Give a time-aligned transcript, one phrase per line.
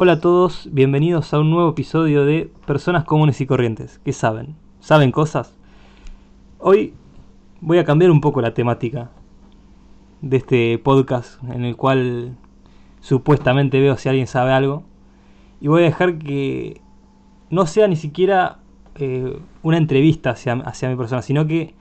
[0.00, 4.00] Hola a todos, bienvenidos a un nuevo episodio de Personas Comunes y Corrientes.
[4.04, 4.54] ¿Qué saben?
[4.78, 5.56] ¿Saben cosas?
[6.60, 6.94] Hoy
[7.60, 9.10] voy a cambiar un poco la temática
[10.20, 12.36] de este podcast en el cual
[13.00, 14.84] supuestamente veo si alguien sabe algo.
[15.60, 16.80] Y voy a dejar que
[17.50, 18.60] no sea ni siquiera
[18.94, 21.74] eh, una entrevista hacia, hacia mi persona, sino que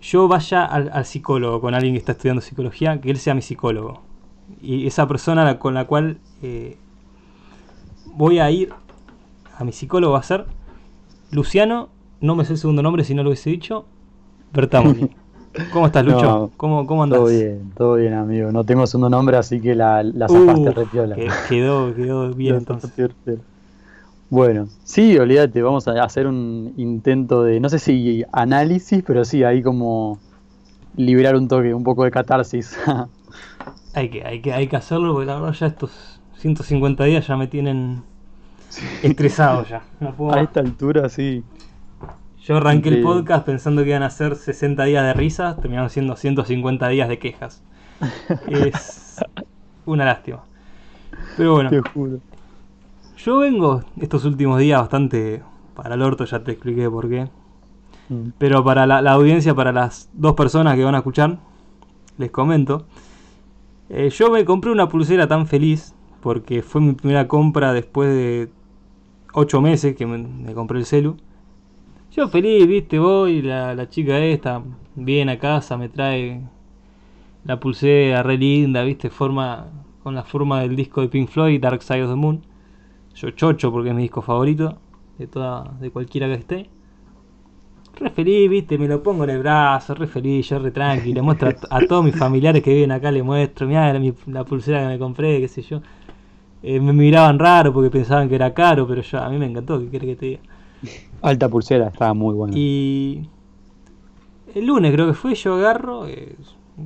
[0.00, 4.02] yo vaya al, psicólogo con alguien que está estudiando psicología, que él sea mi psicólogo.
[4.62, 6.76] Y esa persona con la cual eh,
[8.18, 8.70] voy a ir
[9.56, 10.44] a mi psicólogo va a ser
[11.30, 11.88] Luciano,
[12.20, 13.86] no me sé el segundo nombre si no lo hubiese dicho,
[14.52, 15.10] Bertamoni.
[15.72, 16.50] ¿Cómo estás, Lucho?
[16.56, 17.20] ¿Cómo, ¿Cómo andás?
[17.20, 18.52] Todo bien, todo bien, amigo.
[18.52, 21.16] No tengo segundo nombre, así que la, la zafaste repiola.
[21.48, 23.10] quedó, quedó bien entonces.
[24.30, 29.42] Bueno, sí, olvídate, vamos a hacer un intento de, no sé si análisis, pero sí,
[29.42, 30.18] ahí como
[30.96, 32.76] liberar un toque, un poco de catarsis.
[33.94, 37.36] hay, que, hay, que, hay que hacerlo, porque la verdad ya estos 150 días ya
[37.36, 38.02] me tienen
[39.02, 39.82] estresado ya.
[40.32, 41.44] A esta altura, sí.
[42.44, 46.16] Yo arranqué el podcast pensando que iban a ser 60 días de risas, terminaron siendo
[46.16, 47.62] 150 días de quejas.
[48.48, 49.20] es
[49.84, 50.40] una lástima.
[51.36, 51.70] Pero bueno.
[51.70, 52.20] Te juro.
[53.18, 55.42] Yo vengo estos últimos días bastante
[55.74, 57.28] para el orto, ya te expliqué por qué.
[58.08, 58.30] Mm.
[58.38, 61.38] Pero para la, audiencia, para las dos personas que van a escuchar,
[62.16, 62.86] les comento.
[63.90, 68.50] Eh, yo me compré una pulsera tan feliz porque fue mi primera compra después de
[69.38, 71.16] 8 meses que me, compré el celu.
[72.10, 74.62] Yo feliz, viste, voy, la, la chica esta
[74.96, 76.42] viene a casa, me trae
[77.44, 79.68] la pulsera re linda, viste, forma
[80.02, 82.42] con la forma del disco de Pink Floyd, Dark Side of the Moon.
[83.14, 84.78] Yo chocho porque es mi disco favorito
[85.18, 86.70] de toda de cualquiera que esté.
[87.94, 91.22] Re feliz, viste, me lo pongo en el brazo, re feliz, yo re tranqui, le
[91.22, 93.92] muestro a, todos mis familiares que viven acá, le muestro, mira
[94.26, 95.80] la pulsera que me compré, qué sé yo.
[96.62, 99.78] Eh, me miraban raro porque pensaban que era caro, pero yo, a mí me encantó,
[99.78, 100.40] ¿qué querés que te diga?
[101.22, 102.54] Alta pulsera, estaba muy buena.
[102.56, 103.28] Y
[104.54, 106.36] el lunes creo que fue, yo agarro, eh,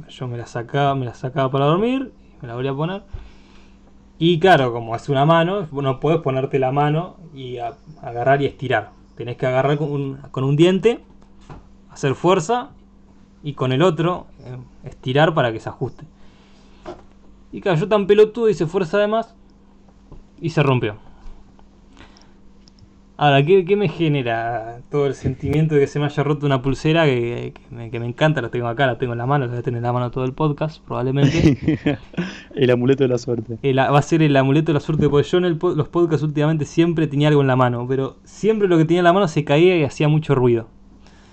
[0.09, 3.03] yo me la sacaba, me la sacaba para dormir, me la volví a poner.
[4.19, 8.91] Y claro, como hace una mano, no puedes ponerte la mano y agarrar y estirar.
[9.17, 11.01] Tenés que agarrar con un, con un diente,
[11.91, 12.71] hacer fuerza
[13.43, 16.05] y con el otro eh, estirar para que se ajuste.
[17.51, 19.35] Y claro, yo tan pelotudo hice fuerza además
[20.43, 20.97] y se rompió.
[23.17, 27.05] Ahora, ¿qué, me genera todo el sentimiento de que se me haya roto una pulsera
[27.05, 28.43] que, me, encanta?
[28.43, 30.11] La tengo acá, la tengo en la mano, la voy a tener en la mano
[30.11, 31.57] todo el podcast, probablemente.
[32.57, 33.59] el amuleto de la suerte.
[33.73, 37.07] va a ser el amuleto de la suerte, porque yo en los podcasts últimamente siempre
[37.07, 39.77] tenía algo en la mano, pero siempre lo que tenía en la mano se caía
[39.77, 40.67] y hacía mucho ruido.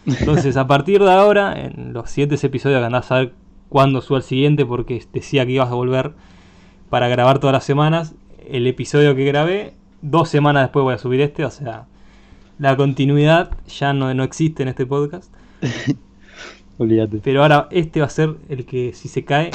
[0.05, 3.33] Entonces, a partir de ahora, en los siguientes episodios que andás a ver
[3.67, 6.11] cuándo suba el siguiente, porque decía que ibas a volver
[6.91, 8.13] para grabar todas las semanas,
[8.51, 11.85] el episodio que grabé dos semanas después voy a subir este, o sea,
[12.57, 15.33] la continuidad ya no, no existe en este podcast.
[16.77, 17.19] Olvídate.
[17.23, 19.51] Pero ahora este va a ser el que si se cae,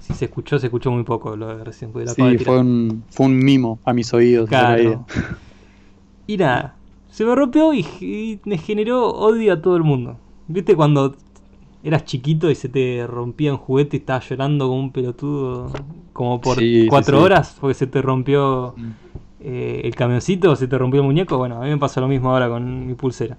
[0.00, 1.92] si se escuchó, se escuchó muy poco lo de recién.
[2.06, 4.48] sí, fue un, fue un mimo a mis oídos.
[4.48, 5.04] Claro.
[6.26, 6.76] Y nada,
[7.10, 10.18] se me rompió y, me generó odio a todo el mundo.
[10.48, 11.16] ¿Viste cuando
[11.88, 15.70] eras chiquito y se te rompía un juguete y estabas llorando como un pelotudo
[16.12, 16.58] como por
[16.88, 19.06] cuatro horas porque se te rompió mm.
[19.48, 22.30] Eh, el camioncito, se te rompió el muñeco, bueno, a mí me pasa lo mismo
[22.30, 23.36] ahora con mi pulsera.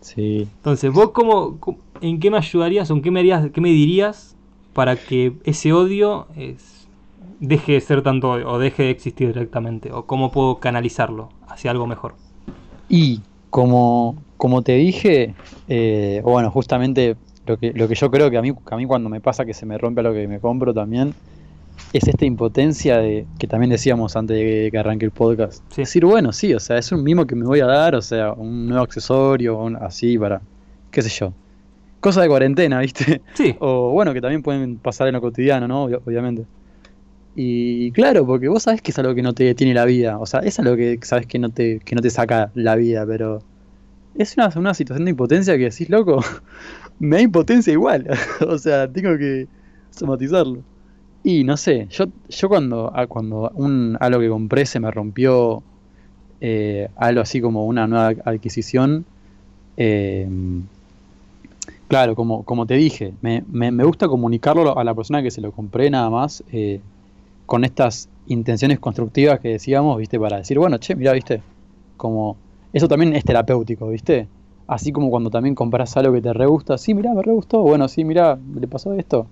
[0.00, 0.48] Sí.
[0.56, 1.58] Entonces, ¿vos cómo,
[2.00, 4.34] en qué me ayudarías o en qué me, harías, qué me dirías
[4.72, 6.88] para que ese odio es,
[7.38, 9.92] deje de ser tanto odio o deje de existir directamente?
[9.92, 12.14] ¿O cómo puedo canalizarlo hacia algo mejor?
[12.88, 15.36] Y como, como te dije,
[15.68, 18.86] eh, bueno, justamente lo que, lo que yo creo que a, mí, que a mí
[18.86, 21.14] cuando me pasa que se me rompe lo que me compro también,
[21.92, 25.62] es esta impotencia de que también decíamos antes de que arranque el podcast.
[25.76, 28.32] Decir, bueno, sí, o sea, es un mimo que me voy a dar, o sea,
[28.32, 30.40] un nuevo accesorio, así para,
[30.90, 31.32] qué sé yo.
[32.00, 33.20] Cosa de cuarentena, ¿viste?
[33.34, 33.54] Sí.
[33.60, 35.84] O bueno, que también pueden pasar en lo cotidiano, ¿no?
[35.84, 36.44] obviamente.
[37.34, 40.26] Y claro, porque vos sabés que es algo que no te detiene la vida, o
[40.26, 43.42] sea, es algo que sabes que no te, que no te saca la vida, pero
[44.14, 46.22] es una, una situación de impotencia que decís, loco,
[47.02, 48.06] me da impotencia igual,
[48.48, 49.48] o sea, tengo que
[49.90, 50.60] somatizarlo.
[51.24, 55.62] Y no sé, yo, yo cuando, ah, cuando un, algo que compré se me rompió,
[56.40, 59.04] eh, algo así como una nueva adquisición,
[59.76, 60.28] eh,
[61.88, 65.50] claro, como, como te dije, me, me, gusta comunicarlo a la persona que se lo
[65.50, 66.80] compré nada más, eh,
[67.46, 70.20] con estas intenciones constructivas que decíamos, ¿viste?
[70.20, 71.42] Para decir, bueno, che, mira, ¿viste?
[71.96, 72.36] Como,
[72.72, 74.28] eso también es terapéutico, ¿viste?
[74.66, 77.62] Así como cuando también compras algo que te re gusta, sí, mira, me re gustó,
[77.62, 79.26] bueno, sí, mira, le pasó esto,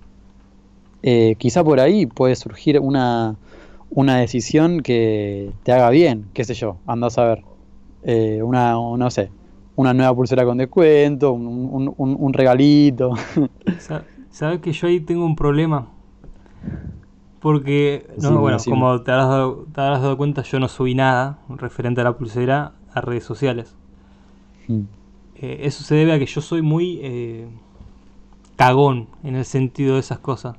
[1.03, 3.35] eh, quizá por ahí puede surgir una,
[3.89, 7.43] una decisión que te haga bien, qué sé yo, andás a ver.
[8.03, 9.31] Eh, una, no sé,
[9.75, 13.13] una nueva pulsera con descuento, un, regalito.
[14.29, 15.89] ¿Sabes que yo ahí tengo un problema?
[17.41, 19.29] Porque, no, bueno, como te habrás,
[19.73, 23.75] dado, cuenta, yo no subí nada referente a la pulsera a redes sociales.
[24.67, 24.83] Mm.
[25.41, 27.47] Eh, eso se debe a que yo soy muy eh,
[28.55, 30.55] cagón en el sentido de esas cosas.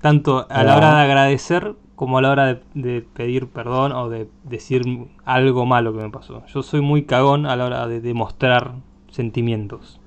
[0.00, 4.28] Tanto a la hora de agradecer como a la hora de, pedir perdón o de
[4.42, 4.82] decir
[5.24, 6.44] algo malo que me pasó.
[6.46, 8.72] Yo soy muy cagón a la hora de demostrar
[9.10, 10.00] sentimientos.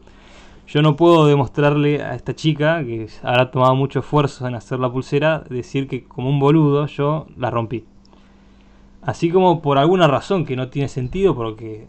[0.67, 4.91] Yo no puedo demostrarle a esta chica, que habrá tomado mucho esfuerzo en hacer la
[4.91, 7.85] pulsera, decir que como un boludo yo la rompí.
[9.03, 11.87] Así como por alguna razón que no tiene sentido, porque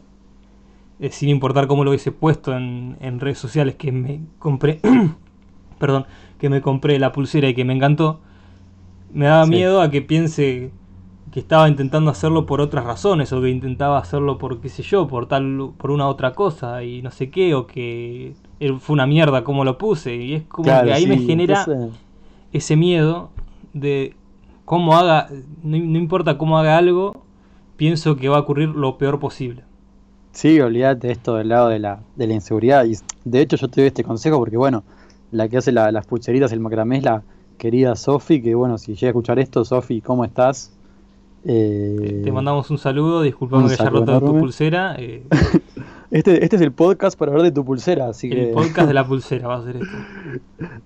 [1.00, 4.80] eh, sin importar cómo lo hubiese puesto en, en redes sociales, que me compré,
[5.78, 6.06] perdón,
[6.38, 8.20] que me compré la pulsera y que me encantó,
[9.12, 10.70] me daba miedo a que piense
[11.36, 15.06] que estaba intentando hacerlo por otras razones o que intentaba hacerlo por qué sé yo,
[15.06, 18.34] por tal por una otra cosa y no sé qué o que
[18.78, 21.66] fue una mierda como lo puse y es como que ahí me genera
[22.52, 22.76] ese...
[22.76, 23.30] miedo
[23.74, 24.14] de
[24.64, 25.28] cómo haga
[25.62, 27.24] no, importa cómo haga algo,
[27.76, 29.64] pienso que va a ocurrir lo peor posible.
[30.36, 32.92] Sí, olvídate esto del lado de la, de la inseguridad y
[33.24, 34.84] de hecho yo te doy este consejo porque bueno,
[35.30, 37.22] la que hace las pulseritas, el macramé es la
[37.56, 40.76] querida Sofi, que bueno, si llega a escuchar esto, Sofi, ¿cómo estás?
[41.46, 44.94] Eh, te mandamos un saludo, disculpame que haya roto tu pulsera.
[44.98, 45.24] Eh.
[46.10, 49.06] este, este es el podcast para hablar de tu pulsera, así el podcast de la
[49.08, 49.96] pulsera va a ser esto.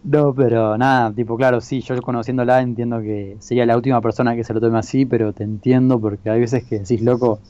[0.04, 4.44] No, pero nada, tipo, claro, sí, yo conociéndola entiendo que sería la última persona que
[4.44, 7.40] se lo tome así, pero te entiendo porque hay veces que decís, loco,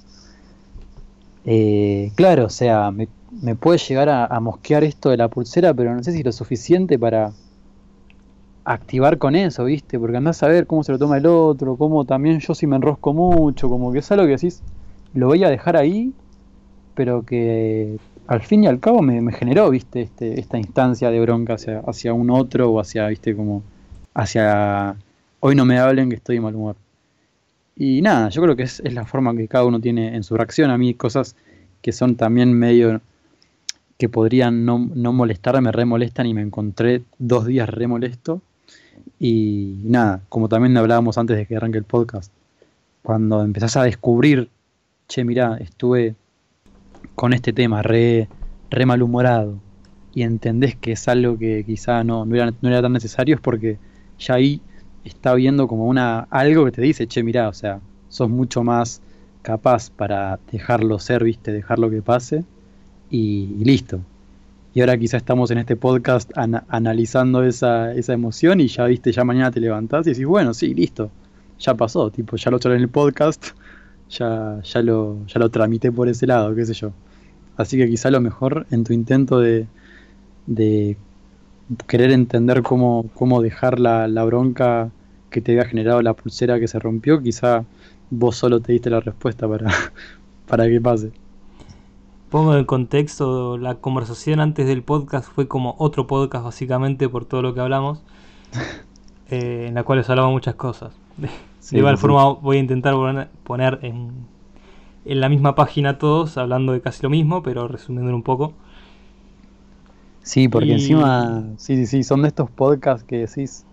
[1.44, 3.08] eh, claro, o sea, me,
[3.56, 7.32] puede llegar a, mosquear esto de la pulsera, pero no sé si lo suficiente para
[8.64, 9.98] activar con eso, ¿viste?
[9.98, 12.76] Porque andás a ver cómo se lo toma el otro, cómo también yo si me
[12.76, 14.62] enrosco mucho, como que es algo que decís,
[15.14, 16.12] lo voy a dejar ahí,
[16.94, 17.96] pero que
[18.26, 20.02] al fin y al cabo me, generó, ¿viste?
[20.02, 23.34] Este, esta instancia de bronca hacia, hacia un otro o hacia, ¿viste?
[23.34, 23.62] Como
[24.14, 24.96] hacia,
[25.40, 26.76] hoy no me hablen que estoy de mal humor.
[27.76, 30.70] Y nada, yo creo que es, la forma que cada uno tiene en su reacción.
[30.70, 31.36] A mí cosas
[31.82, 33.00] que son también medio
[33.98, 38.42] que podrían no, no molestar, me remolestan y me encontré dos días remolesto.
[39.18, 42.32] Y nada, como también hablábamos antes de que arranque el podcast,
[43.02, 44.48] cuando empezás a descubrir,
[45.08, 46.14] che, mirá, estuve
[47.14, 48.28] con este tema re,
[48.70, 49.58] re malhumorado
[50.14, 53.40] y entendés que es algo que quizá no, no, era, no era tan necesario, es
[53.40, 53.78] porque
[54.18, 54.60] ya ahí
[55.04, 59.02] está viendo como una algo que te dice, che, mirá, o sea, sos mucho más
[59.42, 62.44] capaz para dejarlo ser, viste, dejarlo que pase
[63.10, 64.00] y listo
[64.72, 69.24] y ahora quizá estamos en este podcast analizando esa, esa, emoción y ya viste, ya
[69.24, 71.10] mañana te levantás y decís, bueno, sí, listo,
[71.58, 73.46] ya pasó, tipo, ya lo eché en el podcast,
[74.10, 76.92] ya, ya, lo, ya lo tramité por ese lado, qué sé yo.
[77.56, 79.66] Así que quizá lo mejor en tu intento de,
[80.46, 80.96] de
[81.86, 84.90] querer entender cómo, cómo dejar la, la bronca
[85.30, 87.64] que te había generado la pulsera que se rompió, quizá
[88.10, 89.70] vos solo te diste la respuesta para,
[90.46, 91.12] para que pase.
[92.28, 97.42] Pongo en contexto, la conversación antes del podcast fue como otro podcast básicamente por todo
[97.42, 98.02] lo que hablamos,
[99.30, 100.92] eh, en la cual os hablaba muchas cosas.
[101.70, 102.94] de igual forma voy a intentar
[103.44, 104.12] poner en,
[105.04, 108.54] en la misma página todos, hablando de casi lo mismo, pero resumiendo un poco.
[110.22, 113.64] Sí, porque encima, sí, sí, sí, son de estos podcasts que decís,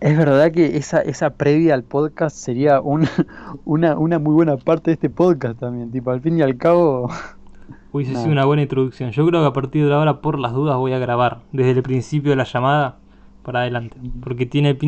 [0.00, 2.80] es verdad que esa, esa previa al podcast sería
[3.64, 5.90] una, una muy buena parte de este podcast también.
[5.90, 7.10] Tipo, al fin y al cabo.
[7.92, 9.10] Hubiese sido una buena introducción.
[9.10, 11.82] Yo creo que a partir de ahora, por las dudas, voy a grabar desde el
[11.82, 12.98] principio de la llamada
[13.42, 13.96] para adelante.
[14.22, 14.78] Porque tiene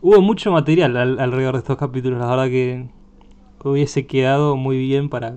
[0.00, 2.18] Hubo mucho material alrededor de estos capítulos.
[2.18, 2.88] La verdad que
[3.62, 5.36] hubiese quedado muy bien para.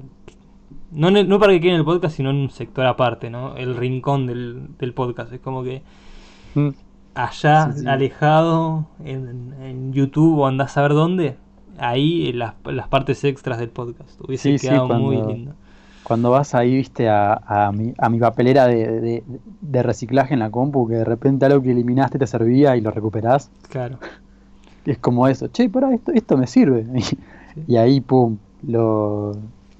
[0.93, 3.55] No, no para que quede en el podcast, sino en un sector aparte, ¿no?
[3.55, 5.33] El rincón del, del podcast.
[5.33, 5.81] Es como que.
[6.55, 6.69] Mm
[7.15, 11.35] allá, alejado, en, YouTube o andás a ver dónde,
[11.77, 14.19] ahí las, las partes extras del podcast.
[14.21, 15.53] Hubiese quedado muy lindo.
[16.03, 19.23] Cuando vas ahí, viste, a, a, mi, a mi papelera de,
[19.61, 22.91] de, reciclaje en la compu, que de repente algo que eliminaste te servía y lo
[22.91, 23.49] recuperás.
[23.69, 23.99] Claro.
[24.85, 26.85] Es como eso, che, para esto, esto me sirve.
[27.67, 29.33] Y, ahí, pum, lo,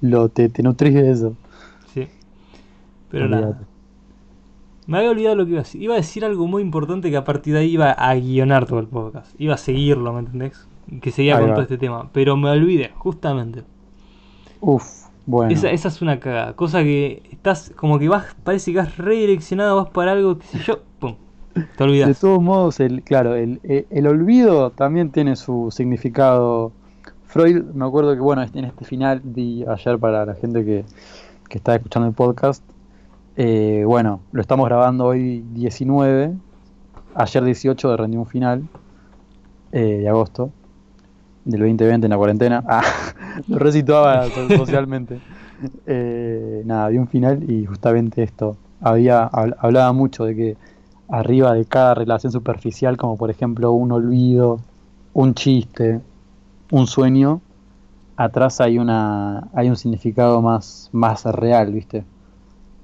[0.04, 1.34] lo te, te nutrís de eso.
[1.94, 2.08] Sí.
[3.10, 3.62] Pero nada.
[4.86, 5.82] Me había olvidado lo que iba a decir.
[5.82, 8.80] Iba a decir algo muy importante que a partir de ahí iba a guionar todo
[8.80, 9.34] el podcast.
[9.40, 10.68] Iba a seguirlo, ¿me entendés?
[11.02, 12.10] Que seguía con todo este tema.
[12.12, 13.64] Pero me olvidé, justamente.
[14.60, 14.84] Uf,
[15.26, 15.54] bueno.
[15.54, 16.54] Esa, esa, es una cagada.
[16.54, 20.60] Cosa que estás como que vas, parece que has redireccionado, vas para algo, qué sé
[20.60, 20.80] yo.
[21.00, 21.16] Pum.
[21.78, 22.10] Te olvidas.
[22.10, 26.74] De todos modos, el, claro, el, el, el olvido también tiene su significado.
[27.34, 30.86] Freud, me acuerdo que, bueno, en este final di ayer para la gente que,
[31.50, 32.64] que está escuchando el podcast,
[33.36, 36.32] eh, bueno, lo estamos grabando hoy 19,
[37.16, 38.62] ayer 18 de un final
[39.72, 40.52] eh, de agosto
[41.46, 42.64] del 2020 en la cuarentena.
[42.68, 42.84] Ah,
[43.48, 45.18] lo resituaba so- socialmente.
[45.88, 48.58] Eh, nada, vi un final y justamente esto.
[48.80, 50.58] Había, habl- hablaba mucho de que
[51.10, 54.60] arriba de cada relación superficial, como por ejemplo un olvido,
[55.14, 56.00] un chiste,
[56.74, 57.42] un sueño,
[58.18, 62.04] atrás hay una hay un significado más, más real, ¿viste?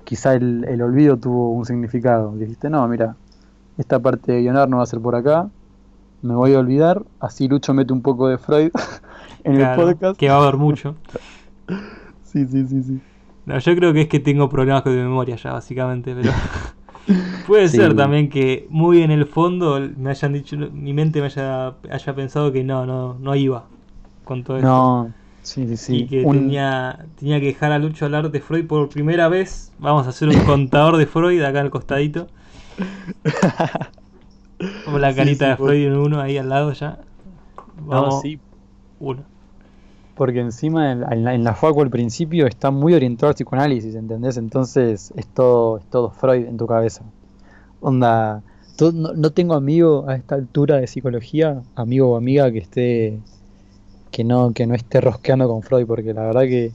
[0.05, 2.33] Quizá el, el olvido tuvo un significado.
[2.37, 3.15] Dijiste, no, mira,
[3.77, 5.49] esta parte de guionar no va a ser por acá,
[6.21, 8.71] me voy a olvidar, así Lucho mete un poco de Freud
[9.43, 10.19] en Claro, el podcast.
[10.19, 10.95] Que va a haber mucho.
[12.23, 13.01] Sí, sí, sí, sí.
[13.45, 16.31] No, yo creo que es que tengo problemas con mi memoria ya, básicamente, pero
[17.47, 17.77] puede Sí.
[17.77, 22.15] ser también que muy en el fondo me hayan dicho, mi mente me haya, haya
[22.15, 23.65] pensado que no, no, no iba
[24.29, 24.85] con todo esto.
[24.85, 25.97] No, sí, sí, sí.
[25.97, 29.73] y que Un- tenía, tenía que dejar a Lucho hablar de Freud por primera vez.
[29.79, 32.27] Vamos a hacer un contador de Freud acá al costadito.
[34.83, 36.99] Como la carita sí, de Freud en uno ahí al lado ya.
[37.89, 38.39] No, Vamos, sí,
[38.99, 39.25] uno.
[40.15, 43.95] porque encima en, en la, en la facu al principio está muy orientado al psicoanálisis,
[43.95, 44.37] ¿entendés?
[44.37, 47.05] Entonces es todo, es todo Freud en tu cabeza.
[47.81, 48.43] Onda,
[48.93, 53.21] no, no tengo amigo a esta altura de psicología, amigo o amiga que esté,
[54.11, 56.73] que no, que no esté rosqueando con Freud, porque la verdad que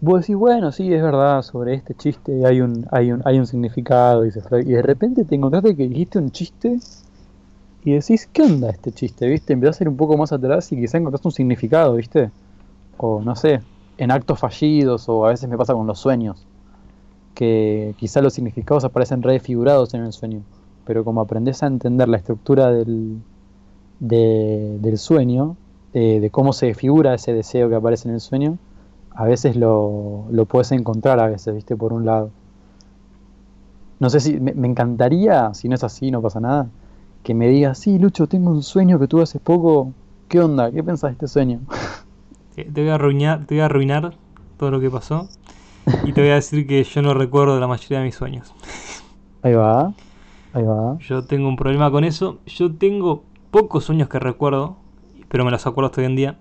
[0.00, 3.46] vos decís, bueno, sí, es verdad, sobre este chiste hay un, hay un, hay un
[3.46, 6.78] significado, dice Freud, y de repente te encontraste que dijiste un chiste
[7.82, 9.28] y decís, ¿qué onda este chiste?
[9.28, 9.52] ¿Viste?
[9.52, 12.30] Empezás a ir un poco más atrás y quizás encontraste un significado, ¿viste?
[12.98, 13.62] O no sé,
[13.98, 16.46] en actos fallidos, o a veces me pasa con los sueños,
[17.34, 20.42] que quizás los significados aparecen redefigurados en el sueño,
[20.84, 23.18] pero como aprendes a entender la estructura del,
[24.00, 25.56] de- del sueño,
[25.94, 28.58] eh, de cómo se figura ese deseo que aparece en el sueño,
[29.14, 31.76] a veces lo, lo puedes encontrar, a veces, ¿viste?
[31.76, 32.30] Por un lado.
[34.00, 36.68] No sé si me, me encantaría, si no es así, no pasa nada,
[37.22, 39.92] que me digas, sí, Lucho, tengo un sueño que tuve hace poco.
[40.28, 40.70] ¿Qué onda?
[40.70, 41.60] ¿Qué pensás de este sueño?
[42.54, 44.14] Te te voy a arruinar, te voy a arruinar
[44.58, 45.28] todo lo que pasó.
[46.04, 48.52] Y te voy a decir que yo no recuerdo la mayoría de mis sueños.
[49.42, 49.92] Ahí va,
[50.52, 50.96] ahí va.
[50.98, 52.38] Yo tengo un problema con eso.
[52.46, 54.76] Yo tengo pocos sueños que recuerdo,
[55.34, 56.36] pero me los acuerdo hasta hoy en día.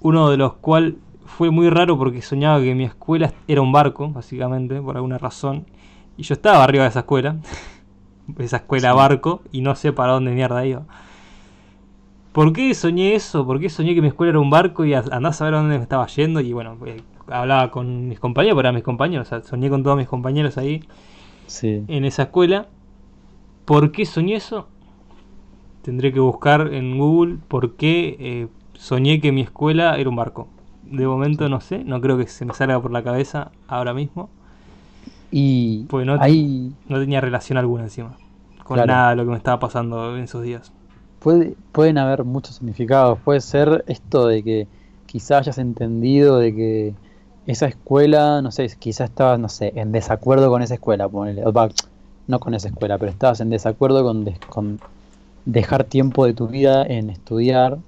[0.00, 0.94] Uno de los cuales
[1.26, 5.66] fue muy raro porque soñaba que mi escuela era un barco, básicamente, por alguna razón.
[6.16, 7.36] Y yo estaba arriba de esa escuela.
[8.38, 8.96] esa escuela Sí.
[8.96, 9.42] barco.
[9.52, 10.84] Y no sé para dónde mierda iba.
[12.32, 13.46] ¿Por qué soñé eso?
[13.46, 15.58] ¿Por qué soñé que mi escuela era un barco y a- andá a saber a
[15.58, 16.40] dónde me estaba yendo?
[16.40, 19.26] Y bueno, eh, hablaba con mis compañeros, pero eran mis compañeros.
[19.26, 20.82] O sea, soñé con todos mis compañeros ahí
[21.48, 21.84] Sí.
[21.86, 22.68] en esa escuela.
[23.66, 24.68] ¿Por qué soñé eso?
[25.86, 30.48] Tendré que buscar en Google por qué eh, soñé que mi escuela era un barco.
[30.82, 34.28] De momento no sé, no creo que se me salga por la cabeza ahora mismo.
[35.30, 38.16] Y Pues no- ahí No tenía relación alguna encima
[38.64, 38.88] con Claro.
[38.92, 40.72] nada de lo que me estaba pasando en esos días.
[41.20, 43.18] puede, pueden haber muchos significados.
[43.24, 44.66] Puede ser esto de que
[45.06, 46.94] quizás hayas entendido de que
[47.46, 51.44] esa escuela, no sé, quizás estabas, no sé, en desacuerdo con esa escuela, ponele.
[52.26, 54.78] No con esa escuela, pero estabas en desacuerdo con, des- con
[55.46, 57.78] dejar tiempo de tu vida en estudiar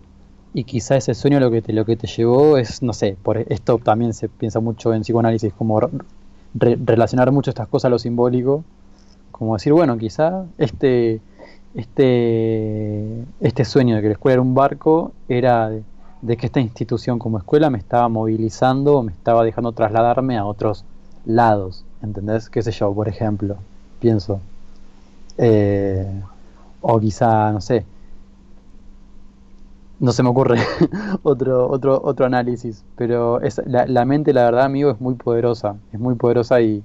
[0.54, 3.38] y quizá ese sueño lo que te, lo que te llevó es, no sé, por
[3.38, 7.98] esto también se piensa mucho en psicoanálisis, como re- relacionar mucho estas cosas a lo
[7.98, 8.64] simbólico,
[9.32, 11.20] como decir, bueno, quizá este,
[11.74, 15.82] este, este sueño de que la escuela era un barco era de,
[16.22, 20.84] de que esta institución como escuela me estaba movilizando, me estaba dejando trasladarme a otros
[21.26, 22.48] lados, ¿entendés?
[22.50, 23.56] ¿Qué sé yo, por ejemplo?
[24.00, 24.40] Pienso.
[25.36, 26.06] Eh,
[26.80, 27.86] o quizá, no sé,
[30.00, 30.58] no se me ocurre
[31.22, 35.76] otro, otro, otro análisis, pero es, la, la mente, la verdad, amigo, es muy poderosa,
[35.92, 36.84] es muy poderosa y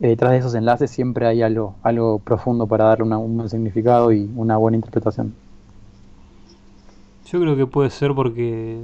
[0.00, 3.48] eh, detrás de esos enlaces siempre hay algo, algo profundo para darle una- un buen
[3.48, 5.34] significado y una buena interpretación.
[7.30, 8.80] Yo creo que puede ser porque.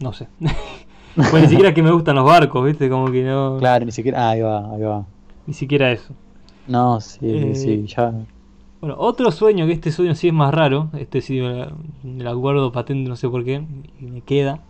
[0.00, 0.28] No sé.
[1.14, 2.88] pues ni siquiera es que me gustan los barcos, ¿viste?
[2.88, 3.56] Como que no.
[3.58, 5.04] Claro, ni siquiera, ah, ahí va, ahí va.
[5.46, 6.14] Ni siquiera eso.
[6.66, 8.12] No, sí, Eh, sí, ya.
[8.80, 11.66] Bueno, otro sueño, que este sueño sí es más raro, este sí me,
[12.04, 13.64] me lo acuerdo patente, no sé por qué,
[14.00, 14.60] y me queda.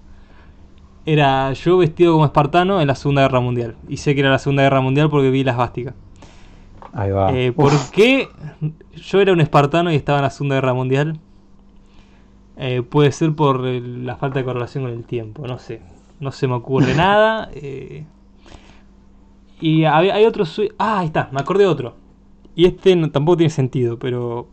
[1.05, 3.77] Era yo vestido como espartano en la Segunda Guerra Mundial.
[3.89, 5.95] Y sé que era la Segunda Guerra Mundial porque vi la esvástica.
[6.93, 7.33] Ahí va.
[7.33, 8.29] Eh, ¿Por qué
[8.95, 11.19] yo era un espartano y estaba en la Segunda Guerra Mundial?
[12.57, 15.81] Eh, puede ser por la falta de correlación con el tiempo, no sé.
[16.21, 17.49] No se me ocurre nada.
[17.55, 18.05] eh.
[19.61, 20.73] Y hay, hay otro sueño.
[20.79, 21.95] Ah, ahí está, me acordé de otro.
[22.59, 24.49] Y este tampoco tiene sentido, pero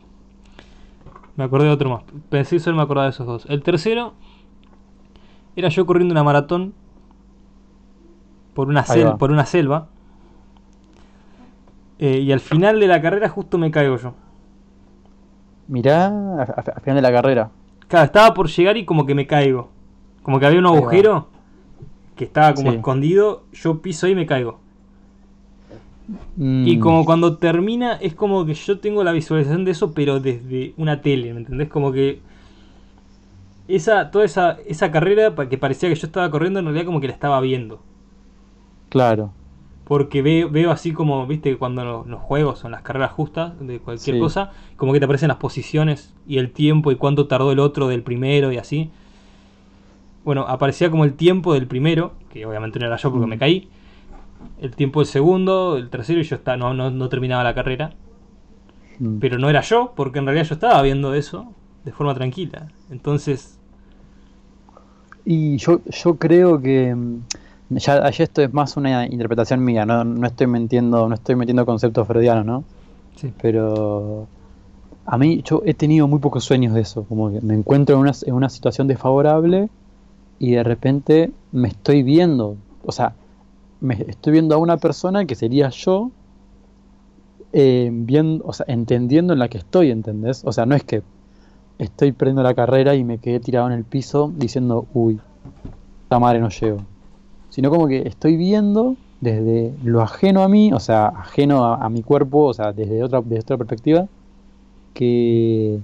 [1.36, 2.04] me acordé de otro más.
[2.30, 3.48] Pensé solo me acordaba de esos dos.
[3.50, 4.14] El tercero
[5.56, 6.76] era yo corriendo una maratón
[8.54, 8.86] por una,
[9.18, 9.88] por una selva.
[11.98, 14.14] Eh, y al final de la carrera justo me caigo yo.
[15.68, 17.50] Mirá, al final de la carrera.
[17.88, 19.72] Claro, estaba por llegar y como que me caigo.
[20.22, 21.30] Como que había un agujero
[22.16, 23.46] que estaba como escondido.
[23.52, 24.60] Yo piso ahí y me caigo.
[26.38, 26.80] Y mm.
[26.80, 31.02] como cuando termina, es como que yo tengo la visualización de eso, pero desde una
[31.02, 31.70] tele, ¿me entendés?
[31.70, 32.20] Como que
[33.68, 37.08] esa, toda esa, esa carrera que parecía que yo estaba corriendo, en realidad como que
[37.08, 37.82] la estaba viendo.
[38.90, 39.32] Claro.
[39.86, 44.20] Porque veo, veo así como, viste, cuando los, juegos son las carreras justas de cualquier
[44.20, 47.88] cosa, como que te aparecen las posiciones y el tiempo y cuánto tardó el otro
[47.88, 48.92] del primero y así.
[50.24, 53.30] Bueno, aparecía como el tiempo del primero, que obviamente no era yo porque mm.
[53.30, 53.70] me caí
[54.62, 57.92] el tiempo del segundo, el tercero y yo no, no, terminaba la carrera.
[59.00, 59.20] Mm.
[59.20, 61.52] Pero no era yo, porque en realidad yo estaba viendo eso
[61.84, 62.68] de forma tranquila.
[62.90, 63.60] Entonces...
[65.26, 66.94] Y yo, yo creo que...
[66.96, 67.22] Mm,
[67.70, 72.08] ya, esto es más una interpretación mía, no, no estoy mintiendo, no estoy metiendo conceptos
[72.08, 72.64] freudianos, ¿no?
[73.16, 73.34] Sí.
[73.42, 74.28] Pero
[75.06, 78.02] a mí yo he tenido muy pocos sueños de eso, como que me encuentro en
[78.02, 79.70] una, en una situación desfavorable
[80.40, 83.14] y de repente me estoy viendo, o sea,
[83.82, 86.12] me estoy viendo a una persona que sería yo,
[87.54, 90.44] eh, viendo, o sea, entendiendo en la que estoy, ¿entendés?
[90.46, 91.04] O sea, no es que
[91.78, 95.20] estoy perdiendo la carrera y me quedé tirado en el piso diciendo, uy,
[96.04, 96.80] esta madre no llego.
[97.50, 102.04] Sino como que estoy viendo desde lo ajeno a mí, o sea, ajeno a, mi
[102.04, 104.08] cuerpo, o sea, desde otra, desde otra perspectiva,
[104.94, 105.80] que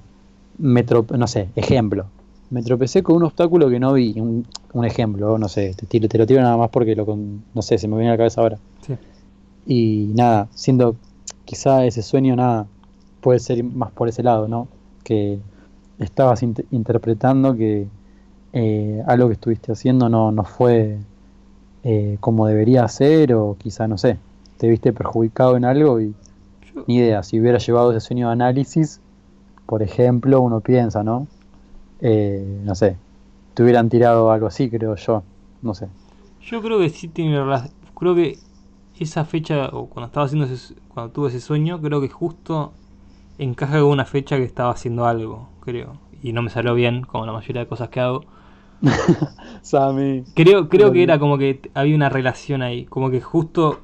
[0.57, 0.83] me
[1.17, 2.05] no sé, ejemplo,
[2.51, 4.45] me tropecé con un obstáculo que no vi, un,
[4.85, 7.17] ejemplo, no sé, te, te, lo tiro nada más porque lo
[7.53, 8.59] no sé, se me viene a la cabeza ahora.
[9.65, 10.95] Y nada, siendo
[11.45, 12.67] quizá ese sueño nada
[13.21, 14.67] puede ser más por ese lado, ¿no?
[15.03, 15.39] Que
[15.97, 17.87] estabas interpretando que
[18.51, 20.97] eh, algo que estuviste haciendo no, no fue
[21.83, 24.17] eh, como debería ser o quizá, no sé,
[24.57, 26.13] te viste perjudicado en algo y
[26.85, 28.99] ni idea, si hubiera llevado ese sueño de análisis,
[29.65, 31.27] por ejemplo, uno piensa, ¿no?
[32.01, 32.97] Eh, no sé,
[33.53, 35.23] te hubieran tirado algo así, creo yo,
[35.61, 35.87] no sé.
[36.41, 38.37] Yo creo que sí tiene relación, creo que
[38.99, 42.73] esa fecha, o cuando estaba haciendo ese, cuando tuve ese sueño, creo que justo
[43.37, 45.93] encaja con una fecha que estaba haciendo algo, creo.
[46.21, 48.23] Y no me salió bien, como la mayoría de cosas que hago.
[49.61, 50.23] Sammy.
[50.35, 53.81] Creo, creo que era como que había una relación ahí, como que justo...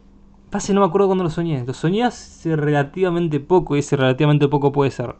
[0.52, 1.66] Pase, no me acuerdo cuando lo soñé.
[1.66, 5.16] Lo soñé hace relativamente poco, y ese relativamente poco puede ser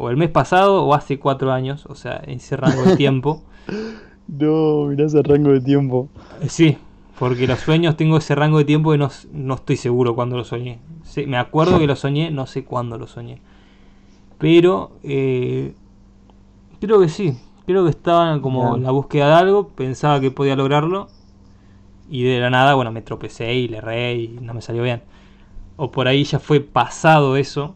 [0.00, 3.42] o el mes pasado o hace cuatro años, o sea, en ese rango de tiempo.
[4.28, 6.08] no, mirá ese rango de tiempo.
[6.40, 6.78] Eh, sí,
[7.18, 10.44] porque los sueños tengo ese rango de tiempo y no, no estoy seguro cuándo lo
[10.44, 10.78] soñé.
[11.26, 13.42] me acuerdo que lo soñé, no sé cuándo lo soñé.
[14.38, 15.74] Pero eh,
[16.80, 17.36] creo que sí,
[17.66, 21.08] creo que estaba como en la búsqueda de algo, pensaba que podía lograrlo
[22.08, 25.02] y de la nada, bueno, me tropecé y le erré y no me salió bien.
[25.76, 27.74] O por ahí ya fue pasado eso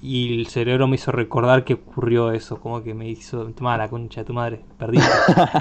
[0.00, 3.88] y el cerebro me hizo recordar que ocurrió eso, como que me hizo, toma la
[3.88, 5.08] concha de tu madre, perdiste.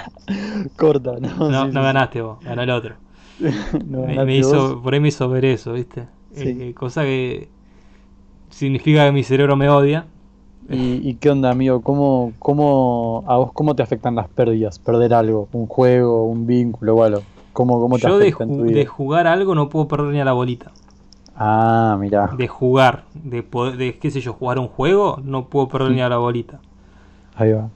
[0.77, 1.49] Corta, no.
[1.49, 2.95] No, no ganaste vos, ganó el otro.
[3.89, 6.07] me, hizo, por ahí me hizo ver eso, ¿viste?
[6.35, 7.49] Eh, cosa que
[8.49, 10.05] significa que mi cerebro me odia.
[10.69, 11.81] ¿Y, qué onda, amigo?
[11.81, 14.79] ¿Cómo, cómo, ¿A vos cómo te afectan las pérdidas?
[14.79, 17.21] Perder algo, un juego, un vínculo o algo.
[17.53, 18.33] ¿Cómo, cómo te Yo de,
[18.73, 20.73] de jugar algo no puedo perder ni a la bolita.
[21.39, 22.27] Ah, mira.
[22.35, 26.01] De jugar, de, poder, de qué sé yo, jugar un juego, no puedo perder ni
[26.01, 26.59] a la bolita.
[27.35, 27.69] Ahí va.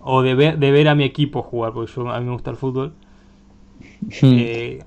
[0.00, 2.50] O de ver, de ver a mi equipo jugar, porque yo, a mí me gusta
[2.50, 2.92] el fútbol.
[4.22, 4.82] Eh,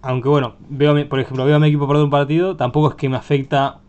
[0.00, 3.08] aunque bueno, veo por ejemplo, veo a mi equipo perder un partido, tampoco es que
[3.08, 3.80] me afecta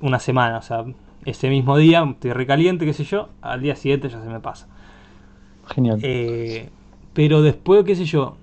[0.00, 0.84] una semana, o sea,
[1.24, 4.68] ese mismo día estoy recaliente, qué sé yo, al día siguiente ya se me pasa.
[5.66, 5.98] Genial.
[6.02, 6.70] Eh,
[7.12, 8.36] pero después, qué sé yo,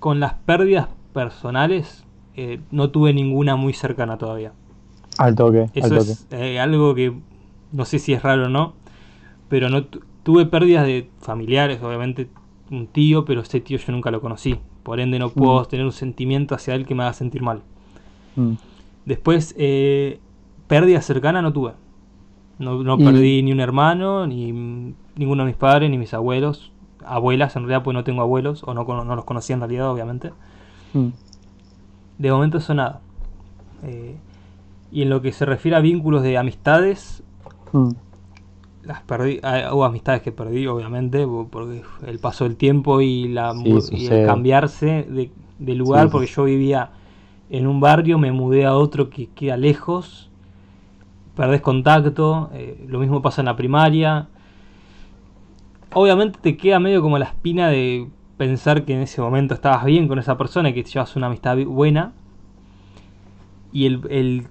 [0.00, 2.04] con las pérdidas personales,
[2.40, 4.52] eh, no tuve ninguna muy cercana todavía.
[5.18, 5.70] Al toque.
[5.74, 7.12] Eso es eh, algo que
[7.72, 8.74] no sé si es raro o no,
[9.48, 9.86] pero no
[10.22, 12.28] tuve pérdidas de familiares, obviamente
[12.70, 14.56] un tío, pero ese tío yo nunca lo conocí.
[14.84, 15.66] Por ende no puedo mm.
[15.66, 17.62] tener un sentimiento hacia él que me haga sentir mal.
[18.36, 18.52] Mm.
[19.04, 20.20] Después, eh,
[20.68, 21.72] pérdida cercana no tuve.
[22.60, 24.52] No, no perdí ni un hermano, ni
[25.16, 26.70] ninguno de mis padres, ni mis abuelos.
[27.04, 30.30] Abuelas, en realidad, pues no tengo abuelos, o no, no los conocía en realidad, obviamente.
[30.92, 31.08] Mm.
[32.18, 33.00] De momento eso nada.
[33.84, 34.16] Eh,
[34.90, 37.22] y en lo que se refiere a vínculos de amistades,
[37.72, 37.90] mm.
[38.82, 43.52] las perdí, ah, hubo amistades que perdí, obviamente, porque el paso del tiempo y, la,
[43.52, 45.06] el cambiarse
[45.58, 46.90] de, lugar, porque yo vivía
[47.50, 50.30] en un barrio, me mudé a otro que queda lejos,
[51.36, 54.28] perdés contacto, eh, lo mismo pasa en la primaria.
[55.94, 60.08] Obviamente te queda medio como la espina de pensar que en ese momento estabas bien
[60.08, 62.12] con esa persona y que llevas una amistad buena.
[63.72, 64.46] Y el, el,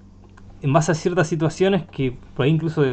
[0.62, 2.84] en base a ciertas situaciones que por ahí incluso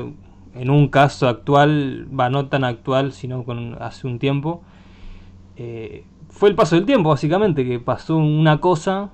[0.56, 4.64] en un caso actual, va no tan actual, sino con hace un tiempo,
[5.58, 9.12] eh, fue el paso del tiempo, básicamente, que pasó una cosa,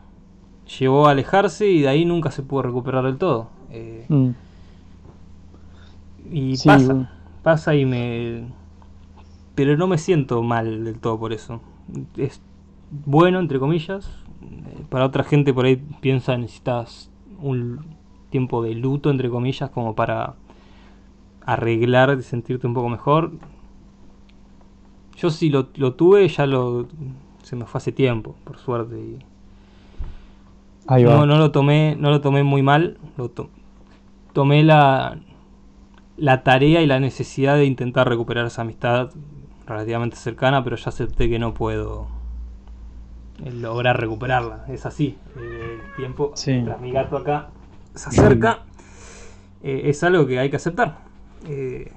[0.80, 3.50] llevó a alejarse y de ahí nunca se pudo recuperar del todo.
[3.72, 4.30] Eh, mm.
[6.32, 8.48] Y pasa, pasa y me...
[9.56, 11.62] Pero no me siento mal del todo por eso.
[12.18, 12.42] Es
[12.92, 14.10] bueno, entre comillas.
[14.90, 17.80] Para otra gente por ahí piensa necesitas un
[18.30, 20.36] tiempo de luto, entre comillas, como para
[21.46, 23.32] arreglar y sentirte un poco mejor.
[25.18, 26.88] Yo si lo, tuve, ya lo
[27.44, 29.00] se me fue hace tiempo, por suerte.
[29.00, 29.20] Y
[31.04, 32.98] No, no lo tomé, no lo tomé muy mal.
[33.18, 33.32] Lo
[34.34, 35.20] tomé la,
[36.18, 39.12] la tarea y la necesidad de intentar recuperar esa amistad
[39.66, 42.08] relativamente cercana, pero ya acepté que no puedo
[43.44, 44.66] eh, lograr recuperarla.
[44.68, 45.18] Es así.
[45.38, 47.50] Eh, el tiempo, mientras mi gato acá
[47.96, 48.64] se acerca,
[49.64, 51.00] eh, es algo que hay que aceptar.
[51.48, 51.92] Eh,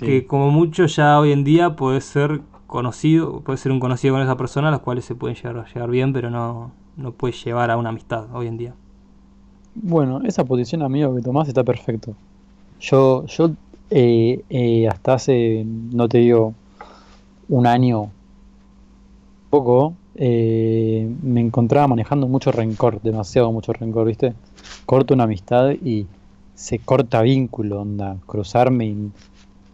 [0.00, 4.22] que como mucho ya hoy en día puede ser conocido, puede ser un conocido con
[4.22, 7.70] esa persona, las cuales se pueden llegar a llegar bien, pero no, no puede llevar
[7.70, 8.74] a una amistad hoy en día.
[9.74, 12.14] Bueno, esa posición, amigo, que tomás está perfecto.
[12.80, 13.52] Yo, yo
[13.94, 16.54] eh, eh, hasta hace, no te digo,
[17.48, 18.10] un año,
[19.50, 24.34] poco, me encontraba manejando mucho rencor, demasiado mucho rencor, ¿viste?
[24.86, 26.06] Corto una amistad y
[26.54, 29.10] se corta vínculo, onda, cruzarme y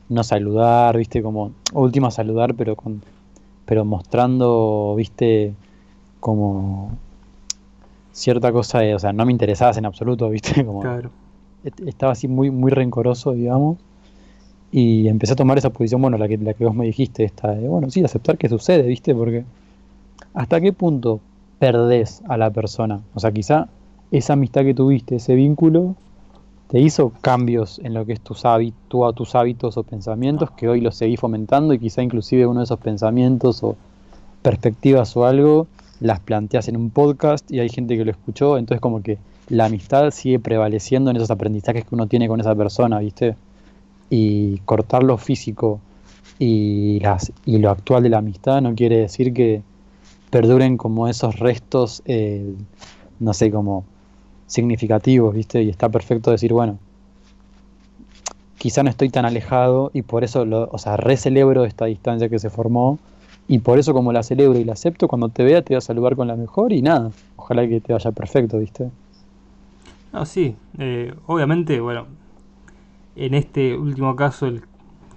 [0.08, 3.02] no saludar, viste, como última saludar, pero con
[3.68, 5.54] pero mostrando, viste,
[6.20, 6.96] como
[8.12, 10.82] cierta cosa, de, o sea, no me interesabas en absoluto, viste, como
[11.84, 13.76] estaba así muy muy rencoroso, digamos.
[14.70, 17.54] Y empecé a tomar esa posición, bueno, la que, la que vos me dijiste, esta
[17.54, 19.14] de, bueno, sí, aceptar que sucede, ¿viste?
[19.14, 19.44] Porque
[20.34, 21.20] ¿hasta qué punto
[21.58, 23.00] perdés a la persona?
[23.14, 23.68] O sea, quizá
[24.10, 25.94] esa amistad que tuviste, ese vínculo,
[26.68, 30.82] te hizo cambios en lo que es tus hábitos, tus hábitos o pensamientos que hoy
[30.82, 33.74] los seguís fomentando y quizá inclusive uno de esos pensamientos o
[34.42, 35.66] perspectivas o algo
[36.00, 39.64] las planteas en un podcast y hay gente que lo escuchó, entonces como que la
[39.64, 43.34] amistad sigue prevaleciendo en esos aprendizajes que uno tiene con esa persona, ¿viste?
[44.10, 45.80] Y cortar lo físico
[46.38, 49.62] y, las, y lo actual de la amistad no quiere decir que
[50.30, 52.54] perduren como esos restos, eh,
[53.18, 53.84] no sé, como
[54.46, 55.62] significativos, ¿viste?
[55.62, 56.78] Y está perfecto decir, bueno,
[58.58, 62.38] quizá no estoy tan alejado y por eso, lo, o sea, recelebro esta distancia que
[62.38, 62.98] se formó
[63.46, 65.80] y por eso como la celebro y la acepto, cuando te vea te voy a
[65.80, 68.90] saludar con la mejor y nada, ojalá que te vaya perfecto, ¿viste?
[70.12, 72.06] Ah, sí, eh, obviamente, bueno,
[73.18, 74.62] en este último caso, el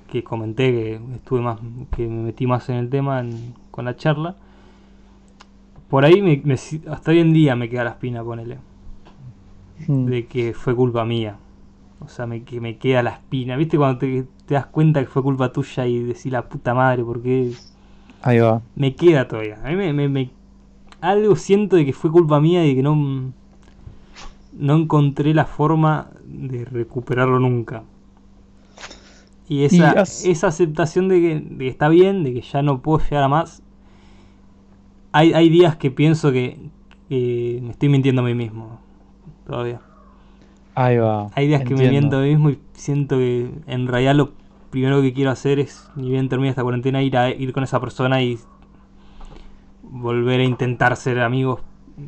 [0.10, 1.60] que comenté que estuve más,
[1.96, 3.24] que me metí más en el tema
[3.72, 4.36] con la charla,
[5.90, 6.42] por ahí me,
[6.90, 8.58] hasta hoy en día me queda la espina, ponele.
[9.88, 10.06] Hmm.
[10.06, 11.38] de que fue culpa mía.
[12.00, 13.56] O sea, me, que me queda la espina.
[13.56, 17.54] ¿Viste cuando te, das cuenta que fue culpa tuya y decís la puta madre, porque
[18.22, 18.62] Ahí va.
[18.76, 19.60] Me queda todavía.
[19.64, 20.30] A mí me, me,
[21.00, 23.34] algo siento de que fue culpa mía y que no,
[24.54, 27.84] no encontré la forma de recuperarlo nunca.
[29.47, 33.27] Y esa, esa aceptación de que, está bien, de que ya no puedo llegar a
[33.27, 33.62] más.
[35.12, 36.58] Hay, hay días que pienso que,
[37.10, 38.80] que me estoy mintiendo a mí mismo
[39.45, 39.82] todavía.
[40.75, 41.27] Ahí va.
[41.36, 44.32] Hay días que me miento a mí mismo y siento que en realidad lo
[44.69, 47.80] primero que quiero hacer es, ni bien termine esta cuarentena, ir a ir con esa
[47.82, 48.39] persona y
[49.84, 51.60] volver a intentar ser amigos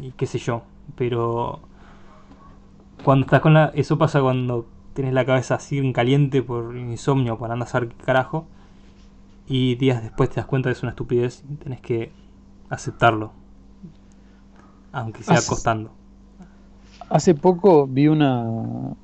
[0.01, 0.63] y qué sé yo.
[0.95, 1.59] Pero
[3.03, 3.71] cuando estás con la.
[3.75, 7.89] Eso pasa cuando tienes la cabeza así en caliente por insomnio, para andar a saber
[7.89, 8.45] qué carajo.
[9.47, 12.11] Y días después te das cuenta que es una estupidez y tenés que
[12.69, 13.31] aceptarlo.
[14.91, 15.91] Aunque sea costando.
[17.09, 18.45] Hace poco vi una,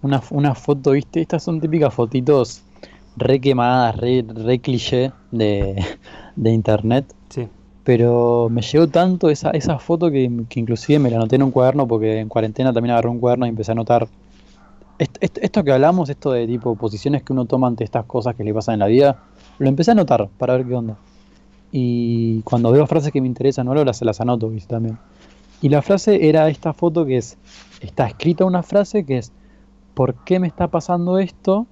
[0.02, 1.22] una, foto, ¿viste?
[1.22, 2.64] Estas son típicas fotitos
[3.18, 5.84] re quemadas, re, re cliché de,
[6.38, 7.14] internet.
[7.30, 7.48] Sí.
[7.84, 11.88] Pero me llegó tanto esa, esa foto que, inclusive me la anoté en un cuaderno
[11.88, 14.08] porque en cuarentena también agarré un cuaderno y empecé a anotar
[15.00, 18.54] esto, que hablamos, esto de tipo posiciones que uno toma ante estas cosas que le
[18.54, 19.24] pasan en la vida,
[19.58, 20.98] lo empecé a anotar para ver qué onda.
[21.72, 24.74] Y cuando veo frases que me interesan o algo, las, las anoto, ¿viste?
[24.74, 24.98] También.
[25.62, 27.38] Y la frase era esta foto que es
[27.82, 29.32] está escrita una frase que es,
[29.94, 31.68] ¿por qué me está pasando esto?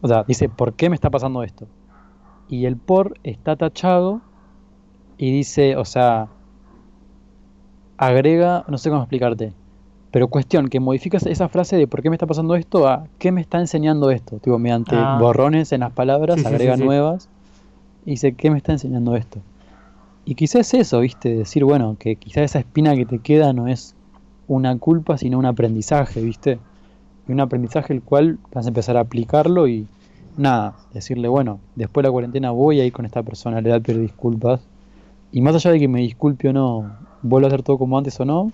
[0.00, 1.66] O sea, dice, ¿por qué me está pasando esto?
[2.48, 4.20] Y el por está tachado
[5.16, 6.28] y dice, o sea,
[7.96, 9.52] agrega, no sé cómo explicarte,
[10.14, 13.32] Pero cuestión, que modificas esa frase de por qué me está pasando esto a qué
[13.32, 14.36] me está enseñando esto.
[14.38, 15.18] Tipo, mediante Ah.
[15.20, 16.86] borrones en las palabras, Sí, agrega sí, sí.
[16.86, 17.28] nuevas.
[18.06, 19.40] Y dice, ¿qué me está enseñando esto?
[20.24, 21.34] Y quizás es eso, ¿viste?
[21.34, 23.96] Decir, bueno, que quizás esa espina que te queda no es
[24.46, 26.60] una culpa, sino un aprendizaje, ¿viste?
[27.26, 29.88] Y un aprendizaje el cual vas a empezar a aplicarlo y
[30.36, 33.78] nada, decirle, bueno, después de la cuarentena voy a ir con esta persona, le voy
[33.78, 34.60] a pedir disculpas.
[35.32, 36.88] Y más allá de que me disculpe o no,
[37.22, 38.52] vuelva a hacer todo como antes o no,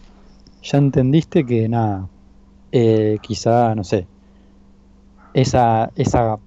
[0.63, 2.09] ya entendiste que nada,
[2.73, 4.09] eh, quizá, no sé,
[5.33, 6.41] esa, esa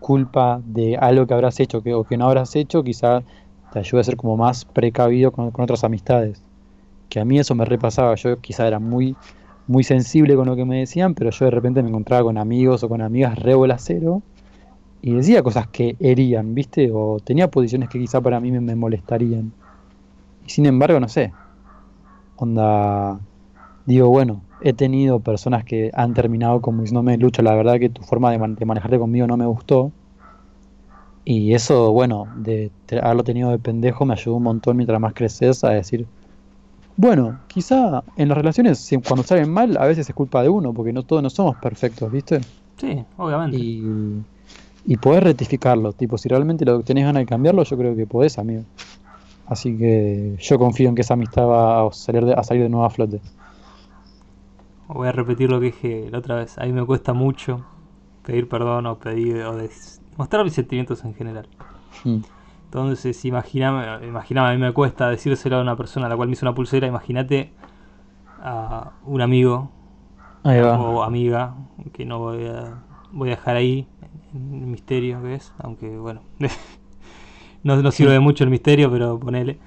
[0.00, 3.24] culpa de algo que habrás hecho que, o que no habrás hecho, quizá
[3.70, 6.44] te ayude a ser como más precavido con, con otras amistades.
[7.08, 9.16] Que a mí eso me repasaba, yo quizá era muy,
[9.66, 12.82] muy sensible con lo que me decían, pero yo de repente me encontraba con amigos
[12.84, 14.22] o con amigas re cero
[15.02, 16.90] y decía cosas que herían, ¿viste?
[16.92, 19.54] O tenía posiciones que quizá para mí me, me molestarían.
[20.44, 21.34] Y sin embargo, no sé.
[22.36, 23.20] Onda,
[23.86, 28.02] digo, bueno, he tenido personas que han terminado como diciéndome, Lucho, la verdad que tu
[28.04, 29.94] forma de, man- de manejarte conmigo no me gustó.
[31.24, 32.72] Y eso, bueno, de
[33.02, 36.08] haberlo tenido de pendejo me ayudó un montón mientras más creces a decir,
[36.96, 40.92] bueno, quizá en las relaciones cuando salen mal a veces es culpa de uno, porque
[40.94, 42.46] no todos no somos perfectos, ¿viste?
[42.78, 43.68] Sí, obviamente.
[43.78, 44.26] Y,
[44.84, 48.38] y podés rectificarlo, tipo, si realmente lo tenés ganas de cambiarlo, yo creo que podés,
[48.38, 48.66] amigo.
[49.44, 52.70] Así que yo confío en que esa amistad va a salir de, a salir de
[52.70, 53.22] nuevo a flote.
[54.88, 56.58] Voy a repetir lo que dije la otra vez.
[56.58, 57.64] A mí me cuesta mucho
[58.24, 59.56] pedir perdón o pedir o
[60.16, 61.48] mostrar mis sentimientos en general.
[62.04, 62.18] Mm.
[62.64, 66.34] Entonces, imagíname, imagíname, a mí me cuesta decírselo a una persona a la cual me
[66.34, 66.86] hizo una pulsera.
[66.86, 67.52] Imagínate
[68.42, 69.70] a un amigo
[70.44, 70.78] Ahí va.
[70.78, 71.54] o amiga
[71.92, 73.88] que no voy a, voy a dejar ahí
[74.34, 76.22] en el misterio que es, aunque bueno,
[77.62, 79.58] no, no sirve de mucho el misterio, pero ponele.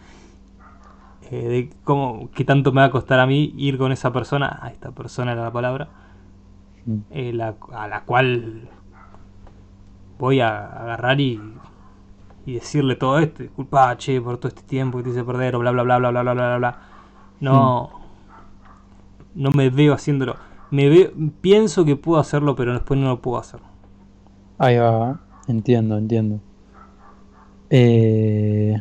[1.31, 4.59] Eh, de cómo, qué tanto me va a costar a mí ir con esa persona,
[4.61, 5.89] a esta persona era la palabra,
[6.85, 6.97] mm.
[7.11, 8.67] eh, a la cual
[10.17, 11.39] voy a agarrar y,
[12.47, 15.59] y decirle todo esto, disculpa, che, por todo este tiempo que te hice perder, o
[15.59, 16.79] bla, bla, bla, bla, bla, bla, bla, bla.
[17.41, 17.91] No,
[19.35, 19.41] mm.
[19.43, 20.35] no me veo haciéndolo.
[20.71, 21.11] Me veo,
[21.41, 23.59] pienso que puedo hacerlo, pero después no lo puedo hacer.
[24.57, 26.39] Ahí va, entiendo, entiendo.
[27.69, 28.79] Eh,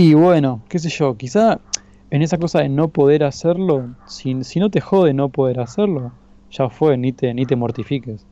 [0.00, 1.60] y bueno, qué sé yo, quizá
[2.08, 6.10] en esa cosa de no poder hacerlo, si, si no te jode no poder hacerlo,
[6.50, 8.24] ya fue, ni te, ni te mortifiques.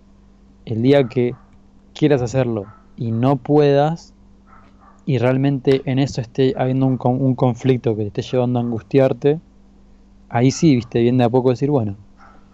[0.64, 1.34] El día que
[1.92, 2.64] quieras hacerlo
[2.96, 4.14] y no puedas,
[5.04, 9.38] y realmente en eso esté habiendo un, un conflicto que te esté llevando a angustiarte,
[10.30, 11.96] ahí sí, viste, bien de a poco decir, bueno,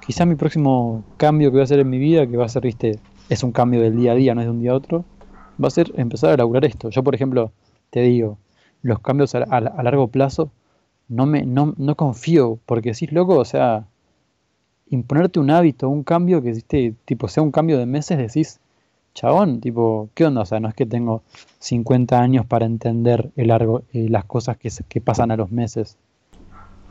[0.05, 2.63] quizá mi próximo cambio que voy a hacer en mi vida, que va a ser,
[2.63, 2.99] viste,
[3.29, 5.05] es un cambio del día a día, no es de un día a otro,
[5.63, 6.91] va a ser empezar a elaborar esto.
[6.91, 7.53] Yo, por ejemplo,
[7.91, 8.39] te digo,
[8.85, 10.51] los cambios a, largo plazo,
[11.09, 13.87] no me no, no confío, porque decís, loco, o sea,
[14.91, 18.61] imponerte un hábito, un cambio que, viste, tipo, sea un cambio de meses, decís,
[19.15, 20.43] chabón, tipo, ¿qué onda?
[20.43, 21.23] O sea, no es que tengo
[21.59, 25.97] 50 años para entender el largo, eh, las cosas que, que pasan a los meses.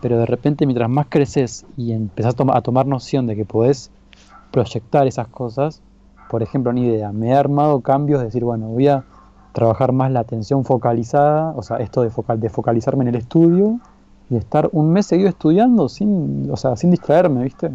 [0.01, 3.45] Pero de repente, mientras más creces y empezás a, toma- a tomar noción de que
[3.45, 3.91] podés
[4.51, 5.81] proyectar esas cosas,
[6.27, 9.03] por ejemplo, ni idea, me he armado cambios de decir, bueno, voy a
[9.53, 13.79] trabajar más la atención focalizada, o sea, esto de, de focalizarme en el estudio
[14.29, 17.71] y estar un mes seguido estudiando sin, o sea, sin distraerme, ¿viste?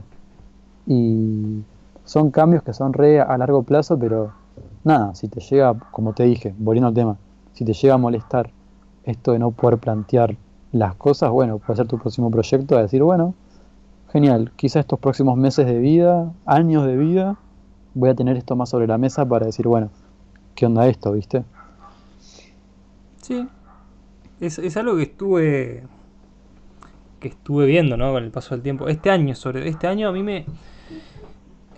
[0.86, 1.62] Y
[2.04, 4.32] son cambios que son re a largo plazo, pero
[4.82, 7.16] nada, si te llega, como te dije, volviendo al tema,
[7.52, 8.50] si te llega a molestar
[9.04, 10.36] esto de no poder plantear
[10.72, 13.34] las cosas, bueno, puede ser tu próximo proyecto de decir, bueno,
[14.12, 17.36] genial, quizá estos próximos meses de vida, años de vida,
[17.94, 19.90] voy a tener esto más sobre la mesa para decir, bueno,
[20.54, 21.44] ¿qué onda esto, viste?
[23.28, 23.46] Sí.
[24.40, 25.84] Es, es algo que estuve.
[27.20, 28.12] que estuve viendo, ¿no?
[28.12, 28.88] Con el paso del tiempo.
[28.88, 29.68] Este año, sobre.
[29.68, 30.46] Este año a mí me.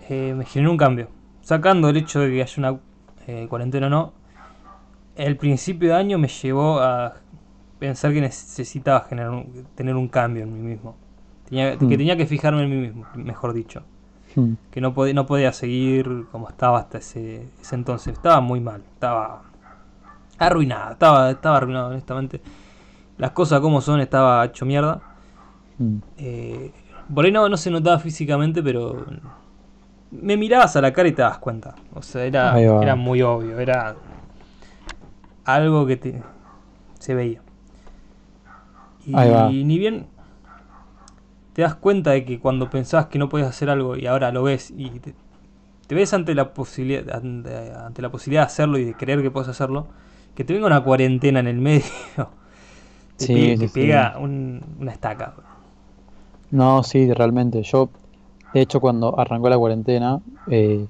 [0.09, 1.07] eh, me generó un cambio.
[1.41, 2.79] Sacando el hecho de que haya una
[3.27, 4.13] eh, cuarentena o no.
[5.15, 7.15] El principio de año me llevó a
[7.79, 10.95] pensar que necesitaba generar un- tener un cambio en mí mismo.
[11.49, 11.89] Tenía, Que Mm.
[11.89, 13.83] tenía que fijarme en mí mismo, mejor dicho.
[14.35, 18.13] Hmm, Que no, podía no podía seguir como estaba hasta ese, ese entonces.
[18.13, 18.81] Estaba muy mal.
[18.93, 19.41] Estaba
[20.47, 20.91] arruinado.
[20.93, 22.41] Estaba, estaba arruinado, honestamente.
[23.17, 25.01] Las cosas como son, estaba hecho mierda.
[25.77, 25.97] hmm.
[26.17, 26.71] Eh,
[27.13, 29.05] por ahí no, no se notaba físicamente, pero
[30.11, 31.75] me mirabas a la cara y te das cuenta.
[31.93, 33.59] O sea, era, era muy obvio.
[33.59, 33.95] Era
[35.45, 36.23] algo que te,
[36.99, 37.41] se veía.
[39.05, 39.55] Y Ahí va.
[39.63, 40.07] ni bien
[41.53, 44.43] te das cuenta de que cuando pensabas que no podías hacer algo y ahora lo
[44.43, 45.13] ves y te,
[45.87, 49.31] te ves ante la posibilidad ante, ante la posibilidad de hacerlo y de creer que
[49.31, 49.87] puedes hacerlo,
[50.35, 51.85] que te venga una cuarentena en el medio,
[53.17, 53.79] te, Sí, pe- sí, te sí.
[53.79, 55.35] pega un- una estaca.
[56.49, 57.63] No, sí, realmente.
[57.63, 57.91] Yo,
[58.53, 60.87] de hecho, cuando arrancó la cuarentena, eh,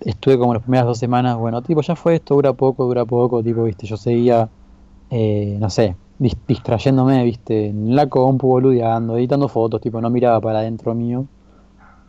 [0.00, 3.42] estuve como las primeras dos semanas, bueno, tipo, ya fue esto, dura poco, dura poco,
[3.42, 4.50] tipo, viste, yo seguía,
[5.10, 5.96] eh, no sé,
[6.46, 11.28] distrayéndome, viste, en la compu, boludeando, editando fotos, tipo, no miraba para adentro mío.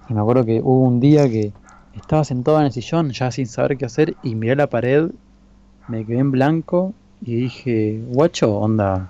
[0.07, 1.53] Y me acuerdo que hubo un día que
[1.93, 5.11] estaba sentado en el sillón, ya sin saber qué hacer, y miré la pared,
[5.87, 9.09] me quedé en blanco y dije, guacho, onda.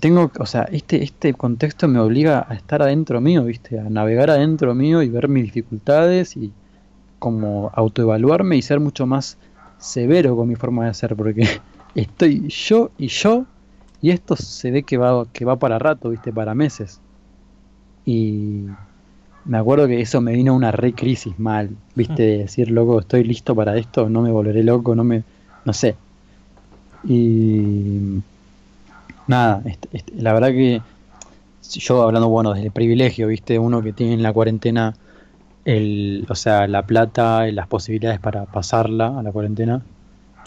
[0.00, 3.78] Tengo, o sea, este, este contexto me obliga a estar adentro mío, ¿viste?
[3.78, 6.52] A navegar adentro mío y ver mis dificultades y
[7.18, 9.38] como autoevaluarme y ser mucho más
[9.78, 11.60] severo con mi forma de ser, porque
[11.94, 13.46] estoy yo y yo
[14.00, 16.32] y esto se ve que va, que va para rato, ¿viste?
[16.32, 17.00] Para meses.
[18.04, 18.66] Y
[19.46, 22.22] me acuerdo que eso me vino una re crisis mal, ¿viste?
[22.22, 25.22] De decir, loco, estoy listo para esto, no me volveré loco, no me.
[25.64, 25.96] No sé.
[27.04, 28.20] Y.
[29.28, 30.82] Nada, este, este, la verdad que.
[31.72, 33.58] Yo hablando, bueno, desde el privilegio, ¿viste?
[33.58, 34.94] Uno que tiene en la cuarentena,
[35.64, 39.82] el, o sea, la plata, y las posibilidades para pasarla a la cuarentena.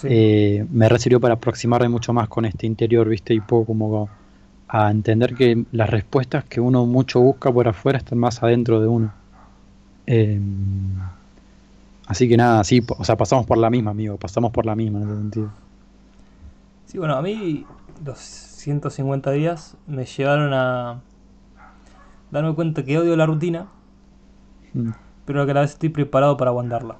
[0.03, 3.33] Eh, me recibió para aproximarme mucho más con este interior, ¿viste?
[3.33, 4.09] Y poco como
[4.69, 8.87] a entender que las respuestas que uno mucho busca por afuera están más adentro de
[8.87, 9.11] uno.
[10.05, 10.95] Em,
[12.05, 14.99] así que nada, sí, o sea, pasamos por la misma, amigo, pasamos por la misma
[14.99, 15.51] en ese sentido.
[16.85, 17.65] Sí, bueno, a mí
[18.05, 21.01] los 150 días me llevaron a
[22.29, 23.67] darme cuenta que odio la rutina,
[24.73, 24.91] mm.
[25.25, 26.97] pero que a la vez estoy preparado para aguantarla.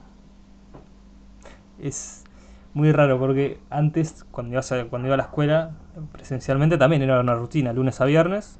[1.79, 2.18] Es
[2.73, 5.71] muy raro porque antes, cuando iba a, cuando iba a la escuela,
[6.11, 8.59] presencialmente también era una rutina, lunes a viernes.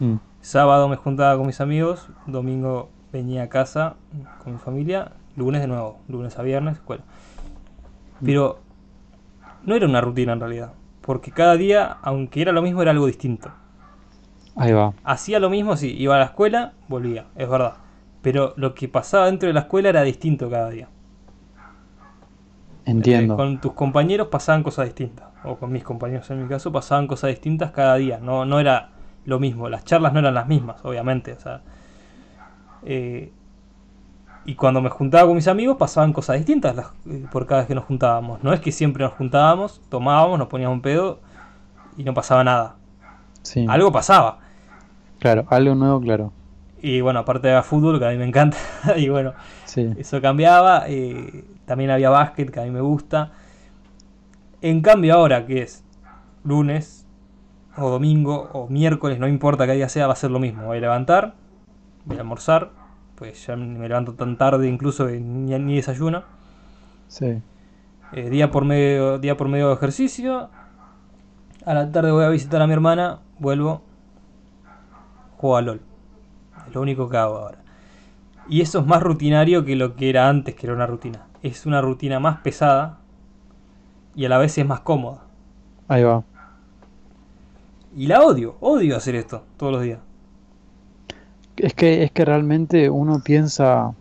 [0.00, 0.16] Mm.
[0.40, 3.96] Sábado me juntaba con mis amigos, domingo venía a casa
[4.42, 7.04] con mi familia, lunes de nuevo, lunes a viernes, escuela.
[8.20, 8.24] Mm.
[8.24, 8.58] Pero
[9.64, 13.06] no era una rutina en realidad, porque cada día, aunque era lo mismo, era algo
[13.06, 13.50] distinto.
[14.56, 14.92] Ahí va.
[15.04, 17.74] Hacía lo mismo, sí, iba a la escuela, volvía, es verdad.
[18.22, 20.88] Pero lo que pasaba dentro de la escuela era distinto cada día.
[22.88, 23.36] Entiendo.
[23.36, 27.28] Con tus compañeros pasaban cosas distintas, o con mis compañeros en mi caso pasaban cosas
[27.28, 28.88] distintas cada día, no, no era
[29.26, 31.60] lo mismo, las charlas no eran las mismas, obviamente, o sea,
[32.84, 33.30] eh,
[34.46, 36.74] y cuando me juntaba con mis amigos pasaban cosas distintas
[37.04, 40.48] eh, por cada vez que nos juntábamos, no es que siempre nos juntábamos, tomábamos, nos
[40.48, 41.20] poníamos un pedo
[41.98, 42.76] y no pasaba nada,
[43.42, 43.66] sí.
[43.68, 44.38] algo pasaba.
[45.18, 46.32] Claro, algo nuevo, claro.
[46.80, 48.58] Y bueno, aparte de fútbol, que a mí me encanta,
[48.96, 49.34] y bueno,
[49.74, 50.84] eso cambiaba.
[50.88, 53.32] Eh, también había básquet, que a mí me gusta.
[54.60, 55.84] En cambio ahora, que es
[56.44, 57.06] lunes,
[57.76, 60.64] o domingo, o miércoles, no importa qué día sea, va a ser lo mismo.
[60.66, 61.34] Voy a levantar,
[62.04, 62.70] voy a almorzar,
[63.14, 66.22] pues ya me levanto tan tarde incluso que ni, desayuno.
[67.08, 67.40] Sí.
[68.12, 70.50] Eh, día, por medio, día por medio de ejercicio.
[71.64, 73.82] A la tarde voy a visitar a mi hermana, vuelvo,
[75.36, 75.87] juego a LOL.
[76.68, 77.58] Es lo único que hago ahora.
[78.48, 81.66] Y eso es más rutinario que lo que era antes, que era una rutina es
[81.66, 82.98] una rutina más pesada
[84.14, 85.22] y a la vez es más cómoda.
[85.86, 86.24] Ahí va.
[87.96, 90.00] Y la odio, odio hacer esto todos los días.
[91.56, 93.94] Es que, es que realmente uno piensa,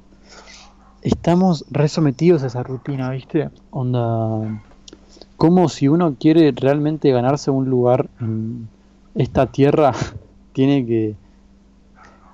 [1.01, 3.49] estamos resometidos a esa rutina, ¿viste?
[3.71, 4.61] Onda,
[5.37, 8.67] como si uno quiere realmente ganarse un lugar en
[9.15, 9.93] esta tierra,
[10.53, 11.15] tiene que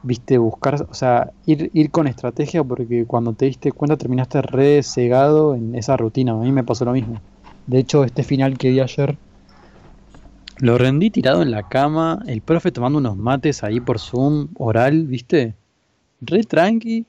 [0.03, 4.83] viste, buscar, o sea, ir, ir con estrategia porque cuando te diste cuenta terminaste re
[4.83, 6.33] cegado en esa rutina.
[6.33, 7.21] A mí me pasó lo mismo.
[7.65, 9.17] De hecho, este final que di ayer,
[10.59, 15.07] lo rendí tirado en la cama, el profe tomando unos mates ahí por Zoom, oral,
[15.07, 15.55] viste,
[16.21, 17.05] re tranqui.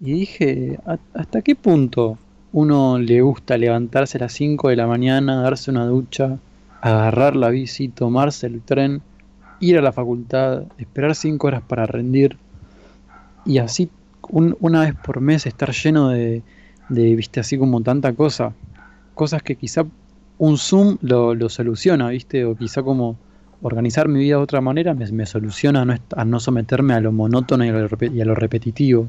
[0.00, 0.78] Y dije,
[1.14, 2.18] ¿hasta qué punto
[2.52, 6.38] uno le gusta levantarse a las 5 de la mañana, darse una ducha,
[6.82, 9.02] agarrar la bici, tomarse el tren?
[9.70, 12.36] Ir a la facultad, esperar cinco horas para rendir
[13.44, 13.90] y así
[14.30, 16.42] una vez por mes estar lleno de,
[16.88, 18.52] viste, así como tanta cosa.
[19.14, 19.84] Cosas que quizá
[20.38, 23.16] un Zoom lo, soluciona, viste, o quizá como
[23.62, 27.68] organizar mi vida de otra manera me, soluciona a no, someterme a lo monótono y
[27.68, 29.08] a lo, repetitivo.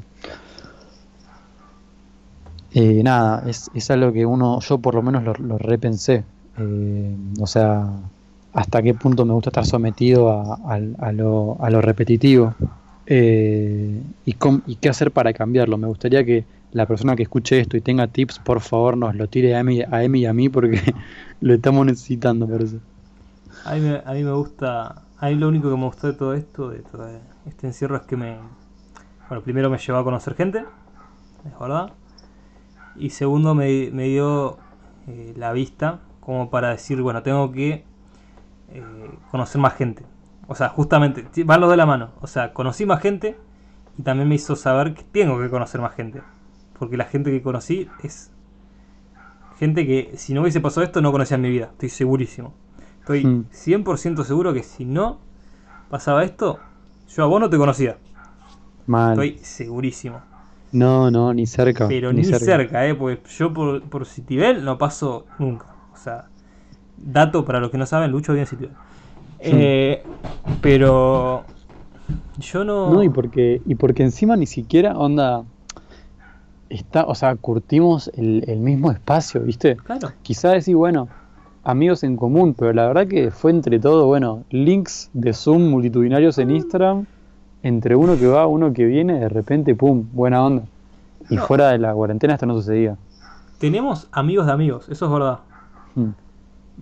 [2.72, 6.24] Eh, nada, es, es, algo que uno, yo por lo menos lo, repensé.
[6.58, 7.90] Eh, o sea,
[8.56, 12.54] hasta qué punto me gusta estar sometido a, lo, repetitivo
[13.04, 14.32] eh, y,
[14.76, 15.76] qué hacer para cambiarlo.
[15.76, 19.28] Me gustaría que la persona que escuche esto y tenga tips, por favor, nos lo
[19.28, 20.80] tire a Emi, a y a mí porque
[21.42, 22.78] lo estamos necesitando, parece.
[23.66, 26.14] A mí, me, a mí me gusta, a mí lo único que me gustó de
[26.14, 27.10] todo esto, de todo
[27.46, 28.38] este encierro, es que me,
[29.28, 30.64] bueno, primero me llevó a conocer gente,
[31.44, 31.92] es verdad,
[32.96, 34.56] y segundo me, dio
[35.08, 37.84] eh, la vista como para decir, bueno, tengo que
[38.70, 38.82] eh,
[39.30, 40.04] conocer más gente.
[40.48, 42.10] O sea, justamente, van los de la mano.
[42.20, 43.36] O sea, conocí más gente
[43.98, 46.22] y también me hizo saber que tengo que conocer más gente.
[46.78, 48.30] Porque la gente que conocí es
[49.58, 51.70] gente que si no hubiese pasado esto no conocía en mi vida.
[51.72, 52.52] Estoy segurísimo.
[53.00, 53.44] Estoy Mm.
[53.50, 55.18] 100% seguro que si no
[55.90, 56.58] pasaba esto,
[57.08, 57.96] yo a vos no te conocía.
[58.86, 59.12] Mal.
[59.12, 60.20] Estoy segurísimo.
[60.72, 61.88] No, no, ni cerca.
[61.88, 62.86] Pero ni, cerca.
[62.86, 62.94] ¿eh?
[62.94, 65.66] Porque yo por, por Citibel no paso nunca.
[65.94, 66.26] O sea,
[66.96, 68.72] dato para los que no saben, Lucho bien Citibel.
[69.40, 70.02] Eh,
[70.60, 71.44] pero
[72.38, 72.90] yo no...
[72.92, 75.44] No, y porque, y porque encima ni siquiera, onda,
[76.70, 79.76] está, o sea, curtimos el, el mismo espacio, ¿viste?
[79.76, 80.12] Claro.
[80.22, 81.08] Quizás decir, bueno,
[81.64, 86.38] amigos en común, pero la verdad que fue entre todo, bueno, links de Zoom multitudinarios
[86.38, 87.06] en Instagram,
[87.62, 90.62] entre uno que va, uno que viene, de repente, pum, buena onda.
[91.28, 91.46] Y No.
[91.46, 92.96] fuera de la cuarentena esto no sucedía.
[93.58, 95.38] Tenemos amigos de amigos, eso es verdad.
[95.96, 96.10] Mm.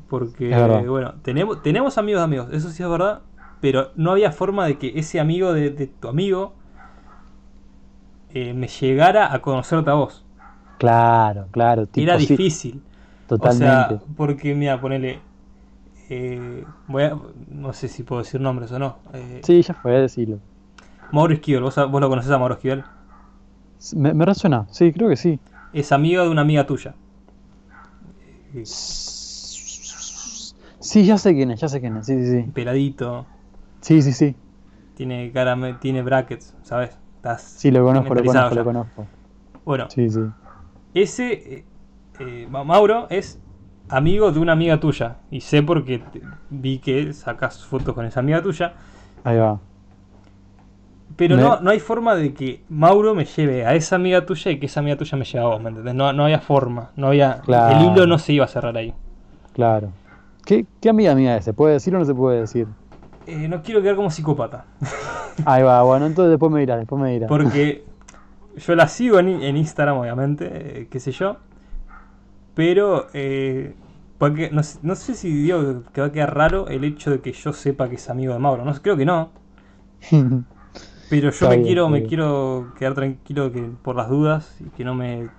[0.08, 3.22] Porque, bueno, tenemos, tenemos amigos de amigos, eso sí es verdad.
[3.60, 6.54] Pero no había forma de que ese amigo de, de tu amigo
[8.28, 10.24] eh, me llegara a conocerte a vos.
[10.78, 11.86] Claro, claro.
[11.88, 12.82] tipo, Era sí, difícil.
[13.26, 13.38] Totalmente.
[13.38, 15.22] O sea, porque, mira, ponele.
[16.10, 17.18] eh, voy a-
[17.48, 18.98] no sé si puedo decir nombres o no.
[19.14, 20.40] eh, sí, ya fue, decirlo.
[21.10, 22.84] Mauro Esquivel, ¿vos, vos lo conocés a Mauro Esquivel.
[23.94, 25.38] Me, me resuena, sí, creo que sí.
[25.72, 26.94] Es amigo de una amiga tuya.
[30.84, 32.50] Sí, ya sé quién es, ya sé quién es, sí, sí, sí.
[32.52, 33.26] Peladito,
[33.80, 34.36] Sí, sí, sí.
[34.96, 36.90] tiene cara, tiene brackets, ¿sabes?
[37.16, 39.06] Estás Sí, lo conozco, lo conozco, lo conozco.
[39.64, 40.20] Bueno, Sí, sí.
[40.92, 41.64] ese eh,
[42.20, 43.38] eh, Ma- Mauro es
[43.88, 45.16] amigo de una amiga tuya.
[45.30, 46.20] Y sé porque te-
[46.50, 48.74] vi que sacas fotos con esa amiga tuya.
[49.24, 49.58] Ahí va.
[51.16, 54.50] Pero Me- no, no hay forma de que Mauro me lleve a esa amiga tuya
[54.50, 55.94] y que esa amiga tuya me lleve a vos, ¿me entendés?
[55.94, 57.40] No, no había forma, no había.
[57.40, 57.74] Claro.
[57.74, 58.92] El hilo no se iba a cerrar ahí.
[59.54, 59.92] Claro.
[60.44, 61.44] ¿Qué, qué amiga mía es?
[61.44, 62.68] ¿Se puede decir o no se puede decir?
[63.26, 64.66] Eh, no quiero quedar como psicópata.
[65.44, 67.30] Ahí va, bueno, entonces después me dirás, después me dirás.
[67.30, 67.84] Porque
[68.56, 71.38] yo la sigo en, en Instagram, obviamente, eh, qué sé yo.
[72.54, 73.74] Pero, eh,
[74.18, 77.20] porque no, sé- no sé si digo que va a quedar raro el hecho de
[77.20, 78.64] que yo sepa que es amigo de Mauro.
[78.64, 79.30] No, creo que no.
[81.08, 82.02] Pero yo Está me bien, quiero me bien.
[82.02, 85.30] quiero quedar tranquilo que por las dudas y que no me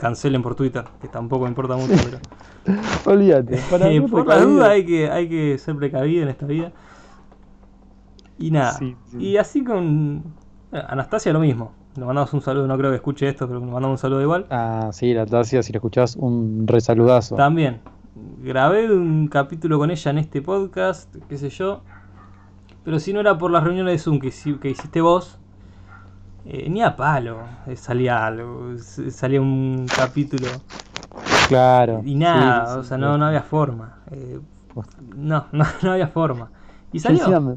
[0.00, 2.18] cancelen por Twitter, que tampoco me importa mucho, pero
[3.04, 3.58] Olvídate.
[3.70, 4.50] Para Eh, mí, por precavido.
[4.50, 6.72] dudas hay que, hay que ser precavido en esta vida.
[8.38, 8.72] Y nada.
[8.72, 9.18] Sí, sí.
[9.18, 10.22] Y así con
[10.72, 11.72] eh, Anastasia lo mismo.
[11.96, 14.46] Le mandamos un saludo, no creo que escuche esto, pero le mandamos un saludo igual.
[14.50, 17.34] Ah, sí, la Tasia, si la escuchás, un resaludazo.
[17.36, 17.80] También.
[18.42, 21.82] Grabé un capítulo con ella en este podcast, qué sé yo.
[22.84, 24.28] Pero si no era por las reuniones de Zoom que
[24.70, 25.39] hiciste vos,
[26.44, 28.76] eh, ni a palo eh, salía algo.
[29.10, 30.46] Salía un capítulo
[31.48, 32.02] Claro.
[32.04, 33.00] y nada, sí, sí, o sea, sí.
[33.02, 33.96] no, no había forma.
[34.10, 34.38] Eh,
[35.16, 36.50] no, no, no había forma.
[36.92, 37.56] Y salió.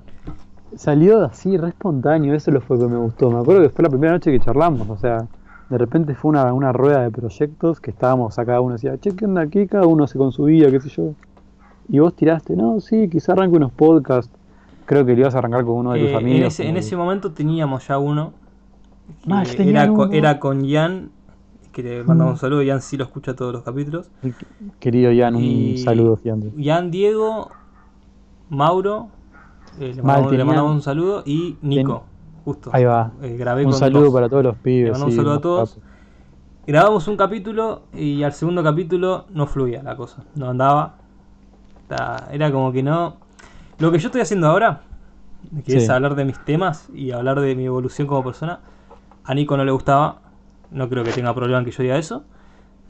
[0.75, 3.29] Salió así, re espontáneo, eso lo fue que me gustó.
[3.29, 5.27] Me acuerdo que fue la primera noche que charlamos, o sea,
[5.69, 9.15] de repente fue una, una rueda de proyectos que estábamos a cada uno decía, che,
[9.15, 9.67] ¿qué onda aquí?
[9.67, 11.13] Cada uno se consumía, qué sé yo.
[11.89, 14.31] Y vos tiraste, no, sí, quizá arranque unos podcasts.
[14.85, 16.39] Creo que le ibas a arrancar con uno de tus Eh, amigos.
[16.39, 18.33] en, ese, en como- ese momento teníamos ya uno.
[19.49, 21.11] Que tenían era, con, era con Jan,
[21.71, 22.35] que le mandamos Mm.
[22.35, 22.61] un saludo.
[22.65, 24.09] Jan sí lo escucha todos los capítulos.
[24.79, 26.51] Querido Ian, un Y- saludo gigante.
[26.61, 27.49] Jan, Diego,
[28.49, 29.09] Mauro,
[29.79, 31.23] eh, le, Mal, mandamos, le mandamos un saludo.
[31.25, 32.03] Y Nico,
[32.45, 32.69] justo.
[32.73, 33.11] Ahí va.
[33.21, 34.85] Eh, grabé Un con saludo para todos los pibes.
[34.85, 35.79] Le mando un saludo a todos.
[36.65, 40.23] Grabamos un capítulo y al segundo capítulo no fluía la cosa.
[40.35, 40.95] No andaba.
[42.31, 43.17] Era como que no.
[43.79, 44.81] Lo que yo estoy haciendo ahora,
[45.65, 45.77] que Sí.
[45.77, 48.59] es hablar de mis temas y hablar de mi evolución como persona,
[49.23, 50.21] a Nico no le gustaba.
[50.71, 52.23] No creo que tenga problema en que yo diga eso.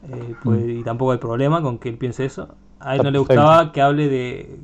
[0.08, 0.70] eh, pues, Mm.
[0.70, 2.54] Y tampoco hay problema con que él piense eso.
[2.80, 4.58] A él no le gustaba que hable de,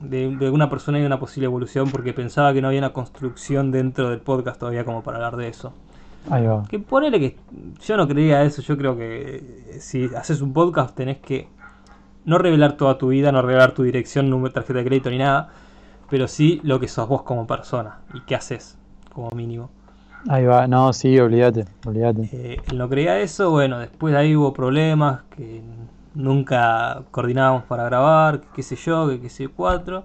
[0.00, 2.92] de, de una persona y de una posible evolución porque pensaba que no había una
[2.92, 5.72] construcción dentro del podcast todavía como para hablar de eso.
[6.30, 6.62] Ahí va.
[6.68, 7.36] Que ponele que
[7.80, 9.36] yo no creía eso, yo creo que
[9.70, 11.48] eh, si haces un podcast tenés que
[12.24, 15.50] no revelar toda tu vida, no revelar tu dirección, número, tarjeta de crédito ni nada,
[16.10, 18.78] pero sí lo que sos vos como persona y qué haces
[19.12, 19.70] como mínimo.
[20.26, 20.66] Ahí va.
[20.66, 22.28] No, sí, olvídate, olvídate.
[22.32, 25.62] Eh, él no creía eso, bueno, después de ahí hubo problemas que
[26.14, 30.04] nunca coordinábamos para grabar, que qué sé yo, que qué sé cuatro.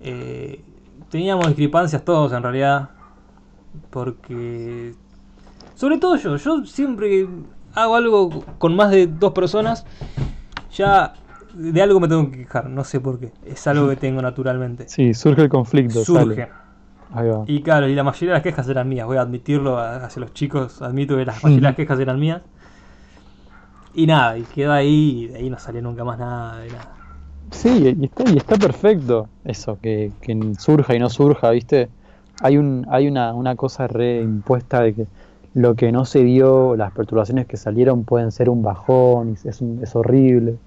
[0.00, 0.62] Eh,
[1.10, 2.90] teníamos discrepancias todos en realidad,
[3.90, 4.94] porque...
[5.74, 7.28] Sobre todo yo, yo siempre que
[7.74, 9.86] hago algo con más de dos personas,
[10.72, 11.14] ya
[11.54, 14.88] de algo me tengo que quejar, no sé por qué, es algo que tengo naturalmente.
[14.88, 16.04] Sí, surge el conflicto.
[16.04, 16.46] Surge.
[16.46, 16.67] sale.
[17.14, 17.46] Ahí va.
[17.46, 20.32] Y claro, y la mayoría de las quejas eran mías, voy a admitirlo hacia los
[20.34, 22.42] chicos, admito que la mayoría de las quejas eran mías.
[23.94, 26.94] Y nada, y quedó ahí, y de ahí no salió nunca más nada, de nada.
[27.50, 31.88] Sí, y está, y está perfecto eso, que, que surja y no surja, ¿viste?
[32.42, 35.06] Hay, un, hay una, una cosa re impuesta de que
[35.54, 39.80] lo que no se dio, las perturbaciones que salieron pueden ser un bajón, es, un-
[39.82, 40.58] es horrible.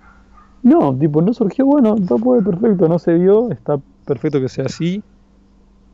[0.63, 4.65] No, tipo, no surgió, bueno, está pues, perfecto, no se dio, está perfecto que sea
[4.65, 5.03] así.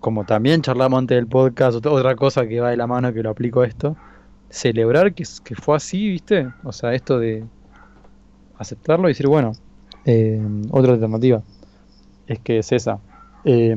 [0.07, 3.21] Como también charlamos antes del podcast, ot- otra cosa que va de la mano que
[3.21, 3.97] lo aplico a esto,
[4.49, 6.47] celebrar que, que fue así, ¿viste?
[6.63, 7.43] O sea, esto de
[8.57, 9.51] aceptarlo y decir, bueno,
[10.05, 10.41] eh,
[10.71, 11.41] otra alternativa
[12.25, 12.99] es que es esa.
[13.43, 13.75] Eh,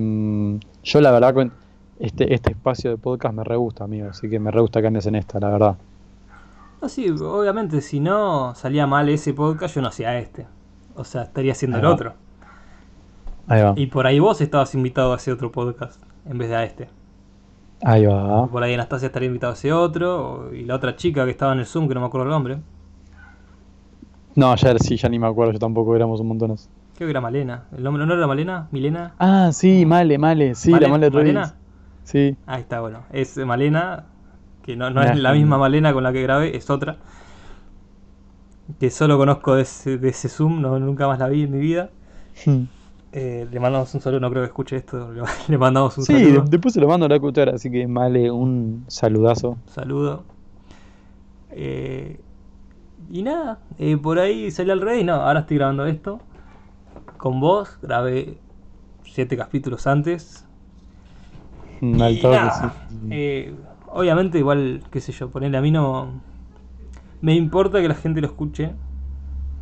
[0.85, 1.53] yo la verdad, con
[1.99, 4.87] este, este espacio de podcast me re gusta, amigo, así que me re gusta que
[4.87, 5.77] andes en esta, la verdad.
[6.81, 10.47] No, sí, obviamente, si no salía mal ese podcast, yo no hacía este.
[10.95, 11.93] O sea, estaría haciendo Ahí el va.
[11.95, 12.13] otro.
[13.49, 16.57] Ahí va, Y por ahí vos estabas invitado a ese otro podcast en vez de
[16.57, 16.89] a este.
[17.83, 18.47] ahí va.
[18.49, 20.51] Por ahí Anastasia estaría invitado a ese otro.
[20.55, 22.59] Y la otra chica que estaba en el Zoom, que no me acuerdo el nombre.
[24.35, 26.69] No, ya sí, ya ni me acuerdo, yo tampoco éramos un montones.
[26.97, 27.65] Creo que era Malena.
[27.77, 28.69] ¿El nombre no era Malena?
[28.71, 29.15] ¿Milena?
[29.19, 31.11] Ah, sí, Male, Male, sí, la Male-.
[31.11, 31.55] ¿Malena?
[32.05, 33.05] Sí, Ahí está, bueno.
[33.13, 34.07] Es Malena,
[34.63, 36.97] que no, no es la misma Malena con la que grabé, es otra.
[38.79, 41.59] Que solo conozco de ese, de ese Zoom, no, nunca más la vi en mi
[41.59, 41.91] vida.
[43.13, 45.11] Eh, le mandamos un saludo, no creo que escuche esto.
[45.49, 46.45] Le, mandamos un Sí, saludo.
[46.49, 49.57] después se lo mando a la escuchar, así que Male, un saludazo.
[49.67, 50.25] Saludo.
[51.51, 52.21] Eh,
[53.11, 55.05] y nada, eh, por ahí salió al rey.
[55.05, 56.21] No, ahora estoy grabando esto.
[57.19, 58.39] Con vos, grabé
[59.05, 60.47] siete capítulos antes.
[61.81, 62.67] Mm, Al Y nada, sí.
[63.89, 66.09] obviamente, igual, qué sé yo, ponerle a mí no.
[67.23, 68.73] Me importa que la gente lo escuche,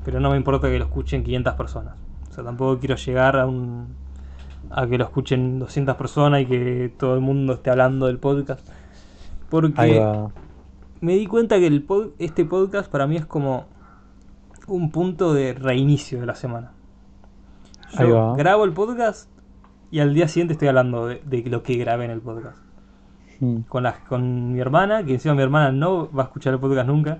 [0.05, 1.95] pero no me importa que lo escuchen 500 personas.
[2.39, 3.89] Sea, tampoco quiero llegar a un.
[4.71, 8.67] a que lo escuchen 200 personas y que todo el mundo esté hablando del podcast.
[9.51, 9.73] Porque
[11.01, 13.67] me di cuenta que el pod- este podcast para mí es como
[14.67, 16.73] un punto de reinicio de la semana.
[17.99, 19.31] Yo grabo el podcast
[19.91, 22.59] y al día siguiente estoy hablando de, de lo que grabé en el podcast
[23.41, 23.61] Mm.
[23.69, 26.89] con, la, con mi hermana, que encima mi hermana no va a escuchar el podcast
[26.89, 27.19] nunca,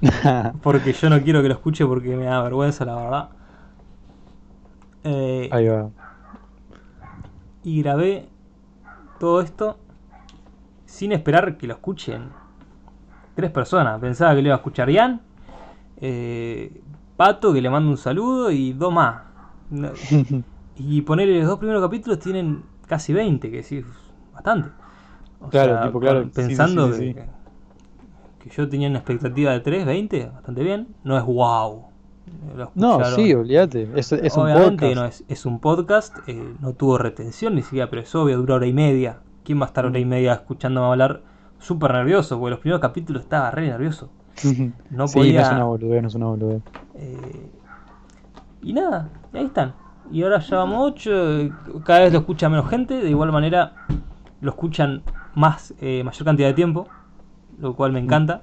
[0.62, 3.28] porque yo no quiero que lo escuche porque me da vergüenza, la verdad.
[5.04, 5.90] Eh, Ahí va.
[7.62, 8.28] y grabé
[9.20, 9.78] todo esto
[10.86, 12.30] sin esperar que lo escuchen
[13.34, 14.00] tres personas.
[14.00, 15.20] Pensaba que lo iba a escuchar Ian,
[16.00, 16.82] eh,
[17.16, 19.22] Pato, que le mando un saludo, y dos más.
[19.70, 19.90] No-
[20.80, 23.84] Y ponerle los dos primeros capítulos tienen casi 20, que sí,
[24.32, 24.70] bastante.
[25.40, 27.26] O Claro, tipo, claro, con- sí, sí, Pensando sí, sí, que,
[28.38, 30.88] que yo tenía una expectativa de 3, 20, bastante bien.
[31.04, 31.86] No es wow.
[32.74, 33.88] No, sí, olvídate.
[33.94, 34.96] Es, es un Obviamente podcast.
[34.96, 38.56] no es, es un podcast, eh, no tuvo retención ni siquiera, pero es obvio, dura
[38.56, 39.18] hora y media.
[39.44, 40.08] ¿Quién va a estar hora y Mm.
[40.08, 41.22] media escuchándome hablar
[41.58, 42.38] súper nervioso?
[42.38, 44.10] Porque los primeros capítulos estaba re nervioso.
[44.90, 46.62] No sí, podía- no es una boludez, no es una boludez.
[46.94, 47.50] Eh,
[48.62, 49.74] y nada, y ahí están.
[50.10, 51.50] Y ahora ya vamos 8,
[51.84, 53.72] cada vez lo escucha menos gente, de igual manera
[54.40, 55.02] lo escuchan
[55.34, 56.88] más, eh, mayor cantidad de tiempo,
[57.58, 58.42] lo cual me encanta.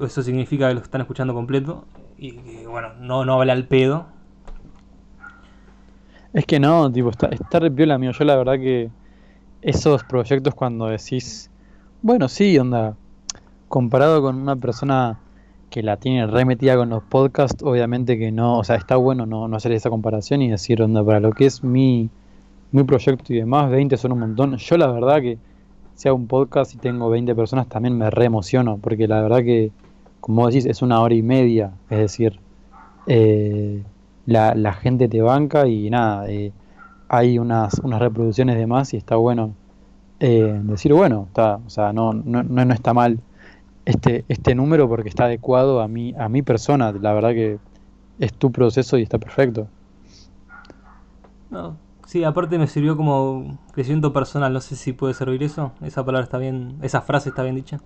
[0.00, 1.86] Eso significa que lo están escuchando completo
[2.18, 4.06] y que, bueno, no, no habla al pedo.
[6.32, 8.12] Es que no, tipo, está, está re piola, amigo.
[8.12, 8.90] Yo la verdad que
[9.62, 11.50] esos proyectos cuando decís,
[12.02, 12.96] bueno, sí, onda,
[13.68, 15.18] comparado con una persona
[15.70, 19.26] que la tiene re metida con los podcasts, obviamente que no, o sea, está bueno
[19.26, 22.08] no, no hacer esa comparación y decir, onda, para lo que es mi,
[22.70, 24.56] mi proyecto y demás, 20 son un montón.
[24.56, 25.38] Yo la verdad que
[25.94, 29.38] si hago un podcast y tengo 20 personas también me re emociono, porque la verdad
[29.38, 29.72] que,
[30.26, 32.40] como decís, es una hora y media, es decir,
[33.06, 33.84] eh,
[34.26, 36.50] la, la gente te banca y nada, eh,
[37.08, 39.54] hay unas, unas reproducciones de más y está bueno
[40.18, 43.20] eh, decir, bueno, está, o sea, no, no, no, no está mal
[43.84, 47.60] este, este número porque está adecuado a mi, a mi persona, la verdad que
[48.18, 49.68] es tu proceso y está perfecto.
[51.52, 56.04] No, sí, aparte me sirvió como crecimiento personal, no sé si puede servir eso, esa
[56.04, 57.78] palabra está bien, esa frase está bien dicha.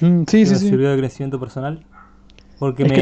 [0.00, 0.68] Mm, que sí, sí, me sí.
[0.68, 1.84] sirvió de crecimiento personal.
[2.58, 2.92] Porque Es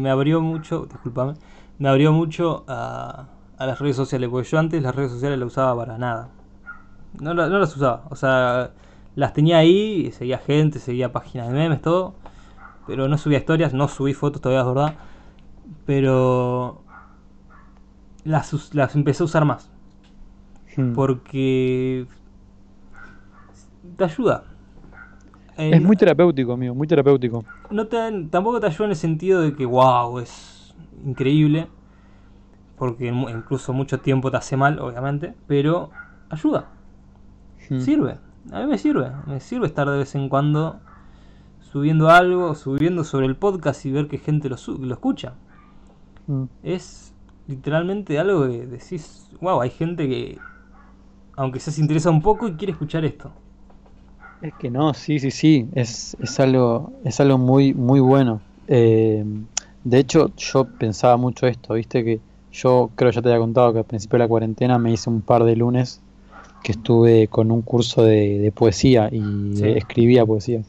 [0.00, 1.34] me, abrió mucho, discúlpame,
[1.78, 3.26] me abrió mucho a,
[3.58, 6.30] a las redes sociales, porque yo antes las redes sociales las usaba para nada.
[7.20, 8.72] No, la- no las usaba, o sea,
[9.16, 12.14] las tenía ahí, seguía gente, seguía páginas de memes, todo,
[12.86, 14.94] pero no subía historias, no subí fotos todavía, es verdad,
[15.86, 16.82] pero
[18.24, 19.70] las, las empecé a usar más,
[20.76, 20.94] Mm.
[20.94, 22.06] porque
[23.96, 24.44] te ayuda.
[25.60, 27.44] Eh, Es muy terapéutico, amigo, muy terapéutico.
[27.70, 27.96] no te,
[28.30, 31.68] tampoco te ayuda en el sentido de que, wow, es increíble.
[32.78, 35.34] Porque incluso mucho tiempo te hace mal, obviamente.
[35.46, 35.90] Pero
[36.30, 36.68] ayuda,
[37.68, 37.80] Mm.
[37.80, 38.18] sirve.
[38.50, 39.12] A mí me sirve.
[39.26, 40.80] Me sirve estar de vez en cuando
[41.60, 45.34] subiendo algo, subiendo sobre el podcast y ver que gente lo, lo escucha.
[46.26, 46.44] Mm.
[46.62, 47.12] Es
[47.46, 50.38] literalmente algo que decís, wow, hay gente que,
[51.36, 53.30] aunque se interesa un poco y quiere escuchar esto.
[54.40, 58.40] Es que no, sí, sí, sí, es, es algo, es algo muy, muy bueno.
[58.68, 59.22] Eh,
[59.84, 62.20] de hecho, yo pensaba mucho esto, viste que
[62.52, 65.20] yo creo ya te había contado que al principio de la cuarentena me hice un
[65.20, 66.00] par de lunes
[66.62, 70.62] que estuve con un curso de, poesía y escribía poesía.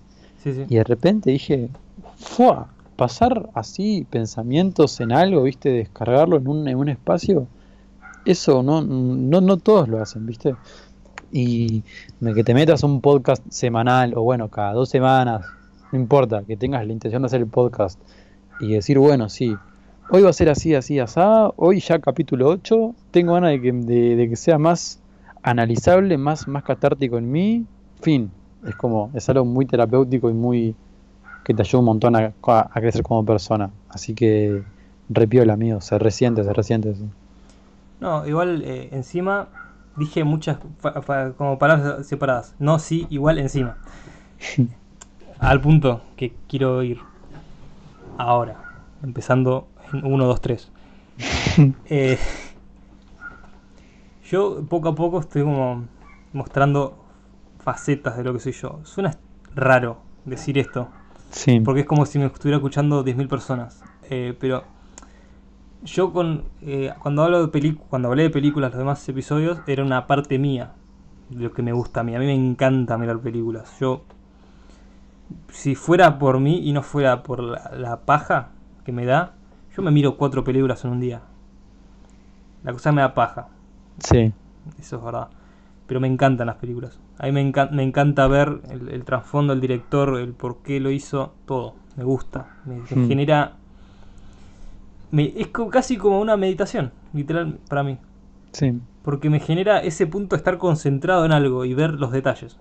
[0.45, 1.69] Y de repente dije,
[2.17, 2.67] ¡fua!
[2.95, 7.47] Pasar así pensamientos en algo, viste, descargarlo en un, en un espacio,
[8.25, 10.55] eso no, no, no todos lo hacen, viste.
[11.31, 11.83] Y
[12.21, 15.45] que te metas un podcast semanal o bueno, cada dos semanas,
[15.91, 17.99] no importa, que tengas la intención de hacer el podcast
[18.59, 19.55] y decir, bueno, sí,
[20.09, 21.19] hoy va a ser así, así, así,
[21.55, 24.99] hoy ya capítulo 8, tengo ganas de que, de, que sea más
[25.41, 27.65] analizable, más, más catártico en mí,
[28.01, 28.29] fin,
[28.67, 30.75] es como, es algo muy terapéutico y muy
[31.43, 32.33] que te ayuda un montón a,
[32.73, 34.63] crecer como persona, así que
[35.09, 36.93] repiola, amigo, se resiente, se resiente.
[37.99, 39.47] No, igual eh, encima
[40.01, 40.57] dije muchas
[41.37, 43.77] como palabras separadas, no, sí, igual encima.
[45.39, 46.99] Al punto que quiero ir
[48.17, 48.57] ahora,
[49.03, 50.71] empezando 1, 2, 3.
[54.29, 55.85] yo poco a poco estoy como
[56.33, 56.97] mostrando
[57.59, 58.79] facetas de lo que soy yo.
[58.83, 59.17] Suena
[59.55, 60.89] raro decir esto.
[61.31, 61.59] Sí.
[61.59, 63.83] Porque es como si me estuviera escuchando 10.000 personas.
[64.09, 64.63] Eh, pero
[65.83, 70.07] yo con eh, cuando hablo de cuando hablé de películas los demás episodios era una
[70.07, 70.73] parte mía
[71.29, 72.15] de lo que me gusta a mí.
[72.15, 73.77] A mí me encanta mirar películas.
[73.79, 74.03] Yo
[75.49, 78.49] si fuera por mí y no fuera por la paja
[78.83, 79.33] que me da,
[79.75, 81.21] yo me miro cuatro películas en un día.
[82.63, 83.47] La cosa me da paja.
[83.99, 84.33] Sí.
[84.79, 85.29] Eso es verdad.
[85.87, 86.99] Pero me encantan las películas.
[87.17, 91.33] A mí me, me encanta ver el, trasfondo del director, el por qué lo hizo,
[91.45, 91.75] todo.
[91.97, 92.57] Me gusta.
[92.65, 93.07] Me, hmm.
[93.07, 93.57] genera.
[95.17, 97.97] Es casi como una meditación, literal, para mí.
[98.51, 98.79] Sí.
[99.03, 102.57] Porque me genera ese punto de estar concentrado en algo y ver los detalles.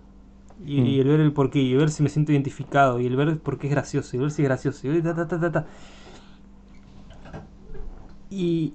[0.64, 1.00] Y, hmm.
[1.00, 3.68] el ver el porqué, y ver si me siento identificado, y el ver por qué
[3.68, 5.66] es gracioso, y ver si es gracioso, y ta, ta, ta.
[8.30, 8.74] Y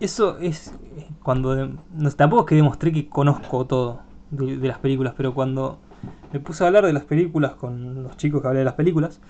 [0.00, 0.74] eso es
[1.22, 1.68] cuando...
[1.94, 5.78] No, tampoco es que demostré que conozco todo de, las películas, pero cuando
[6.32, 9.20] me puse a hablar de las películas con los chicos que hablé de las películas,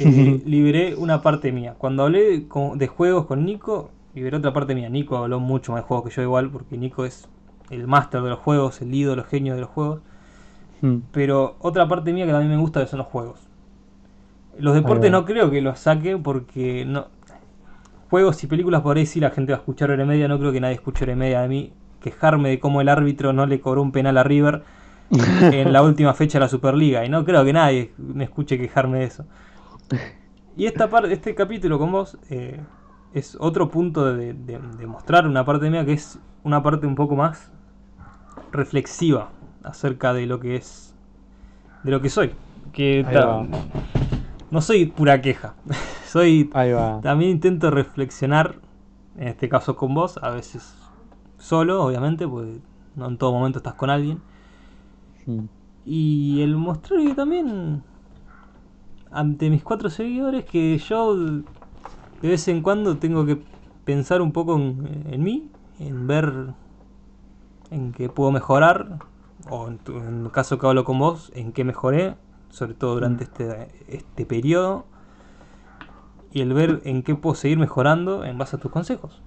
[0.00, 1.74] eh, liberé una parte mía.
[1.78, 4.88] Cuando hablé de juegos con Nico, liberé otra parte mía.
[4.88, 7.28] Nico habló mucho más de juegos que yo igual, porque Nico es
[7.70, 10.00] el máster de los juegos, el ídolo, el genio de los juegos.
[10.82, 10.98] Hmm.
[11.12, 13.40] Pero otra parte mía que también me gusta son los juegos.
[14.58, 17.06] Los deportes no creo que los saque porque no,
[18.10, 20.38] juegos y películas por ahí sí la gente va a escuchar hora y media, no
[20.38, 21.72] creo que nadie escuche hora y media de mí
[22.02, 24.62] quejarme de cómo el árbitro no le cobró un penal a River
[25.10, 28.98] en la última fecha de la Superliga y no creo que nadie me escuche quejarme
[29.00, 29.24] de eso.
[30.56, 32.60] Y esta parte, este capítulo con vos eh,
[33.14, 34.34] es otro punto de,
[34.86, 37.50] mostrar una parte mía que es una parte un poco más
[38.52, 39.30] reflexiva
[39.62, 40.94] acerca de lo que es,
[41.82, 42.32] de lo que soy.
[42.72, 43.04] Que
[44.50, 45.54] no soy pura queja.
[46.06, 46.50] soy.
[47.02, 48.56] También intento reflexionar,
[49.16, 50.76] en este caso con vos, a veces
[51.38, 52.58] solo, obviamente, porque
[52.96, 54.20] no en todo momento estás con alguien.
[55.84, 57.82] Y el mostrar que también
[59.10, 61.42] ante mis cuatro seguidores que yo de
[62.22, 63.42] vez en cuando tengo que
[63.84, 66.32] pensar un poco en, en mí, en ver
[67.70, 68.98] en qué puedo mejorar,
[69.48, 72.14] o en, en el caso que hablo con vos, en qué mejoré,
[72.50, 73.28] sobre todo durante mm.
[73.28, 74.84] este, este periodo,
[76.32, 79.22] y el ver en qué puedo seguir mejorando en base a tus consejos.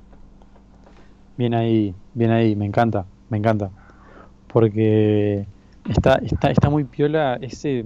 [1.38, 3.72] Bien ahí, bien ahí, me encanta, me encanta.
[4.48, 5.48] Porque
[5.90, 7.86] está, está, está muy piola ese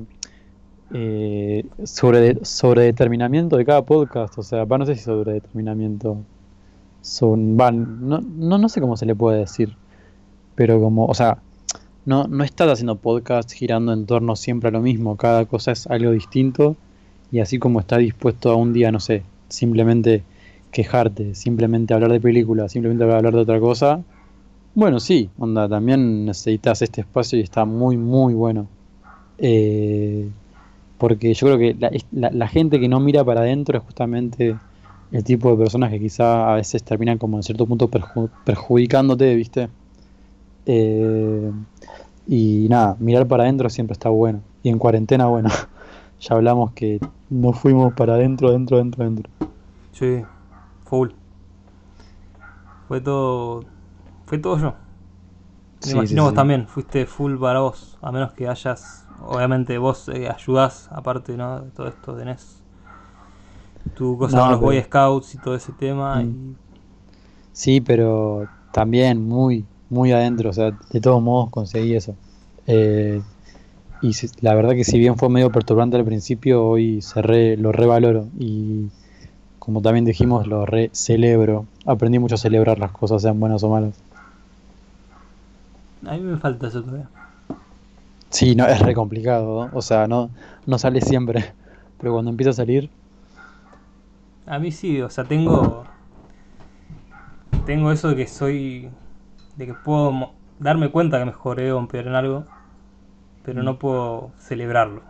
[0.94, 4.38] eh, sobre, sobre determinamiento de cada podcast.
[4.38, 6.18] O sea, no sé si sobre determinamiento.
[7.02, 9.76] Son, van, no, no, no sé cómo se le puede decir.
[10.56, 11.38] Pero como, o sea,
[12.06, 15.88] no, no estás haciendo podcast girando en torno siempre a lo mismo, cada cosa es
[15.88, 16.76] algo distinto
[17.32, 20.24] y así como estás dispuesto a un día, no sé, simplemente
[20.72, 24.02] quejarte, simplemente hablar de películas, simplemente hablar de otra cosa,
[24.78, 28.68] bueno, sí, onda, también necesitas este espacio y está muy, muy bueno.
[29.40, 30.30] Eh,
[30.98, 34.58] porque yo creo que la, gente que no mira para adentro es justamente
[35.12, 37.90] el tipo de personas que quizá a veces terminan como en cierto punto
[38.44, 39.70] perjudicándote, ¿viste?
[40.66, 41.52] Eh,
[42.28, 44.42] y nada, mirar para adentro siempre está bueno.
[44.64, 45.50] Y en cuarentena, bueno,
[46.20, 49.30] ya hablamos que nos fuimos para adentro, dentro, dentro, dentro.
[49.94, 50.24] Sí,
[50.84, 51.10] full.
[52.88, 53.64] Fue todo.
[54.26, 54.74] Fue todo yo.
[55.86, 57.98] Me imagino vos también, fuiste full para vos.
[58.02, 59.07] A menos que hayas.
[59.22, 61.62] Obviamente vos eh, ayudás, aparte ¿no?
[61.62, 62.58] de todo esto, tenés
[63.96, 66.16] tu cosa No, con los pero- Boy Scouts y todo ese tema.
[66.22, 66.56] Mm.
[67.54, 72.16] Sí, pero también muy, muy adentro, o sea, de todos modos conseguí eso.
[72.68, 73.24] Eh,
[74.02, 77.58] y si- la verdad que si bien fue medio perturbante al principio, hoy se re-
[77.58, 78.90] lo revaloro y
[79.60, 81.66] como también dijimos, lo re celebro.
[81.86, 83.96] Aprendí mucho a celebrar las cosas, sean buenas o malas.
[86.04, 87.10] Y a mí me falta eso todavía.
[88.30, 89.78] Sí, no, es re complicado, ¿no?
[89.78, 90.30] O sea, no,
[90.66, 91.54] no sale siempre,
[91.98, 92.90] pero cuando empieza a salir,
[94.48, 95.86] A mí sí, o sea, tengo.
[97.66, 98.90] Tengo eso de que soy.
[99.58, 102.46] de que puedo darme cuenta que mejoré o empeoré en algo,
[103.44, 105.04] pero no puedo celebrarlo.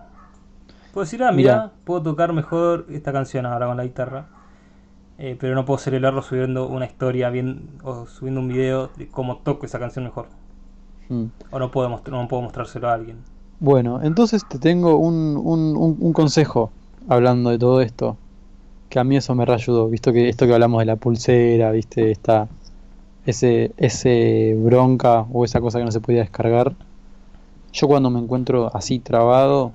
[0.92, 4.28] Puedo decir, ah, mira, puedo tocar mejor esta canción ahora con la guitarra,
[5.20, 9.40] eh, pero no puedo celebrarlo subiendo una historia bien o subiendo un video de cómo
[9.40, 10.28] toco esa canción mejor.
[11.10, 11.26] Mm.
[11.52, 13.18] O no puedo, no puedo mostrárselo a alguien.
[13.60, 16.72] Bueno, entonces te tengo un, un- un- un consejo
[17.10, 18.18] hablando de todo esto,
[18.90, 22.12] que a mí eso me reayudó, visto que esto que hablamos de la pulsera, viste,
[22.12, 22.48] esta,
[23.26, 26.74] ese, ese bronca o esa cosa que no se podía descargar.
[27.74, 29.72] Yo cuando me encuentro así trabado,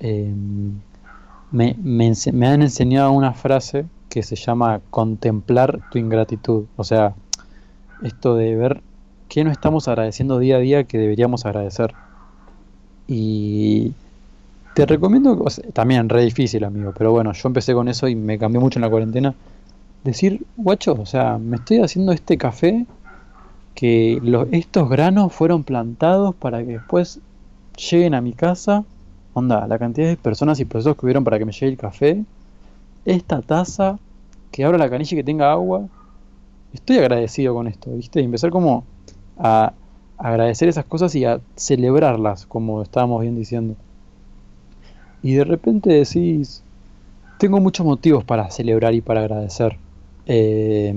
[0.00, 0.32] eh,
[1.50, 6.64] me, me han enseñado una frase que se llama contemplar tu ingratitud.
[6.76, 7.14] O sea,
[8.02, 8.82] esto de ver
[9.28, 11.94] qué no estamos agradeciendo día a día que deberíamos agradecer.
[13.08, 13.92] Y
[14.74, 18.60] te recomiendo, también re difícil, amigo, pero bueno, yo empecé con eso y me cambió
[18.60, 19.34] mucho en la cuarentena.
[20.04, 22.86] Decir, guacho, o sea, me estoy haciendo este café
[23.74, 27.20] que los, estos granos fueron plantados para que después
[27.90, 28.84] lleguen a mi casa.
[29.34, 32.24] Onda, la cantidad de personas y procesos que hubieron para que me llegue el café.
[33.04, 33.98] Esta taza,
[34.50, 35.86] que abra la canilla y que tenga agua.
[36.72, 38.20] Estoy agradecido con esto, ¿viste?
[38.20, 38.84] Y empezar como
[39.36, 39.74] a
[40.18, 43.76] agradecer esas cosas y a celebrarlas, como estábamos bien diciendo.
[45.22, 46.62] Y de repente decís,
[47.38, 49.78] tengo muchos motivos para celebrar y para agradecer.
[50.26, 50.94] Eh,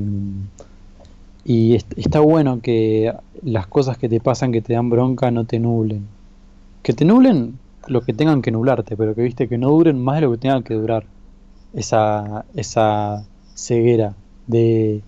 [1.43, 5.45] y est- está bueno que las cosas que te pasan, que te dan bronca, no
[5.45, 6.07] te nublen.
[6.83, 10.17] Que te nublen lo que tengan que nublarte, pero que viste que no duren más
[10.17, 11.05] de lo que tengan que durar.
[11.73, 13.23] Esa, esa
[13.55, 14.15] ceguera
[14.47, 15.03] de,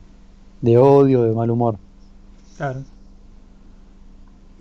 [0.62, 1.78] de odio, de mal humor.
[2.58, 2.86] Claro.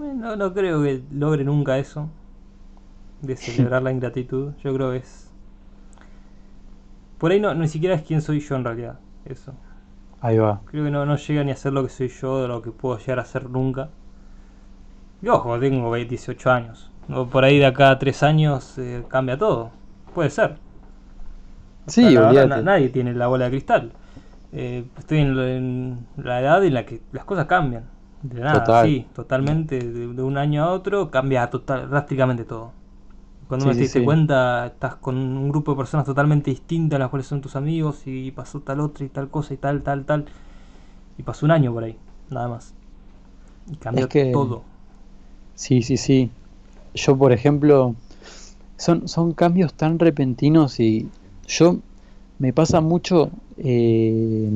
[0.01, 2.09] Bueno, no creo que logre nunca eso.
[3.23, 4.53] De celebrar la ingratitud.
[4.63, 5.31] Yo creo que es.
[7.19, 8.99] Por ahí no, ni siquiera es quién soy yo en realidad.
[9.25, 9.55] Eso.
[10.21, 10.61] Ahí va.
[10.65, 12.71] Creo que no, no llega ni a ser lo que soy yo, de lo que
[12.73, 13.91] puedo llegar a ser nunca.
[15.23, 16.91] Y ojo, tengo 18 años.
[17.09, 19.71] O por ahí de acá a 3 años eh, cambia todo.
[20.15, 20.59] Puede ser.
[21.87, 23.93] O Sí, sea, verdad, nadie tiene la bola de cristal.
[24.53, 27.85] Eh, estoy en la edad en la que las cosas cambian.
[28.23, 28.75] De nada, Total.
[28.75, 29.79] sí, totalmente.
[29.81, 32.73] De, de un año a otro cambia total, drásticamente todo.
[33.49, 34.03] Cuando Sí, uno sí, te diste sí.
[34.03, 38.31] cuenta, estás con un grupo de personas totalmente distintas, las cuales son tus amigos, y
[38.33, 40.27] pasó tal otra y tal cosa y tal, tal, tal.
[41.19, 41.99] Y pasó un año por ahí,
[42.31, 42.75] nada más.
[43.67, 44.65] Y cambió Es que- todo.
[45.55, 46.31] Sí, sí, sí.
[46.95, 47.97] Yo, por ejemplo,
[48.79, 51.11] son, son cambios tan repentinos y
[51.49, 51.79] yo
[52.39, 54.51] me pasa mucho eh,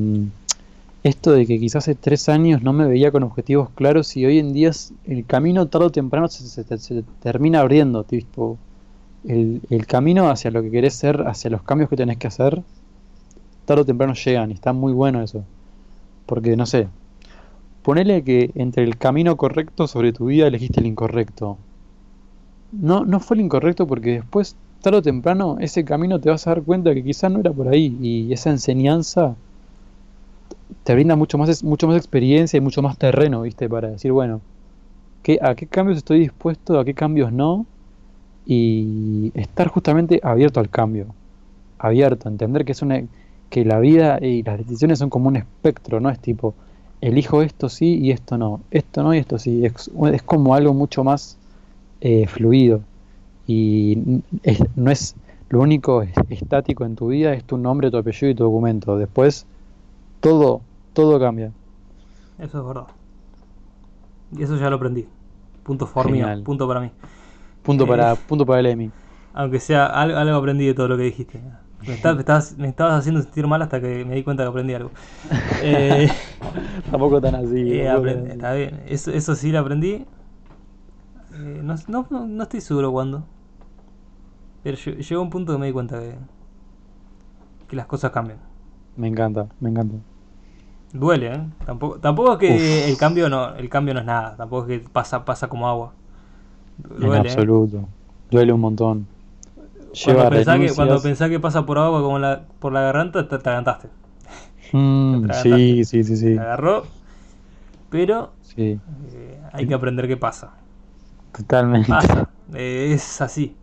[1.05, 4.39] esto de que quizás hace tres años no me veía con objetivos claros y hoy
[4.39, 4.71] en día
[5.05, 8.57] el camino tarde o temprano se, se se te termina abriendo, tipo,
[9.23, 12.63] el, el camino hacia lo que querés ser, hacia los cambios que tenés que hacer,
[13.65, 15.43] tarde o temprano llegan y está muy bueno eso.
[16.25, 16.87] Porque, no sé,
[17.83, 21.59] ponele que entre el camino correcto sobre tu vida elegiste el incorrecto.
[22.71, 26.55] No, no fue el incorrecto porque después, tarde o temprano, ese camino te vas a
[26.55, 29.35] dar cuenta que quizás no era por ahí y esa enseñanza
[30.83, 33.69] te brinda mucho más, mucho más experiencia y mucho más terreno, ¿viste?
[33.69, 34.41] Para decir, bueno,
[35.23, 37.67] ¿qué, ¿a qué cambios estoy dispuesto, a qué cambios no?
[38.45, 41.15] Y estar justamente abierto al cambio.
[41.79, 43.03] Abierto, entender que es una,
[43.49, 46.09] que la vida y las decisiones son como un espectro, ¿no?
[46.09, 46.55] Es tipo,
[47.01, 49.65] elijo esto sí y esto no, esto no y esto sí.
[49.65, 51.39] Es, es como algo mucho más
[52.01, 52.83] eh, fluido.
[53.47, 54.21] Y
[54.75, 55.15] no es
[55.49, 58.97] lo único es- estático en tu vida, es tu nombre, tu apellido y tu documento.
[58.97, 59.45] Después,
[60.29, 60.61] todo,
[60.93, 61.51] todo cambia.
[62.39, 62.87] Eso es verdad.
[64.31, 65.07] Y eso ya lo aprendí.
[65.63, 66.91] Punto for mío, punto para mí.
[67.63, 67.87] Punto Eh.
[67.87, 68.91] para, punto para el Emi.
[69.33, 71.41] Aunque sea algo, algo aprendí de todo lo que dijiste.
[71.85, 74.49] Me, está- me estabas, me estabas haciendo sentir mal hasta que me di cuenta que
[74.49, 74.91] aprendí algo.
[75.61, 76.07] Eh,
[76.89, 77.71] Tampoco tan así.
[77.73, 78.29] eh, tampoco tan así.
[78.31, 80.05] está bien, eso, eso sí lo aprendí.
[81.37, 83.23] No, no, no, estoy seguro cuándo.
[84.63, 86.15] Pero lle- llegó un punto que me di cuenta que,
[87.67, 88.39] que las cosas cambian.
[88.95, 89.95] Me encanta, me encanta.
[90.93, 91.41] Duele, ¿eh?
[91.65, 92.89] Tampoco, tampoco es que Uf.
[92.89, 94.35] el cambio no el cambio no es nada.
[94.35, 95.93] Tampoco es que pasa, pasa como agua.
[96.99, 97.31] En Duele, ¿eh?
[97.31, 97.87] absoluto.
[98.31, 99.07] Duele un montón.
[100.03, 103.35] cuando, pensás que, cuando pensás que pasa por agua como la, por la garganta, te
[103.35, 103.89] atragantaste.
[104.71, 106.37] Mm, sí, sí, sí, sí.
[106.37, 106.83] agarró,
[107.89, 108.79] pero sí.
[109.13, 110.53] Eh, hay que aprender qué pasa.
[111.37, 111.89] Totalmente.
[111.89, 113.55] Pasa, es así.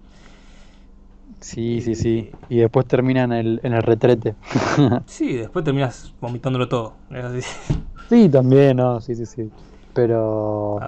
[1.43, 2.31] Sí, sí, sí.
[2.49, 4.37] Y después termina en el, en el retrete.
[5.07, 6.95] sí, después terminas vomitándolo todo.
[8.09, 9.51] Sí, también, no, sí, sí, sí.
[9.95, 10.79] Pero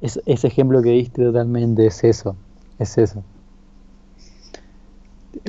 [0.00, 2.34] ese ejemplo que diste totalmente es eso.
[2.78, 3.22] Es eso.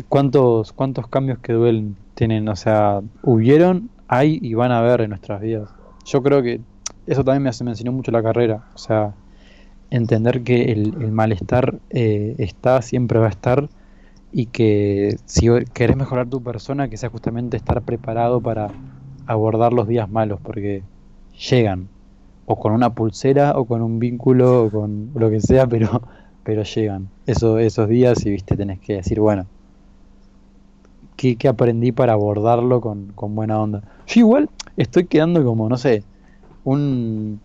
[0.09, 2.49] ¿Cuántos, cuántos cambios que duelen tienen?
[2.49, 5.69] O sea, hubieron, hay y van a haber en nuestras vidas.
[6.03, 6.59] Yo creo que
[7.05, 8.65] eso también me, hace, me enseñó mucho la carrera.
[8.75, 9.13] O sea,
[9.89, 13.69] entender que el, malestar eh, está, siempre va a estar
[14.31, 18.69] y que si querés mejorar tu persona, que sea justamente estar preparado para
[19.25, 20.83] abordar los días malos, porque
[21.49, 21.87] llegan,
[22.45, 26.01] o con una pulsera, o con un vínculo, o con lo que sea, pero,
[26.43, 29.45] pero llegan Eso, esos días y viste, tenés que decir, bueno,
[31.15, 33.81] ¿qué, aprendí para abordarlo con, con buena onda?
[34.07, 36.03] Yo igual estoy quedando como, no sé,
[36.63, 37.39] un,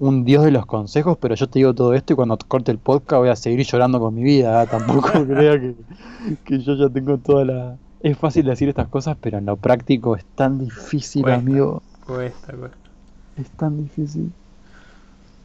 [0.00, 2.78] un dios de los consejos, pero yo te digo todo esto y cuando corte el
[2.78, 4.62] podcast voy a seguir llorando con mi vida.
[4.62, 4.66] ¿ah?
[4.66, 7.76] Tampoco crea que, yo ya tengo toda la...
[8.00, 11.82] Es fácil decir estas cosas, pero en lo práctico es tan difícil, amigo.
[12.06, 12.78] Cuesta, cuesta.
[13.36, 14.32] Es tan difícil.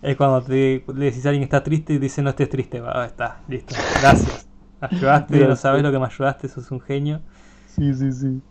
[0.02, 2.80] Es cuando te, le decís a alguien que está triste y dice no estés triste.
[2.80, 3.76] Va, está, listo.
[4.02, 4.48] Gracias.
[4.80, 7.20] ayudaste, no sabes lo que me ayudaste, sos un genio.
[7.68, 8.42] Sí, sí, sí.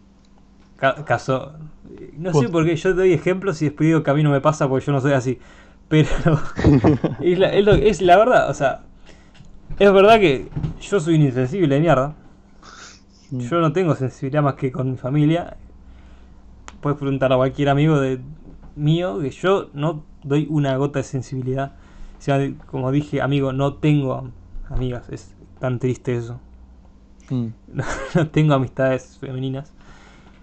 [1.06, 1.52] caso.
[2.18, 4.30] No sé por qué yo te doy ejemplos y después digo que a mí no
[4.30, 5.38] me pasa porque yo no soy así.
[5.88, 6.08] Pero
[7.20, 8.82] es, la, es, la, verdad, o sea,
[9.78, 10.48] es verdad que
[10.80, 12.14] yo soy un insensible de mierda.
[13.30, 13.40] Mm.
[13.40, 15.56] Yo no tengo sensibilidad más que con mi familia.
[16.80, 18.20] Puedes preguntar a cualquier amigo de
[18.76, 21.72] mío que yo no doy una gota de sensibilidad.
[22.66, 24.30] como dije, amigo, no tengo
[24.68, 25.08] amigas.
[25.10, 26.40] Es tan triste eso.
[27.30, 27.48] Mm.
[28.14, 29.72] No, tengo amistades femeninas.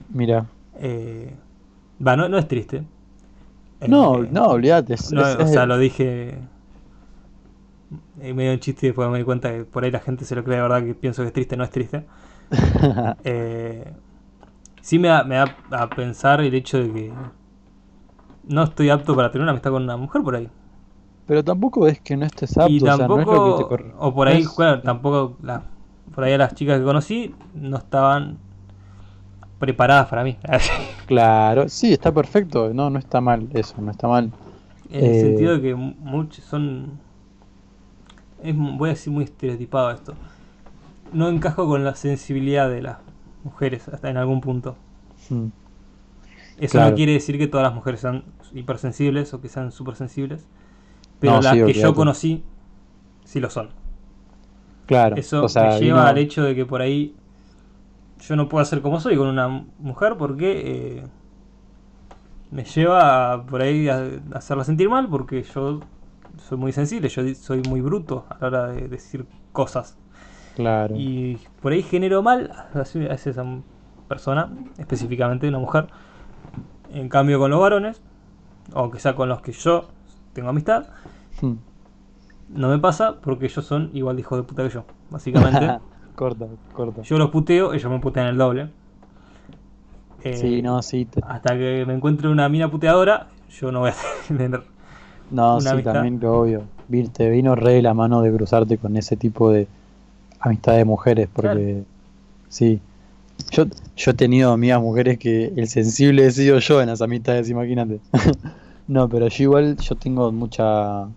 [0.10, 0.46] Mira.
[0.80, 1.34] Eh,
[2.06, 2.84] va, no, no es triste.
[3.88, 4.94] No, no, olvídate.
[4.96, 6.38] o sea, lo dije
[8.34, 10.44] medio un chiste y después me di cuenta que por ahí la gente se lo
[10.44, 12.06] cree de verdad que pienso que es triste, no es triste.
[13.24, 13.94] eh,
[14.82, 17.14] sí me da, me da a pensar el hecho de que
[18.48, 20.50] no estoy apto para tener una amistad con una mujer por ahí.
[21.26, 24.46] Pero tampoco es que no estés apto, y tampoco, o, por ahí,
[24.84, 25.64] tampoco, la,
[26.14, 28.38] por ahí a las chicas que conocí no estaban
[29.62, 30.38] preparadas para mí.
[31.06, 34.32] claro, sí, está perfecto, no, no está mal eso, no está mal.
[34.90, 37.00] En el sentido de que muchos son...
[38.44, 40.16] Es, voy a decir muy estereotipado esto.
[41.14, 42.98] No encajo con la sensibilidad de las
[43.44, 44.76] mujeres hasta en algún punto.
[45.30, 45.48] Hmm.
[46.58, 50.46] Eso no quiere decir que todas las mujeres sean hipersensibles o que sean supersensibles.
[51.20, 52.44] Pero las que yo conocí
[53.24, 53.70] sí lo son.
[54.88, 55.16] Claro.
[55.16, 57.16] Eso me lleva al hecho de que por ahí
[58.22, 61.04] yo no puedo hacer como soy con una mujer porque eh,
[62.52, 65.80] me lleva por ahí a, hacerla sentir mal porque yo
[66.38, 69.98] soy muy sensible, yo soy muy bruto a la hora de decir cosas.
[70.56, 70.96] Claro.
[70.98, 73.46] Y por ahí genero mal a esa
[74.08, 75.88] persona, específicamente una mujer.
[76.94, 78.02] En cambio con los varones,
[78.74, 79.90] aunque sea con los que yo
[80.34, 80.88] tengo amistad,
[81.42, 81.54] hmm.
[82.50, 85.80] no me pasa porque ellos son igual de hijos de puta que yo, básicamente.
[86.22, 87.02] corta, corta.
[87.02, 88.70] Yo los puteo, ellos me putean el doble.
[90.24, 91.08] sí, eh, no, sí.
[91.24, 93.96] Hasta que me encuentre una mina puteadora, yo no voy a
[94.28, 94.62] tener.
[95.32, 96.62] No, sí, también que obvio.
[97.12, 99.68] Te vino re la mano de cruzarte con ese tipo de
[100.40, 101.86] amistad de mujeres, porque
[102.50, 102.80] sí.
[103.50, 103.66] Yo,
[103.96, 108.00] yo he tenido amigas mujeres que el sensible he sido yo en las amistades, imagínate.
[108.88, 111.08] no, pero yo igual, yo tengo mucha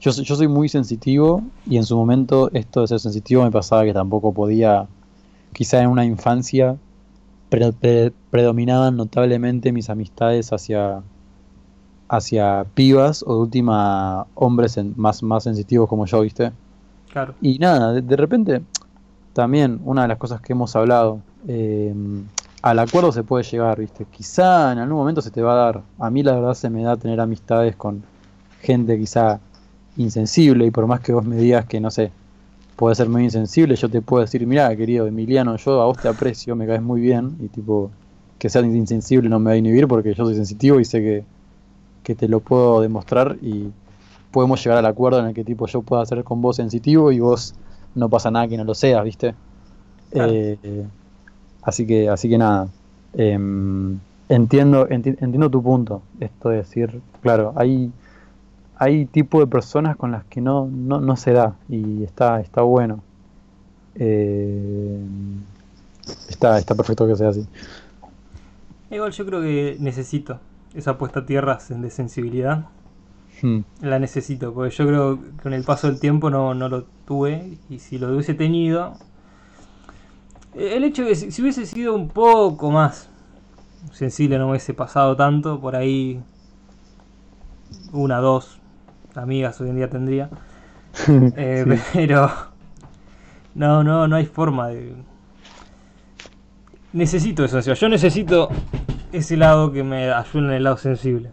[0.00, 3.84] yo, yo soy muy sensitivo y en su momento esto de ser sensitivo me pasaba
[3.84, 4.86] que tampoco podía,
[5.52, 6.76] quizá en una infancia,
[8.30, 11.02] predominaban notablemente mis amistades hacia,
[12.08, 16.52] hacia pibas o de última hombres más, más sensitivos como yo, ¿viste?
[17.10, 17.34] Claro.
[17.40, 18.62] Y nada, de, repente,
[19.32, 21.94] también una de las cosas que hemos hablado, eh,
[22.60, 24.04] al acuerdo se puede llegar, ¿viste?
[24.04, 25.82] Quizá en algún momento se te va a dar.
[25.98, 28.02] A mí la verdad se me da tener amistades con
[28.60, 29.40] gente quizá
[29.98, 32.10] insensible y por más que vos me digas que, no sé,
[32.76, 36.08] puede ser muy insensible, yo te puedo decir, mira, querido Emiliano, yo a vos te
[36.08, 37.90] aprecio, me caes muy bien y tipo,
[38.38, 41.24] que seas insensible no me va a inhibir porque yo soy sensitivo y sé que,
[42.04, 43.66] que te lo puedo demostrar y
[44.30, 47.18] podemos llegar al acuerdo en el que tipo yo pueda ser con vos sensitivo y
[47.18, 47.54] vos
[47.94, 49.34] no pasa nada que no lo seas, ¿viste?
[50.12, 50.86] Eh,
[51.62, 52.68] así que, así que nada.
[53.14, 56.02] Em, entiendo, entiendo tu punto.
[56.20, 57.90] Esto de decir, claro, hay
[58.78, 62.62] hay tipo de personas con las que no, no, no se da y está, está
[62.62, 63.02] bueno.
[63.96, 65.00] eh,
[66.28, 67.46] está, está perfecto que sea así.
[68.90, 70.38] Igual yo creo que necesito
[70.74, 72.66] esa puesta a tierra de sensibilidad.
[73.42, 73.60] Hmm.
[73.82, 77.58] La necesito, porque yo creo que con el paso del tiempo no, no lo tuve.
[77.68, 78.94] Y si lo hubiese tenido.
[80.54, 83.10] El hecho de que si hubiese sido un poco más
[83.92, 85.60] sensible, no hubiese pasado tanto.
[85.60, 86.20] Por ahí,
[87.92, 88.58] una, dos
[89.18, 90.30] amigas hoy en día tendría.
[91.36, 92.30] Eh, pero.
[93.54, 94.94] No, no, no hay forma de
[96.92, 97.60] necesito eso.
[97.60, 98.48] Yo necesito
[99.12, 101.30] ese lado que me ayude en el lado sensible.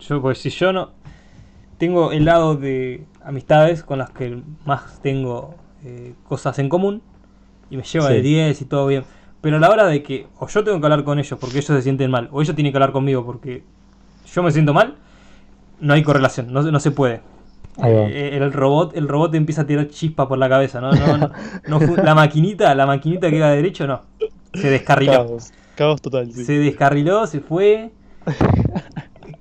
[0.00, 0.90] Yo, pues si yo no.
[1.78, 7.02] Tengo el lado de amistades con las que más tengo eh, cosas en común
[7.68, 9.04] y me lleva de 10 y todo bien.
[9.42, 11.66] Pero a la hora de que o yo tengo que hablar con ellos porque ellos
[11.66, 13.62] se sienten mal, o ellos tienen que hablar conmigo porque
[14.32, 14.96] yo me siento mal,
[15.80, 17.20] no hay correlación, no, no se puede.
[17.84, 20.92] Eh, el robot el robot empieza a tirar chispa por la cabeza, ¿no?
[20.92, 21.30] no,
[21.68, 24.02] no, la maquinita, la maquinita que va derecho, no.
[24.54, 25.36] Se descarriló.
[25.74, 26.32] Caos, total.
[26.32, 27.90] Se descarriló, se fue.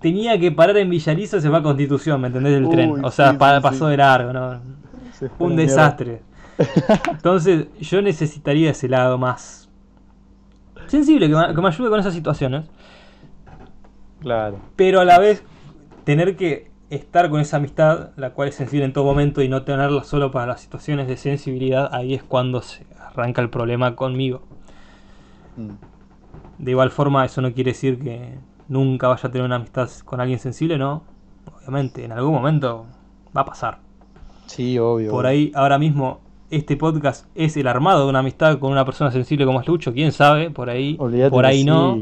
[0.01, 2.57] Tenía que parar en Villariza, se va a Constitución, ¿me entendés?
[2.57, 3.05] El tren.
[3.05, 4.59] O sea, pasó de largo, ¿no?
[5.39, 6.21] Un desastre.
[7.11, 9.69] Entonces, yo necesitaría ese lado más
[10.87, 12.65] sensible, que me, ayude con esas situaciones.
[14.21, 14.59] Claro.
[14.75, 15.43] Pero a la vez,
[16.05, 19.63] tener que estar con esa amistad, la cual es sensible en todo momento, y no
[19.63, 24.43] tenerla solo para las situaciones de sensibilidad, ahí es cuando se arranca el problema conmigo.
[25.57, 25.71] Mm.
[26.59, 28.37] De igual forma, eso no quiere decir que
[28.67, 31.03] nunca vaya a tener una amistad con alguien sensible, ¿no?
[31.57, 32.85] Obviamente, en algún momento
[33.35, 33.79] va a pasar.
[34.45, 35.11] Sí, obvio.
[35.11, 36.21] Por ahí, ahora mismo,
[36.55, 39.93] este podcast es el armado de una amistad con una persona sensible como es Lucho,
[39.93, 41.97] quién sabe, por ahí, por ahí no.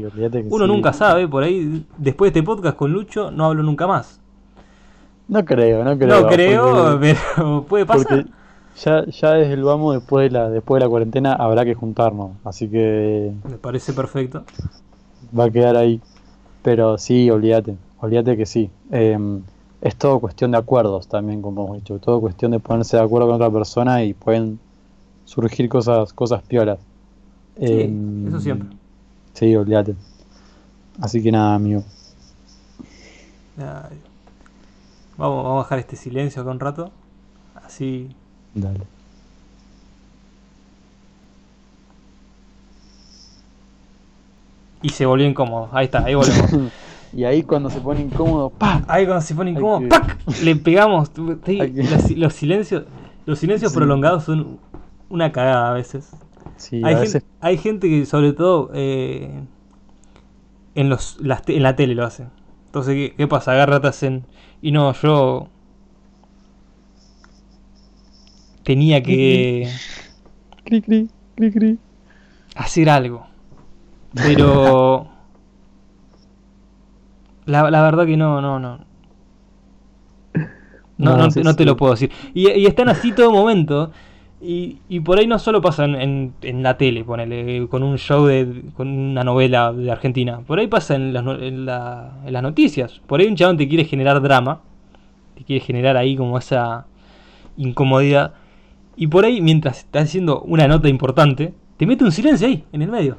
[0.50, 4.20] Uno nunca sabe, por ahí, después de este podcast con Lucho, no hablo nunca más.
[5.26, 6.20] No creo, no creo.
[6.20, 7.00] No creo,
[7.36, 8.26] pero puede pasar
[8.82, 12.32] ya, ya desde el vamos después de la después de la cuarentena habrá que juntarnos,
[12.44, 14.44] así que me parece perfecto.
[15.36, 16.00] Va a quedar ahí,
[16.62, 18.70] pero sí, olvídate, olvídate que sí.
[18.90, 19.42] Em,
[19.84, 23.26] es todo cuestión de acuerdos también, como hemos dicho, todo cuestión de ponerse de acuerdo
[23.26, 24.58] con otra persona y pueden
[25.26, 26.78] surgir cosas cosas piolas.
[27.58, 28.70] Sí, em, eso siempre.
[29.34, 29.94] Sí, olvídate.
[31.00, 31.84] Así que nada, amigo.
[35.18, 36.90] Vamos, vamos a bajar este silencio acá un rato.
[37.54, 38.08] Así
[38.54, 38.80] Dale.
[44.80, 45.68] Y se volvió incómodo.
[45.72, 46.72] Ahí está, ahí volvemos.
[47.14, 48.82] y ahí cuando se pone incómodo, ¡pa!
[48.88, 50.18] Ahí cuando se pone incómodo, ¡pac!
[50.42, 51.10] Le pegamos.
[52.16, 52.84] Los, silencios,
[53.24, 54.58] los silencios prolongados son
[55.08, 56.10] una cagada a veces.
[56.56, 57.24] Sí, hay, a gente, veces...
[57.40, 59.30] hay gente que sobre todo eh,
[60.74, 62.26] en, los, en la tele lo hace.
[62.66, 63.52] Entonces, ¿qué, qué pasa?
[63.52, 64.24] Agárratas en...
[64.60, 65.48] Y no, yo
[68.64, 69.68] tenía que
[70.64, 71.78] cri, cri, cri, cri.
[72.56, 73.26] hacer algo.
[74.14, 75.08] Pero
[77.46, 78.78] la, la, verdad que no, no, no.
[80.96, 82.10] No, no, no, te, lo puedo decir.
[82.34, 83.90] Y, y, están así todo momento.
[84.40, 88.26] Y, y por ahí no solo pasa en, en, la tele, ponele, con un show
[88.26, 88.62] de.
[88.76, 90.40] con una novela de Argentina.
[90.46, 93.00] Por ahí pasa en las, en, la, en las noticias.
[93.06, 94.60] Por ahí un chabón te quiere generar drama.
[95.34, 96.86] Te quiere generar ahí como esa
[97.56, 98.34] incomodidad.
[98.96, 102.82] Y por ahí, mientras está haciendo una nota importante, te mete un silencio ahí, en
[102.82, 103.16] el medio.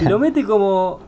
[0.00, 1.00] Te lo mete como.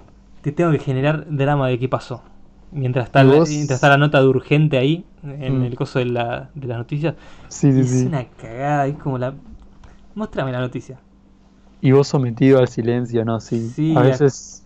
[0.47, 2.23] Te tengo que generar drama de qué pasó.
[2.71, 5.65] Mientras está, la, mientras está la nota de urgente ahí, en mm.
[5.65, 7.17] el coso de la, de las noticias.
[7.49, 9.35] Sí, sí, es una cagada, es como la.
[10.15, 11.01] Muéstrame la noticia.
[11.81, 13.41] Y vos sometido al silencio, ¿no?
[13.41, 13.71] Sí.
[13.71, 14.65] sí a veces.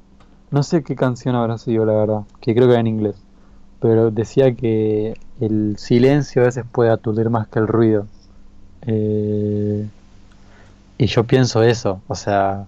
[0.51, 2.21] No sé qué canción habrá sido, la verdad.
[2.43, 3.17] Que creo que era en inglés
[3.81, 8.07] pero decía que el silencio a veces puede aturdir más que el ruido.
[8.83, 9.89] Eh,
[10.99, 12.67] y yo pienso eso, o sea,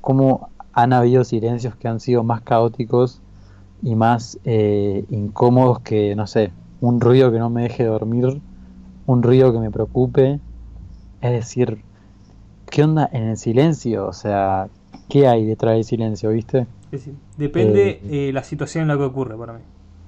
[0.00, 3.20] cómo han habido silencios que han sido más caóticos
[3.82, 8.42] y más eh, incómodos que, no sé, un ruido que no me deje dormir,
[9.06, 10.40] un ruido que me preocupe.
[11.20, 11.78] Es decir,
[12.70, 14.06] ¿qué onda en el silencio?
[14.06, 14.68] O sea,
[15.08, 16.66] ¿qué hay detrás del silencio, viste?
[17.36, 19.60] Depende eh, la situación en la que ocurre para mí.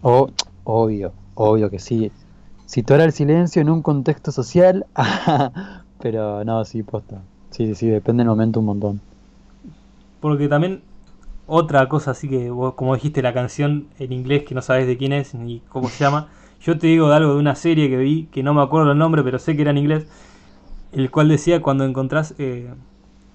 [0.02, 0.28] Oh,
[0.64, 2.10] obvio, obvio que sí.
[2.66, 4.86] Situar el silencio en un contexto social,
[6.00, 7.22] pero no, sí, posta.
[7.50, 9.00] Sí, sí, sí, depende del momento un montón.
[10.20, 10.82] Porque también
[11.46, 14.96] otra cosa así que vos, como dijiste, la canción en inglés que no sabes de
[14.96, 16.28] quién es ni cómo se llama.
[16.60, 18.98] Yo te digo de algo de una serie que vi, que no me acuerdo el
[18.98, 20.06] nombre, pero sé que era en inglés,
[20.92, 22.72] el cual decía cuando encontrás eh,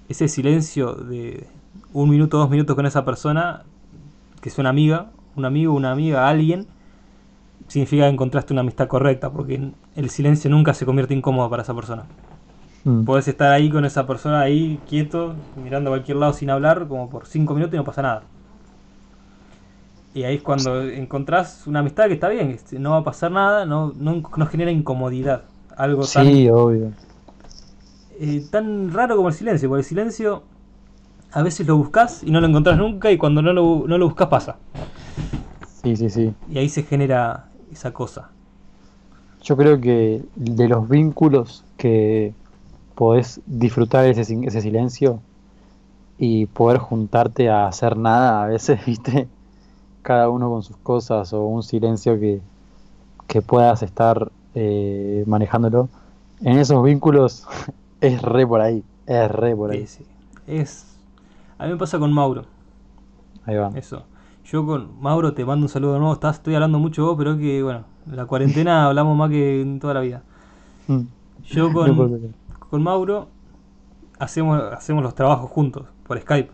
[0.09, 1.47] ese silencio de
[1.93, 3.63] un minuto, dos minutos con esa persona,
[4.41, 6.67] que es una amiga, un amigo, una amiga, alguien,
[7.67, 11.73] significa que encontraste una amistad correcta, porque el silencio nunca se convierte incómodo para esa
[11.73, 12.03] persona.
[12.83, 13.03] Mm.
[13.03, 17.09] Podés estar ahí con esa persona ahí, quieto, mirando a cualquier lado sin hablar, como
[17.09, 18.23] por cinco minutos y no pasa nada.
[20.13, 23.65] Y ahí es cuando encontrás una amistad que está bien, no va a pasar nada,
[23.65, 25.43] no, no, genera incomodidad.
[25.77, 26.91] Algo tan, sí, obvio.
[28.19, 30.43] Eh, tan raro como el silencio, porque el silencio
[31.31, 34.05] a veces lo buscas y no lo encontrás nunca y cuando no lo, no lo
[34.05, 34.57] buscas pasa.
[35.81, 36.33] Sí, sí, sí.
[36.49, 38.29] Y ahí se genera esa cosa.
[39.41, 42.33] Yo creo que de los vínculos que
[43.01, 45.21] podés disfrutar ese, ese silencio
[46.19, 49.27] y poder juntarte a hacer nada a veces, viste,
[50.03, 52.41] cada uno con sus cosas o un silencio que,
[53.25, 55.89] que puedas estar eh, manejándolo.
[56.41, 57.47] En esos vínculos
[58.01, 59.87] es re por ahí, es re por ahí.
[60.45, 60.85] Es,
[61.57, 62.43] a mí me pasa con Mauro.
[63.47, 63.71] Ahí va.
[63.73, 64.03] Eso.
[64.45, 66.13] Yo con Mauro te mando un saludo de nuevo.
[66.13, 69.79] Estás, estoy hablando mucho vos, pero que, bueno, en la cuarentena hablamos más que en
[69.79, 70.21] toda la vida.
[70.87, 71.01] Mm.
[71.45, 72.35] Yo con,
[72.71, 73.27] con Mauro
[74.17, 76.49] hacemos, hacemos los trabajos juntos, por Skype.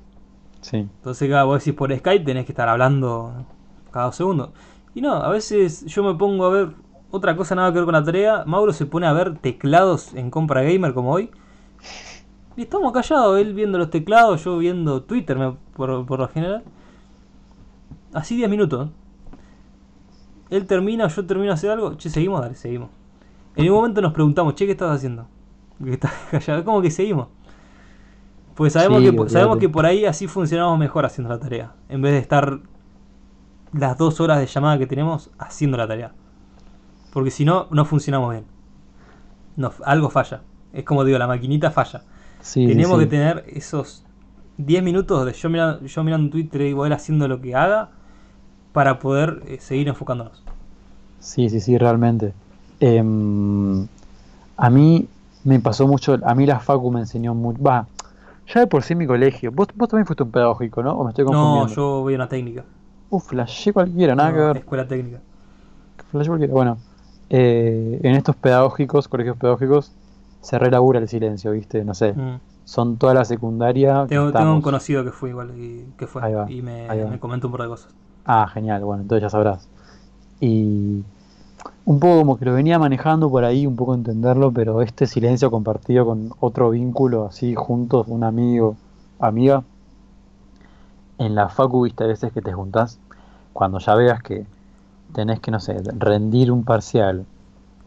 [0.62, 0.78] Sí.
[0.78, 3.46] Entonces, cada vos decís por Skype tenés que estar hablando
[3.92, 4.52] cada segundo.
[4.96, 6.70] Y no, a veces yo me pongo a ver
[7.12, 8.44] otra cosa nada que ver con la tarea.
[8.46, 11.30] Mauro se pone a ver teclados en compra gamer como hoy.
[12.58, 15.38] Y estamos callados, él viendo los teclados, yo viendo Twitter
[15.76, 16.64] por, por lo general.
[18.12, 18.90] Así 10 minutos.
[20.50, 21.96] Él termina, yo termino de hacer algo.
[21.96, 22.90] Che, seguimos, dale, seguimos.
[23.56, 25.28] En un momento nos preguntamos, che, ¿qué estás haciendo?
[25.84, 26.00] Que
[26.32, 26.64] callado.
[26.64, 27.28] Como que seguimos.
[28.56, 31.74] Pues sabemos, que, sabemos que por ahí así funcionamos mejor haciendo la tarea.
[31.90, 32.60] En vez de estar
[33.72, 36.14] las dos horas de llamada que tenemos haciendo la tarea.
[37.14, 38.46] Porque si no, no funcionamos bien.
[39.56, 40.42] No, algo falla.
[40.74, 42.04] Es como digo, la maquinita falla.
[42.54, 44.06] Tenemos que tener esos
[44.58, 47.90] 10 minutos de yo mirando, yo mirando Twitter y él haciendo lo que haga
[48.74, 50.44] para poder eh, seguir enfocándonos.
[51.20, 52.34] Sí, sí, sí, realmente.
[52.80, 53.88] Em,
[54.56, 55.08] a mí
[55.48, 57.88] me pasó mucho, a mí la Facu me enseñó mucho, va,
[58.54, 60.92] ya de por sí en mi colegio, vos, vos también fuiste un pedagógico, ¿no?
[60.92, 61.68] ¿O me estoy confundiendo?
[61.68, 62.66] No, yo voy a una técnica.
[63.10, 64.58] Uf, flashé cualquiera, nada que ver.
[64.58, 65.20] Escuela técnica.
[66.12, 66.78] Flashé cualquiera, bueno.
[67.30, 69.94] Eh, en estos pedagógicos, colegios pedagógicos,
[70.42, 71.86] se relabura el silencio, ¿viste?
[71.86, 72.12] No sé.
[72.12, 72.42] Mm.
[72.66, 74.06] Son toda la secundaria.
[74.10, 77.62] Tengo, un conocido que fue igual, y, que fue, y me, me comentó un par
[77.62, 77.94] de cosas.
[78.26, 79.70] Ah, genial, bueno, entonces ya sabrás.
[80.42, 81.06] Y
[81.86, 85.52] un poco como que lo venía manejando por ahí, un poco entenderlo, pero este silencio
[85.52, 88.76] compartido con otro vínculo, así juntos, un amigo,
[89.20, 89.64] amiga,
[91.18, 93.00] en la facu, viste, a veces que te juntás,
[93.54, 94.46] cuando ya veas que
[95.14, 97.26] tenés que, no sé, rendir un parcial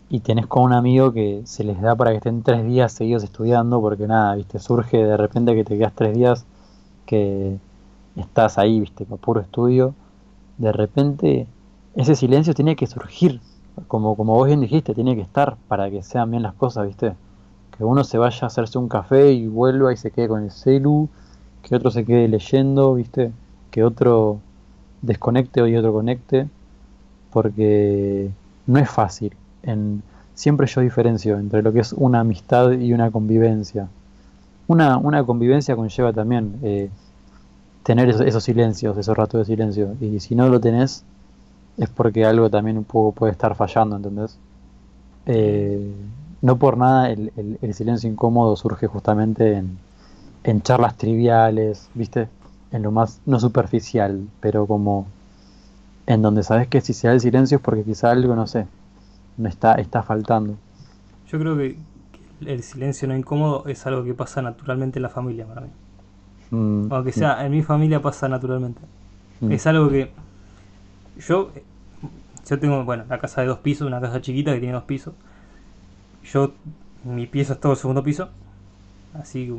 [0.09, 3.23] y tenés con un amigo que se les da para que estén tres días seguidos
[3.23, 6.47] estudiando, porque nada, viste, surge de repente que te quedas tres días
[7.07, 7.59] que
[8.17, 9.95] estás ahí, viste, con puro estudio
[10.61, 11.47] de repente
[11.97, 13.41] ese silencio tiene que surgir,
[13.89, 17.15] como, como vos bien dijiste, tiene que estar para que sean bien las cosas, ¿viste?
[17.77, 20.51] Que uno se vaya a hacerse un café y vuelva y se quede con el
[20.51, 21.09] celu,
[21.63, 23.33] que otro se quede leyendo, ¿viste?
[23.71, 24.41] Que otro
[25.03, 26.49] desconecte y otro conecte,
[27.33, 28.31] porque
[28.67, 29.35] no es fácil.
[29.63, 30.03] En,
[30.35, 33.89] siempre yo diferencio entre lo que es una amistad y una convivencia.
[34.69, 36.89] Una, una convivencia conlleva también eh,
[37.83, 39.97] tener esos, silencios, esos ratos de silencio.
[40.01, 41.05] Y si no lo tenés,
[41.79, 44.39] es porque algo también un poco puede estar fallando, ¿entendés?
[45.27, 45.93] Eh,
[46.43, 49.79] no por nada el, silencio incómodo surge justamente en,
[50.45, 52.29] en, charlas triviales, ¿viste?
[52.73, 55.07] En lo más, no superficial, pero como
[56.07, 58.67] en donde sabes que si se da el silencio es porque quizá algo, no sé,
[59.37, 60.55] no está, está faltando.
[61.29, 61.77] Yo creo que
[62.45, 65.69] el silencio no incómodo es algo que pasa naturalmente en la familia para mí.
[66.51, 68.81] Mm, Aunque sea, en mi familia pasa naturalmente.
[69.41, 69.53] Mm.
[69.53, 70.11] Es algo que
[71.21, 71.51] yo,
[72.49, 75.15] yo tengo, bueno, la casa de dos pisos, una casa chiquita que tiene dos pisos.
[76.25, 76.53] Yo,
[77.05, 78.29] mi pieza es todo el segundo piso.
[79.15, 79.53] Así,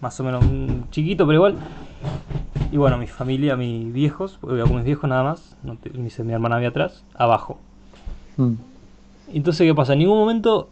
[0.00, 1.56] más o menos un chiquito, pero igual.
[2.70, 6.32] Y bueno, mi familia, mis viejos, voy con mis viejos nada más, no mi, mi
[6.32, 7.58] hermana había atrás, abajo.
[8.36, 8.54] Mm.
[9.32, 9.92] Entonces, ¿qué pasa?
[9.92, 10.68] En ningún momento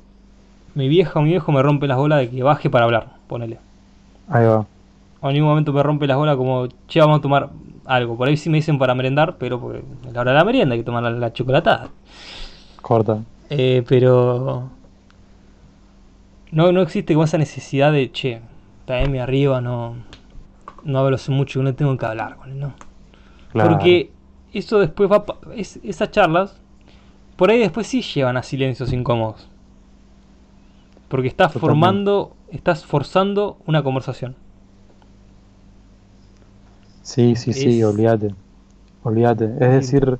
[0.75, 3.59] mi vieja o mi viejo me rompe las bolas de que baje para hablar, ponele.
[4.29, 4.67] Ahí va
[5.23, 7.49] o en ningún momento me rompe las bolas como, che, vamos a tomar
[7.85, 8.17] algo.
[8.17, 10.75] Por ahí sí me dicen para merendar, pero porque a la hora de la merienda
[10.75, 11.89] hay que tomar la, chocolatada.
[12.81, 13.19] Corta.
[13.51, 14.71] Eh, pero
[16.51, 18.41] no, no existe como esa necesidad de, che,
[18.85, 19.97] traeme arriba, no,
[20.85, 22.75] no hablo mucho, no tengo que hablar con él, ¿no?
[23.53, 24.11] Porque
[24.53, 26.61] eso después va, es, esas charlas,
[27.37, 29.49] por ahí después sí llevan a silencios incómodos.
[31.09, 34.37] Porque estás formando, estás forzando una conversación.
[37.03, 38.35] Sí, sí, sí, olvídate.
[39.03, 39.45] Olvídate.
[39.45, 40.19] Es decir,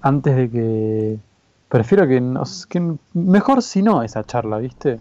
[0.00, 1.18] antes de que.
[1.68, 2.96] Prefiero que, nos, que.
[3.14, 4.98] Mejor si no esa charla, ¿viste?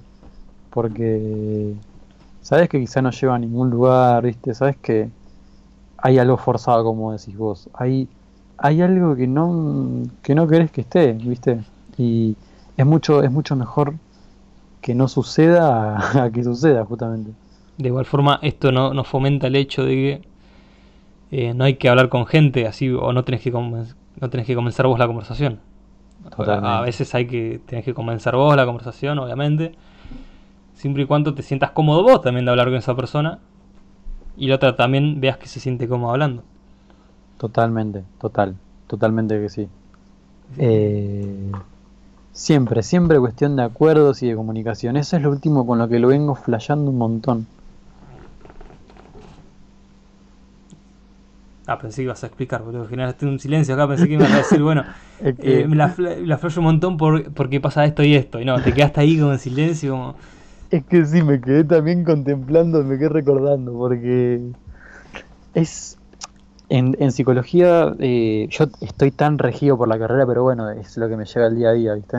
[0.75, 1.73] porque
[2.41, 4.53] sabes que quizá no lleva a ningún lugar, ¿viste?
[4.53, 5.09] Sabes que
[5.97, 7.69] hay algo forzado, como decís vos.
[7.73, 8.09] Hay,
[8.57, 11.61] hay algo que no, que no querés que esté, ¿viste?
[11.97, 12.35] Y
[12.75, 13.93] es mucho, es mucho mejor
[14.81, 17.31] que no suceda a, que suceda, justamente.
[17.77, 20.21] De igual forma, esto no, no fomenta el hecho de que
[21.31, 24.55] eh, no hay que hablar con gente así o no tenés que, no tenés que
[24.55, 25.59] comenzar vos la conversación.
[26.37, 29.73] A, veces hay que tenés que comenzar vos la conversación, obviamente.
[30.73, 33.39] Siempre y cuando te sientas cómodo vos también de hablar con esa persona.
[34.37, 36.43] Y la otra también veas que se siente cómodo hablando.
[37.37, 38.55] Totalmente, total,
[38.87, 39.67] totalmente que sí.
[40.57, 41.51] Eh,
[42.31, 44.97] siempre, siempre cuestión de acuerdos y de comunicación.
[44.97, 47.47] Eso es lo último con lo que lo vengo flasheando un montón.
[51.67, 52.87] Ah, pensé que ibas a explicar, boludo.
[52.87, 54.83] Generaste un silencio acá, pensé que ibas a decir, bueno,
[55.21, 58.39] eh, me la, la un montón por, porque pasa esto y esto.
[58.39, 60.15] Y no, te quedaste ahí como en silencio, como...
[60.69, 64.41] Es que sí, me quedé también contemplando, me quedé recordando, porque
[65.53, 65.97] es...
[66.67, 71.07] En, en psicología eh, yo estoy tan regido por la carrera, pero bueno, es lo
[71.07, 72.17] que me llega el día a día, ¿viste?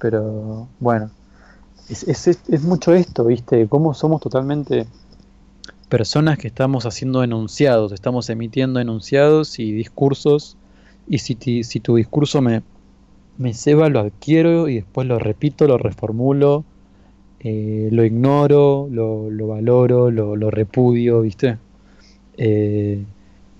[0.00, 1.10] Pero bueno,
[1.90, 3.68] es, es, es mucho esto, ¿viste?
[3.68, 4.86] Cómo somos totalmente
[5.92, 10.56] personas que estamos haciendo enunciados, estamos emitiendo enunciados y discursos,
[11.06, 12.62] y si, si tu discurso me,
[13.36, 16.64] me ceba, lo adquiero y después lo repito, lo reformulo,
[17.40, 21.58] eh, lo ignoro, lo, valoro, lo, repudio, ¿viste?
[22.38, 23.04] Eh,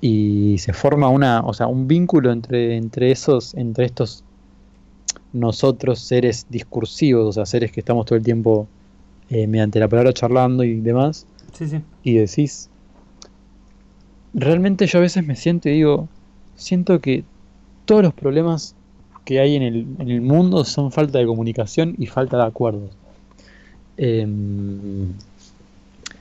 [0.01, 4.25] y se forma una, o sea, un vínculo entre, entre esos, entre estos
[5.35, 8.69] nosotros seres discursivos, o sea, seres que estamos todo el tiempo
[9.29, 11.27] eh, mediante la palabra charlando y demás,
[12.03, 12.69] y decís,
[14.35, 16.09] realmente yo a veces me siento y digo,
[16.57, 17.25] siento que
[17.85, 18.75] todos los problemas
[19.25, 22.91] que hay en el, en el mundo son falta de comunicación y falta de acuerdos.
[23.97, 25.13] Em,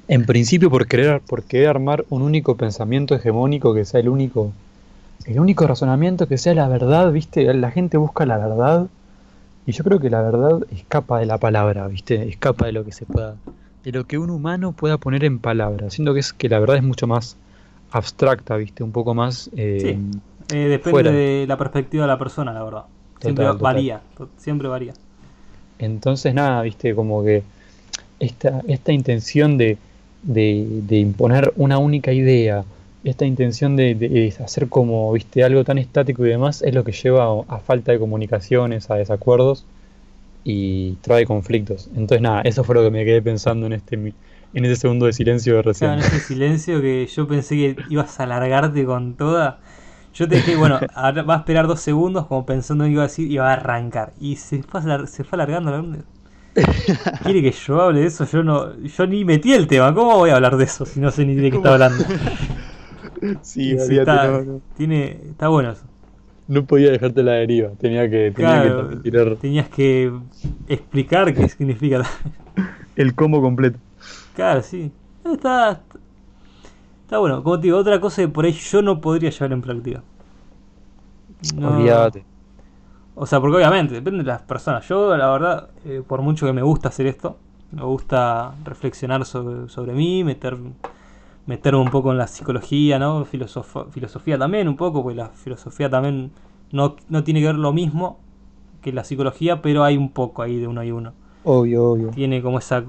[0.07, 4.51] en principio por querer, por querer armar un único pensamiento hegemónico que sea el único,
[5.25, 7.51] el único razonamiento que sea la verdad, ¿viste?
[7.53, 8.87] La gente busca la verdad
[9.65, 12.27] y yo creo que la verdad escapa de la palabra, ¿viste?
[12.27, 13.35] Escapa de lo que se pueda
[13.83, 15.93] de lo que un humano pueda poner en palabras.
[15.93, 17.37] Siento que es que la verdad es mucho más
[17.91, 18.83] abstracta, ¿viste?
[18.83, 19.49] Un poco más...
[19.55, 20.55] Eh, sí.
[20.55, 22.83] Eh, depende de la perspectiva de la persona, la verdad.
[23.19, 24.01] Siempre varía,
[24.37, 24.93] siempre varía.
[25.79, 26.93] Entonces, nada, ¿viste?
[26.93, 27.43] Como que
[28.19, 29.77] esta, esta intención de,
[30.23, 32.65] de, imponer una única idea,
[33.03, 35.43] esta intención de, hacer como, ¿viste?
[35.43, 39.65] Algo tan estático y demás, es lo que lleva a falta de comunicaciones, a desacuerdos
[40.43, 41.89] y trae conflictos.
[41.95, 43.95] Entonces, nada, eso fue lo que me quedé pensando en este
[44.53, 45.91] en ese segundo de silencio de recién.
[45.91, 49.59] en ese silencio que yo pensé que ibas a alargarte con toda.
[50.13, 53.31] Yo te dije, bueno, va a esperar dos segundos como pensando en iba a decir
[53.31, 54.13] y va a arrancar.
[54.19, 55.71] Y se fue, se fue alargando.
[57.23, 58.25] ¿Quiere que yo hable de eso?
[58.25, 59.93] Yo no yo ni metí el tema.
[59.93, 62.03] ¿Cómo voy a hablar de eso si no sé ni de qué está hablando?
[63.43, 64.43] Sí, está,
[64.75, 65.90] tiene, está bueno eso
[66.51, 69.35] no podía dejarte la deriva, tenía que, tenía que tirar.
[69.37, 70.11] Tenías que
[70.67, 72.03] explicar qué significa.
[72.97, 73.79] El combo completo.
[74.35, 74.91] Claro, sí.
[75.23, 75.79] Está,
[77.03, 77.41] está bueno.
[77.41, 80.03] Como te digo, otra cosa que por ahí yo no podría llevar en práctica.
[81.57, 82.25] Olvídate.
[83.15, 84.85] O sea, porque obviamente depende de las personas.
[84.89, 87.37] Yo, la verdad, eh, por mucho que me gusta hacer esto,
[87.71, 90.57] me gusta reflexionar sobre, sobre mí, meter,
[91.45, 93.25] meterme un poco en la psicología, ¿no?
[93.25, 96.31] filosofía también un poco, porque la filosofía también
[96.71, 98.19] no, no tiene que ver lo mismo
[98.81, 101.13] que la psicología, pero hay un poco ahí de uno y uno.
[101.43, 102.09] Obvio, obvio.
[102.09, 102.83] Tiene como esa...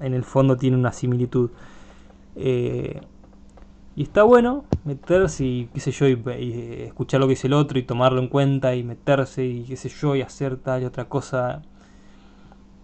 [0.00, 1.50] En el fondo tiene una similitud.
[2.34, 3.00] Eh,
[3.94, 6.22] y está bueno meterse y qué sé yo, y,
[6.86, 9.88] escuchar lo que dice el otro y tomarlo en cuenta y meterse y qué sé
[9.88, 11.62] yo, y hacer tal y otra cosa.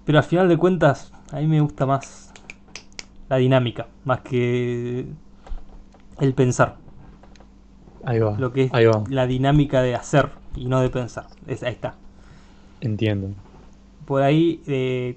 [0.07, 2.31] Pero al final de cuentas, a mí me gusta más
[3.32, 5.06] la dinámica, más que
[6.20, 6.76] el pensar.
[8.04, 8.36] Ahí va.
[8.38, 8.72] Lo que es
[9.09, 11.28] la dinámica de hacer y no de pensar.
[11.46, 11.94] Es, ahí está.
[12.82, 13.30] Entiendo.
[14.04, 15.16] Por ahí, eh,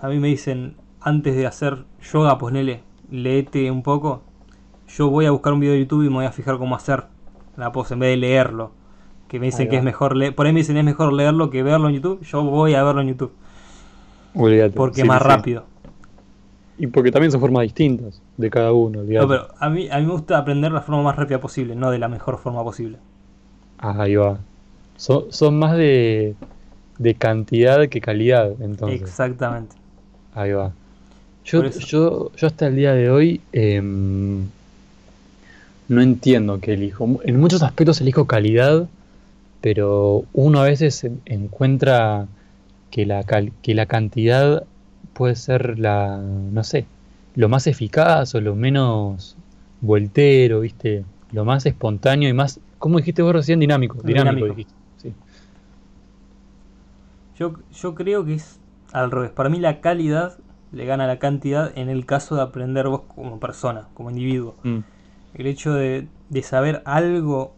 [0.00, 4.22] a mí me dicen, antes de hacer yoga, pues Nele, leete un poco.
[4.86, 7.06] Yo voy a buscar un video de YouTube y me voy a fijar cómo hacer
[7.56, 8.70] la pose en vez de leerlo.
[9.26, 10.36] Que me dicen que es mejor leer.
[10.36, 12.22] Por ahí me dicen es mejor leerlo que verlo en YouTube.
[12.22, 13.32] Yo voy a verlo en YouTube.
[14.76, 15.64] Porque más rápido.
[16.80, 19.02] Y porque también son formas distintas de cada uno.
[19.02, 21.90] No, pero a mí, a mí me gusta aprender la forma más rápida posible, no
[21.90, 22.96] de la mejor forma posible.
[23.78, 24.38] Ah, ahí va.
[24.96, 26.34] Son, más de,
[26.98, 29.02] de cantidad que calidad, entonces.
[29.02, 29.76] Exactamente.
[30.34, 30.72] Ahí va.
[31.44, 34.46] Yo, yo, yo hasta el día de hoy em,
[35.88, 37.20] no entiendo qué elijo.
[37.24, 38.88] En muchos aspectos elijo calidad,
[39.60, 42.26] pero uno a veces encuentra
[42.90, 44.64] que la, que la cantidad
[45.20, 46.86] puede ser la, no sé,
[47.34, 49.36] lo más eficaz o lo menos
[49.82, 51.04] voltero, ¿viste?
[51.30, 53.60] Lo más espontáneo y más, ¿cómo dijiste vos recién?
[53.60, 53.98] Dinámico.
[54.02, 54.72] Dinámico, dijiste.
[54.96, 55.12] Sí.
[57.36, 58.60] Yo, yo creo que es
[58.92, 59.30] al revés.
[59.30, 60.38] Para mí la calidad
[60.72, 64.54] le gana la cantidad en el caso de aprender vos como persona, como individuo.
[64.62, 64.78] Mm.
[65.34, 67.52] El hecho de, de, saber algo,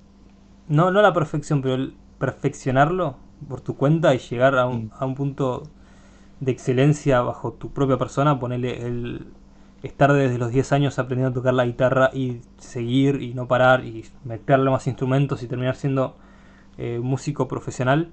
[0.67, 3.15] no, no la perfección, pero el perfeccionarlo
[3.49, 4.91] por tu cuenta y llegar a un, mm.
[4.99, 5.63] a un punto
[6.43, 9.27] de excelencia bajo tu propia persona, ponerle el
[9.85, 13.85] estar desde los 10 años aprendiendo a tocar la guitarra y seguir y no parar
[13.85, 16.17] y meterle más instrumentos y terminar siendo
[16.79, 18.11] eh, músico profesional.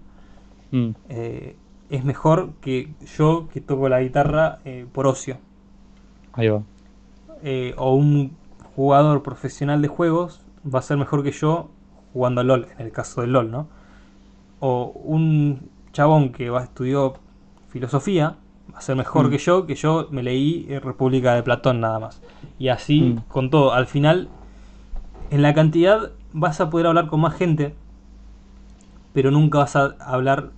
[0.70, 0.90] Mm.
[1.10, 1.56] Eh,
[1.90, 5.38] es mejor que yo que toco la guitarra eh, por ocio.
[6.34, 6.62] Ahí va.
[7.78, 8.38] O un
[8.76, 11.72] jugador profesional de juegos va a ser mejor que yo
[12.14, 13.68] jugando a LOL, en el caso del LOL, ¿no?
[14.60, 17.16] O un chabón que va estudió
[17.70, 18.36] filosofía
[18.74, 19.32] va a ser mejor mm.
[19.32, 22.22] que yo, que yo me leí eh, República de Platón nada más.
[22.58, 23.22] Y así mm.
[23.28, 23.74] con todo.
[23.74, 24.30] Al final,
[25.32, 27.74] en la cantidad vas a poder hablar con más gente,
[29.14, 30.52] pero nunca vas a hablar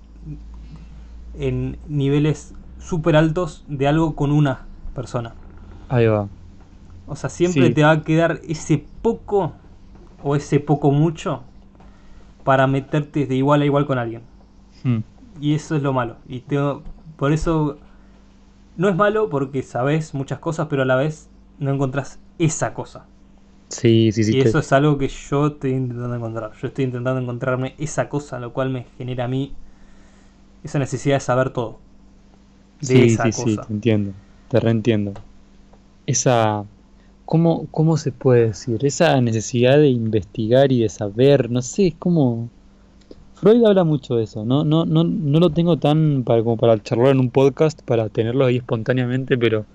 [1.37, 5.33] en niveles súper altos de algo con una persona.
[5.89, 6.27] Ahí va.
[7.07, 9.53] O sea, siempre te va a quedar ese poco
[10.23, 11.43] o ese poco mucho
[12.43, 14.21] para meterte de igual a igual con alguien.
[14.83, 14.99] Hmm.
[15.39, 16.17] Y eso es lo malo.
[16.27, 16.83] Y tengo,
[17.21, 17.77] por eso
[18.77, 21.29] no es malo porque sabes muchas cosas, pero a la vez
[21.59, 23.05] no encontrás esa cosa.
[23.69, 24.37] Sí, sí, sí.
[24.37, 26.51] Y eso es algo que yo estoy intentando encontrar.
[26.59, 29.53] Yo estoy intentando encontrarme esa cosa, lo cual me genera a mí
[30.63, 31.77] esa necesidad de saber todo.
[32.81, 34.13] sí, sí, sí, te entiendo,
[34.47, 35.13] te reentiendo.
[36.07, 36.65] Esa,
[37.25, 38.83] ¿cómo, ¿cómo se puede decir?
[38.83, 42.49] Esa necesidad de investigar y de saber, no sé, es como...
[43.41, 46.77] Freud habla mucho de eso, no, no, no, no lo tengo tan para, como para
[46.83, 49.65] charlar en un podcast, para tenerlo ahí espontáneamente, pero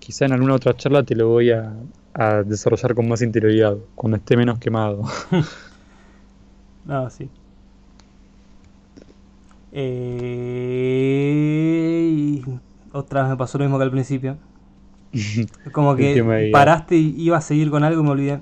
[0.00, 1.72] quizá en alguna otra charla te lo voy a,
[2.14, 5.04] a desarrollar con más interioridad, cuando esté menos quemado.
[6.84, 7.28] no, sí.
[9.70, 10.02] Eh,
[12.90, 14.36] otra vez me pasó lo mismo que al principio.
[15.70, 18.40] Como que paraste y iba a seguir con algo y me olvidé.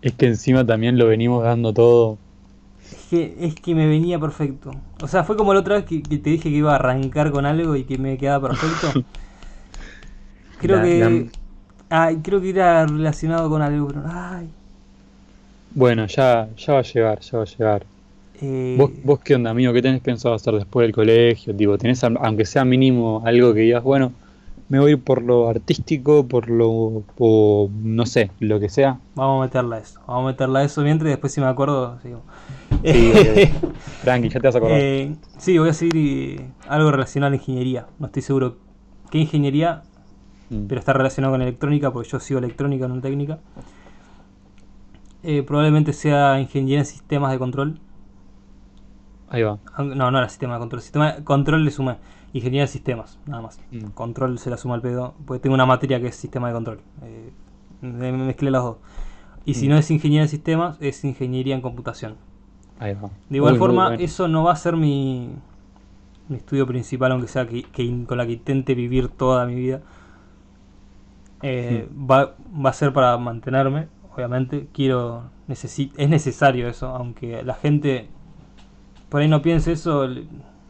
[0.00, 2.16] Es que encima también lo venimos dando todo.
[3.10, 4.70] Es que, es que me venía perfecto.
[5.02, 7.44] O sea, fue como la otra vez que, te dije que iba a arrancar con
[7.44, 9.02] algo y que me quedaba perfecto.
[10.60, 11.28] Creo que.
[11.88, 14.48] Ay, creo que era relacionado con algo, Ay.
[15.72, 17.86] Bueno, ya, ya va a llegar, ya va a llegar.
[18.40, 19.72] Eh, ¿Vos, qué onda, amigo?
[19.72, 21.52] ¿Qué tenés pensado hacer después del colegio?
[21.56, 24.12] Tipo, ¿Tenés, aunque sea mínimo, algo que digas, bueno,
[24.70, 29.00] me voy por lo artístico, por lo, no sé, lo que sea?
[29.16, 30.00] Vamos a meterla a eso.
[30.06, 32.22] Vamos a meterla a eso mientras y después si me acuerdo, sigo.
[32.84, 33.12] Sí,
[34.04, 34.78] Tranqui, ya te vas a acordar.
[34.80, 37.88] Eh, sí, voy a seguir algo relacionado a la ingeniería.
[37.98, 38.58] No estoy seguro
[39.10, 39.82] qué ingeniería,
[40.50, 40.66] mm.
[40.68, 43.40] pero está relacionado con electrónica, porque yo sigo electrónica, no técnica.
[45.24, 47.80] Eh, probablemente sea ingeniería en sistemas de control
[49.30, 49.58] Ahí va.
[49.78, 50.82] No, no era sistema de control.
[50.82, 51.98] Sistema de control le suma
[52.32, 53.60] ingeniería de sistemas, nada más.
[53.70, 53.90] Mm.
[53.90, 55.14] Control se la suma al pedo.
[55.26, 56.80] Porque tengo una materia que es sistema de control.
[57.02, 57.32] Eh,
[57.82, 58.76] me mezclé las dos.
[59.44, 59.70] Y si mm.
[59.70, 62.16] no es ingeniería de sistemas, es ingeniería en computación.
[62.78, 63.10] Ahí va.
[63.28, 65.30] De igual forma, eso no va a ser mi,
[66.28, 67.64] mi estudio principal, aunque sea que,
[68.06, 69.82] con la que intente vivir toda mi vida.
[71.42, 72.10] Eh, mm.
[72.10, 72.34] va,
[72.64, 74.68] va a ser para mantenerme, obviamente.
[74.72, 78.08] Quiero, es necesario eso, aunque la gente
[79.10, 80.08] por ahí no piense eso,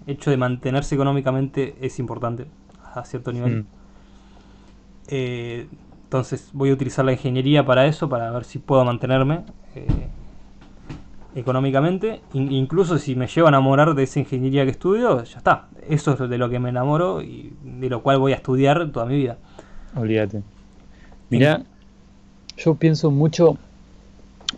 [0.07, 2.47] hecho de mantenerse económicamente es importante
[2.95, 3.57] a cierto nivel.
[3.57, 3.67] Mm.
[5.09, 5.67] Eh,
[6.05, 9.45] entonces voy a utilizar la ingeniería para eso, para ver si puedo mantenerme
[9.75, 9.87] eh,
[11.35, 12.21] económicamente.
[12.33, 15.69] incluso si me llevo a enamorar de esa ingeniería que estudio, ya está.
[15.89, 19.07] Eso es de lo que me enamoro y de lo cual voy a estudiar toda
[19.07, 19.39] mi vida.
[19.95, 20.43] Olvídate.
[21.29, 21.63] Mira,
[22.57, 23.57] yo pienso mucho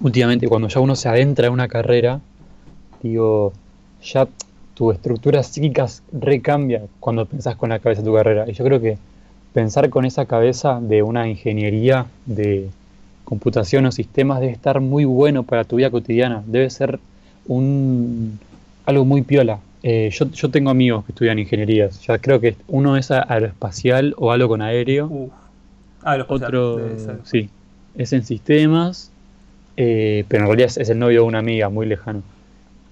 [0.00, 2.20] últimamente cuando ya uno se adentra en una carrera,
[3.02, 3.52] digo,
[4.02, 4.26] ya
[4.74, 8.44] tu estructura psíquica recambia cuando pensás con la cabeza de tu carrera.
[8.48, 8.98] Y yo creo que
[9.52, 12.68] pensar con esa cabeza de una ingeniería de
[13.24, 16.42] computación o sistemas debe estar muy bueno para tu vida cotidiana.
[16.46, 16.98] Debe ser
[17.46, 18.38] un
[18.86, 19.58] algo muy piola.
[19.82, 22.00] Eh, yo, tengo amigos que estudian ingenierías.
[22.06, 25.30] Ya creo que uno es aeroespacial o algo con aéreo.
[26.28, 26.80] Otro,
[27.24, 27.48] sí,
[27.96, 29.10] es en sistemas,
[29.76, 32.22] eh, pero en realidad es el novio de una amiga muy lejano.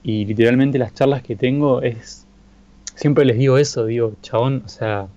[0.02, 2.26] Y literalmente las charlas que tengo es.
[2.94, 5.08] Siempre les digo eso, digo, chabón, o sea.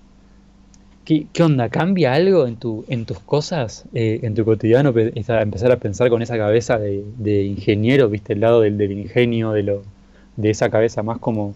[1.05, 1.67] ¿Qué, onda?
[1.67, 4.93] ¿Cambia algo en, tu, en tus cosas, eh, en tu cotidiano?
[4.95, 8.33] empezar a pensar con esa cabeza de, ingeniero, ¿viste?
[8.33, 9.83] El lado del, ingenio, de, lo,
[10.37, 11.53] de esa cabeza más como.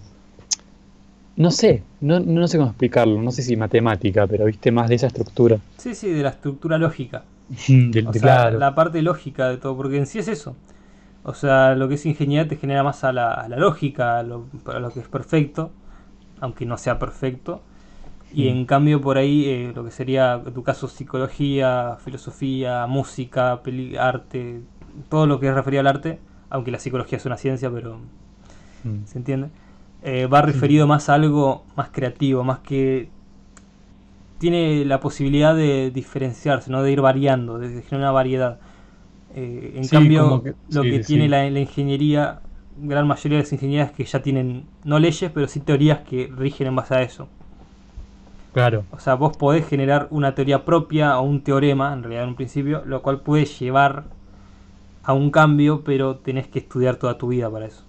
[1.37, 4.95] no sé, no, no sé cómo explicarlo, no sé si matemática, pero viste más de
[4.95, 5.59] esa estructura.
[5.77, 7.23] Sí, sí, de la estructura lógica.
[7.67, 8.59] De- O de- sea, claro.
[8.59, 10.55] la parte lógica de todo, porque en sí es eso.
[11.27, 14.23] O sea, lo que es ingeniería te genera más a la, a la lógica, a
[14.23, 15.71] lo, a lo que es perfecto,
[16.41, 17.61] aunque no sea perfecto.
[18.33, 18.49] Y Mm.
[18.49, 23.97] en cambio por ahí eh, lo que sería, en tu caso, psicología, filosofía, música, peli-
[23.97, 24.61] arte,
[25.09, 27.99] todo lo que es referido al arte, aunque la psicología es una ciencia, pero
[28.83, 29.05] Mm.
[29.05, 29.49] ¿se entiende?
[30.03, 33.09] Eh, va referido más a algo más creativo, más que
[34.39, 36.83] tiene la posibilidad de diferenciarse, ¿no?
[36.83, 38.59] de ir variando, de generar una variedad.
[39.39, 41.07] Eh, en Sí, cambio, que- lo sí, que sí.
[41.13, 42.39] tiene la, la ingeniería,
[42.81, 46.67] gran mayoría de las ingenierías que ya tienen, no leyes, pero sí teorías que rigen
[46.67, 47.27] en base a eso.
[48.53, 48.83] Claro.
[48.91, 52.35] O sea, vos podés generar una teoría propia o un teorema, en realidad en un
[52.35, 54.05] principio, lo cual puede llevar
[55.03, 57.83] a un cambio, pero tenés que estudiar toda tu vida para eso.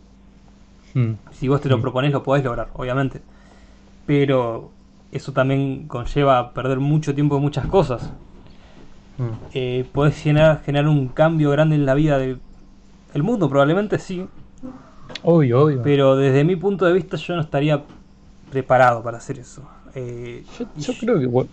[0.95, 1.13] Mm.
[1.31, 1.83] Si vos te lo Mm.
[1.83, 3.21] proponés, lo podés lograr, obviamente.
[4.07, 4.71] Pero
[5.13, 8.13] eso también conlleva perder mucho tiempo en muchas cosas.
[9.19, 9.31] Mm.
[9.53, 12.41] Eh, podés generar, generar un cambio grande en la vida del
[13.15, 14.27] el mundo, probablemente sí.
[15.23, 15.83] Obvio, obvio.
[15.83, 17.83] Pero desde mi punto de vista yo no estaría
[18.51, 19.63] preparado para hacer eso.
[19.95, 21.27] Eh, yo, yo creo que.
[21.27, 21.51] bueno,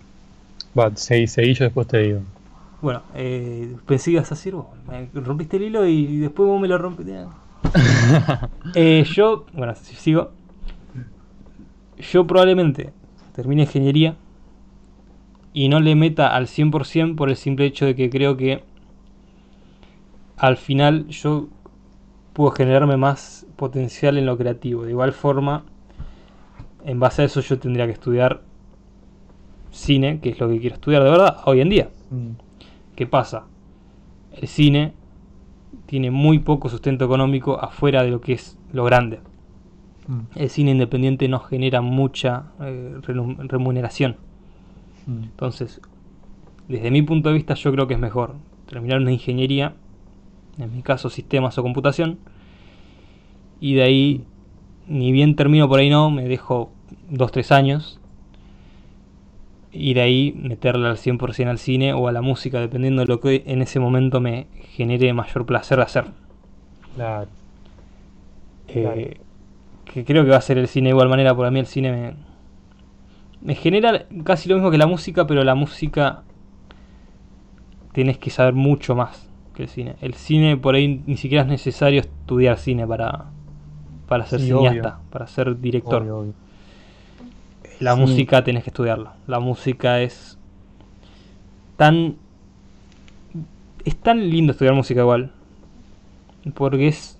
[0.78, 2.20] Va, seguí, seguí, yo después te digo.
[2.82, 4.66] Bueno, eh, pensé que ibas a decir vos.
[4.86, 7.24] Me rompiste el hilo y después vos me lo rompiste.
[8.74, 10.32] Eh, yo, bueno, si sigo.
[11.98, 12.92] Yo probablemente
[13.34, 14.16] termine ingeniería
[15.56, 18.62] y no le meta al 100% por el simple hecho de que creo que
[20.36, 21.48] al final yo
[22.34, 24.84] puedo generarme más potencial en lo creativo.
[24.84, 25.64] De igual forma,
[26.84, 28.42] en base a eso yo tendría que estudiar
[29.70, 31.88] cine, que es lo que quiero estudiar de verdad hoy en día.
[32.10, 32.32] Mm.
[32.94, 33.46] ¿Qué pasa?
[34.32, 34.92] El cine
[35.86, 39.20] tiene muy poco sustento económico afuera de lo que es lo grande.
[40.06, 40.20] Mm.
[40.34, 44.16] El cine independiente no genera mucha eh, remuneración.
[45.06, 45.22] Mm.
[45.24, 45.80] Entonces,
[46.68, 48.34] desde mi punto de vista, yo creo que es mejor
[48.68, 49.74] terminar una ingeniería,
[50.58, 52.18] en mi caso sistemas o computación,
[53.60, 54.24] y de ahí,
[54.88, 56.72] ni bien termino por ahí no, me dejo
[57.10, 58.00] 2-3 años,
[59.72, 63.20] y de ahí meterle al 100% al cine o a la música, dependiendo de lo
[63.20, 66.04] que en ese momento me genere mayor placer de hacer.
[66.94, 67.28] Claro.
[68.68, 69.20] Eh, Claro.
[69.84, 71.92] que creo que va a ser el cine de igual manera, a mí el cine
[71.92, 72.14] me,
[73.40, 76.22] me genera casi lo mismo que la música, pero la música
[77.92, 79.96] tienes que saber mucho más que el cine.
[80.00, 83.26] El cine por ahí ni siquiera es necesario estudiar cine para,
[84.08, 85.10] para ser Sí, cineasta, obvio.
[85.10, 86.02] para ser director.
[86.02, 86.34] Obvio, obvio.
[87.80, 88.00] La Sí.
[88.00, 89.14] música tenés que estudiarla.
[89.26, 90.38] La música es
[91.76, 92.16] tan.
[93.84, 95.30] Es tan lindo estudiar música igual.
[96.54, 97.18] Porque es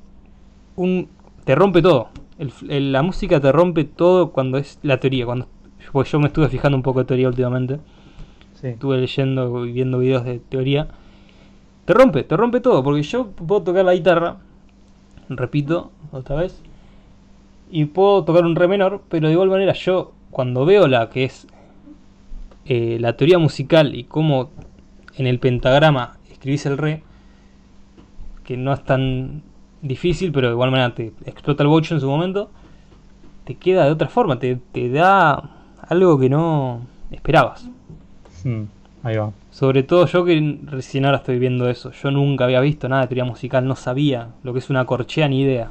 [0.77, 1.09] un.
[1.45, 2.09] Te rompe todo.
[2.39, 5.25] El- el- la música te rompe todo cuando es la teoría.
[5.27, 5.49] Cuando,
[5.93, 7.81] porque yo me estuve fijando un poco de teoría últimamente.
[8.55, 8.69] Sí.
[8.69, 10.89] Estuve leyendo y viendo videos de teoría.
[11.85, 12.83] Te rompe, te rompe todo.
[12.83, 14.37] Porque yo puedo tocar la guitarra.
[15.29, 16.63] Repito, otra vez.
[17.71, 19.03] Y puedo tocar un re menor.
[19.09, 21.47] Pero de igual manera yo cuando veo la que es
[22.67, 24.51] eh, la teoría musical y cómo
[25.17, 27.03] en el pentagrama escribís el re,
[28.45, 29.43] que no es tan
[29.83, 32.51] difícil, pero de igual manera te explota el bocho en su momento,
[33.45, 35.56] te queda de otra forma, te, te da
[35.89, 36.81] algo que no
[37.11, 37.69] esperabas.
[38.45, 38.63] Mm.
[39.03, 39.31] Ahí va.
[39.51, 41.93] Sobre todo yo que recién ahora estoy viendo eso.
[41.93, 45.29] Yo nunca había visto nada de teoría musical, no sabía lo que es una corchea
[45.29, 45.69] ni idea.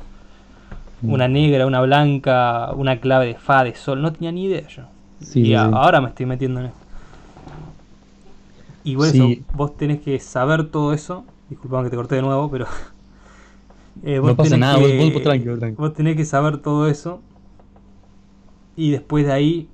[1.02, 1.12] Mm.
[1.12, 4.84] Una negra, una blanca, una clave de fa, de sol, no tenía ni idea yo.
[5.22, 6.80] Sí, y sí, ahora me estoy metiendo en esto.
[8.84, 8.98] Y Sí.
[9.02, 11.26] eso vos tenés que saber todo eso.
[11.50, 12.66] Disculpame que te corté de nuevo, pero.
[14.04, 15.76] eh, No pasa nada, que- vos- vos tranqui, vos tranqui.
[15.78, 17.22] vos tenés que saber todo eso.
[18.78, 19.68] Y después de ahí,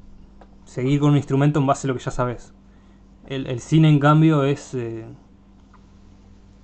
[0.74, 2.54] seguir con un instrumento en base a lo que ya sabes.
[3.28, 4.74] El, el cine, en cambio, es.
[4.74, 5.06] eh,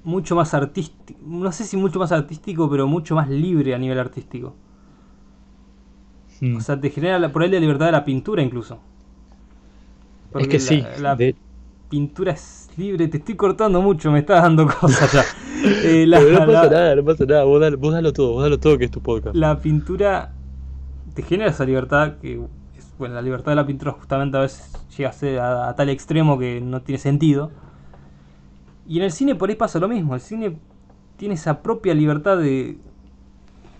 [0.03, 1.19] mucho más artístico.
[1.25, 4.55] No sé si mucho más artístico, pero mucho más libre a nivel artístico.
[6.39, 6.55] Mm.
[6.57, 8.79] O sea, te genera la, por ahí la libertad de la pintura incluso.
[10.35, 10.83] es que la- sí.
[11.01, 11.35] La, de-
[11.89, 15.23] pintura es libre, te estoy cortando mucho, me estás dando cosas ya.
[15.83, 17.43] Eh, la, no pasa nada, no pasa nada.
[17.43, 19.35] Vos dalo, vos dalo todo, vos dalo todo que es tu podcast.
[19.35, 20.31] la pintura
[21.15, 22.39] te genera esa libertad que
[22.97, 25.89] bueno, la libertad de la pintura justamente a veces llega a ser a, a tal
[25.89, 27.51] extremo que no tiene sentido.
[28.87, 30.57] Y en el cine por ahí pasa lo mismo, el cine
[31.17, 32.77] tiene esa propia libertad de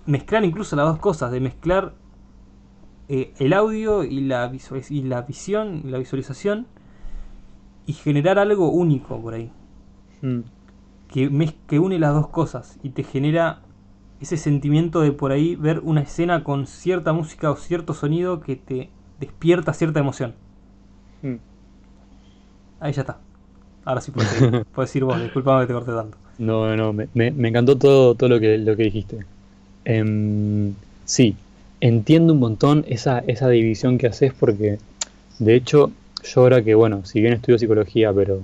[0.05, 1.93] mezclar incluso las dos cosas, de mezclar
[3.09, 6.67] eh, el audio y la, visualiz- y la visión y la visualización
[7.85, 9.51] y generar algo único por ahí
[10.21, 10.39] Mm.
[11.09, 13.61] que, mez- que une las dos cosas y te genera
[14.19, 18.55] ese sentimiento de por ahí ver una escena con cierta música o cierto sonido que
[18.55, 18.89] te
[19.19, 20.33] despierta cierta emoción.
[21.21, 21.35] Mm.
[22.79, 23.17] Ahí ya está.
[23.85, 24.31] Ahora sí puedes
[24.77, 26.17] decir vos, disculpame que te corté tanto.
[26.37, 29.25] No, no, me, me, me encantó todo, todo lo que, lo que dijiste.
[29.85, 30.73] Em,
[31.05, 31.35] sí,
[31.81, 34.79] entiendo un montón esa, esa división que haces porque,
[35.39, 35.91] de hecho,
[36.23, 38.41] yo ahora que, bueno, si bien estudio psicología, pero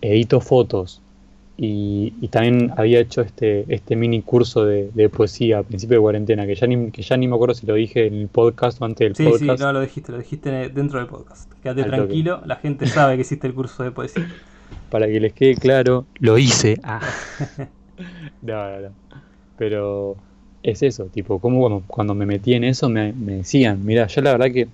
[0.00, 1.00] edito fotos
[1.56, 6.02] y, y también había hecho este, este mini curso de, de poesía a principio de
[6.02, 8.80] cuarentena, que ya, ni, que ya ni me acuerdo si lo dije en el podcast
[8.82, 9.62] o antes del Sí, sí, podcast.
[9.62, 11.50] no lo dijiste, lo dijiste dentro del podcast.
[11.62, 11.96] Quédate Al toque.
[11.98, 14.26] tranquilo, la gente sabe que hiciste el curso de poesía.
[14.90, 16.78] Para que les quede claro, lo hice.
[16.82, 17.00] Ah.
[18.42, 18.88] no, no, no.
[19.56, 20.16] Pero
[20.64, 24.20] es eso, tipo, como cuando, cuando me metí en eso me, me decían, mira, yo
[24.22, 24.66] la verdad que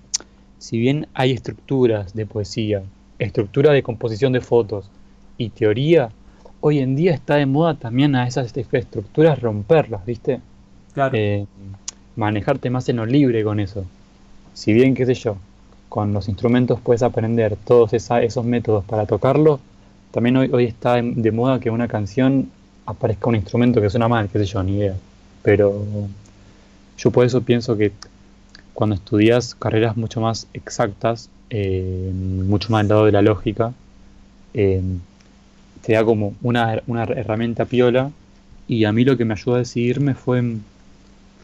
[0.57, 2.81] si bien hay estructuras de poesía,
[3.19, 4.89] estructura de composición de fotos
[5.37, 6.09] y teoría,
[6.61, 10.39] hoy en día está de moda también a esas estructuras romperlas, ¿viste?
[10.93, 11.15] Claro.
[11.17, 11.45] Eh,
[12.15, 13.85] manejarte más en lo libre con eso.
[14.53, 15.37] Si bien, qué sé yo,
[15.89, 19.59] con los instrumentos puedes aprender todos esa- esos métodos para tocarlo,
[20.11, 22.49] también hoy, hoy está de, de moda que una canción
[22.85, 24.95] aparezca un instrumento que suena mal, qué sé yo, ni idea.
[25.43, 25.73] Pero
[26.97, 27.91] yo por eso pienso que
[28.73, 33.73] cuando estudias carreras mucho más exactas, eh, mucho más al lado de la lógica,
[34.53, 34.81] eh,
[35.81, 38.11] te da como una, una herramienta piola
[38.67, 40.41] y a mí lo que me ayudó a decidirme fue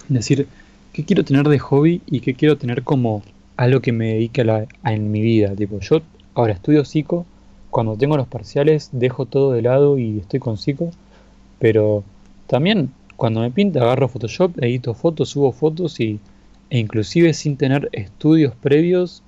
[0.07, 0.47] decir
[0.93, 3.23] qué quiero tener de hobby y qué quiero tener como
[3.55, 5.55] algo que me dedique a la- en mi vida.
[5.55, 6.01] Tipo, yo
[6.35, 7.25] ahora estudio psico,
[7.69, 10.91] cuando tengo los parciales dejo todo de lado y estoy con psico,
[11.59, 12.03] pero
[12.47, 16.19] también cuando me pinta agarro Photoshop, edito fotos, subo fotos y,
[16.69, 19.23] e inclusive sin tener estudios previos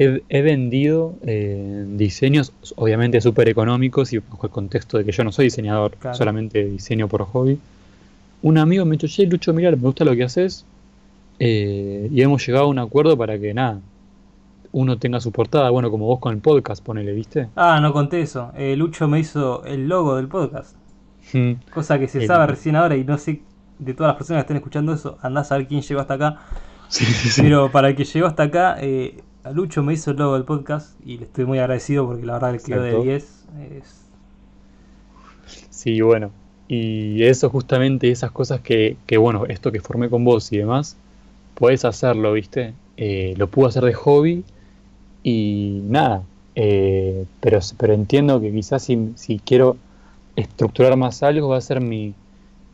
[0.00, 5.24] he, he vendido eh, diseños obviamente súper económicos y bajo el contexto de que yo
[5.24, 6.16] no soy diseñador, Claro.
[6.16, 7.58] solamente diseño por hobby.
[8.42, 10.64] Un amigo me dijo, che, Lucho, mira, me gusta lo que haces
[11.40, 13.80] eh, y hemos llegado a un acuerdo para que nada,
[14.72, 17.48] uno tenga su portada, bueno, como vos con el podcast, ponele, ¿viste?
[17.56, 18.52] Ah, no conté eso.
[18.56, 20.76] Eh, Lucho me hizo el logo del podcast.
[21.32, 21.52] Mm.
[21.74, 23.42] Cosa que se El- sabe recién ahora y no sé
[23.78, 26.38] de todas las personas que estén escuchando eso, andás a ver quién llegó hasta acá.
[26.88, 27.42] Sí, sí, sí.
[27.42, 29.18] Pero para el que llegó hasta acá, eh,
[29.48, 32.34] a Lucho me hizo el logo del podcast y le estoy muy agradecido porque la
[32.34, 33.04] verdad le quedó de Exacto.
[33.04, 33.46] 10.
[33.72, 34.04] Es...
[35.70, 36.30] Sí, bueno.
[36.68, 40.96] Y eso justamente, esas cosas que, que, bueno, esto que formé con vos y demás,
[41.54, 42.74] puedes hacerlo, ¿viste?
[42.98, 44.44] Eh, lo puedo hacer de hobby
[45.22, 46.24] y nada.
[46.54, 49.76] eh, pero, pero entiendo que quizás si, si quiero
[50.36, 52.14] estructurar más algo va a ser mi,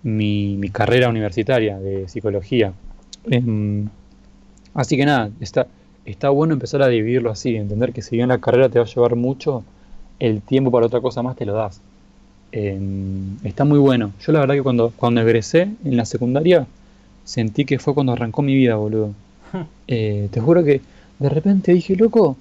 [0.03, 2.73] mi, mi carrera universitaria de psicología.
[3.31, 3.89] Em,
[4.75, 5.67] así que nada, está,
[6.05, 8.89] está bueno empezar a dividirlo así, entender que si bien la carrera te va a
[8.89, 9.65] llevar mucho,
[10.19, 11.81] el tiempo para otra cosa más te lo das.
[12.53, 12.79] Eh,
[13.43, 14.13] está muy bueno.
[14.21, 16.67] Yo la verdad que cuando, cuando egresé en la secundaria
[17.25, 19.13] sentí que fue cuando arrancó mi vida, boludo.
[19.87, 20.81] Eh, te juro que
[21.19, 22.37] de repente dije, loco,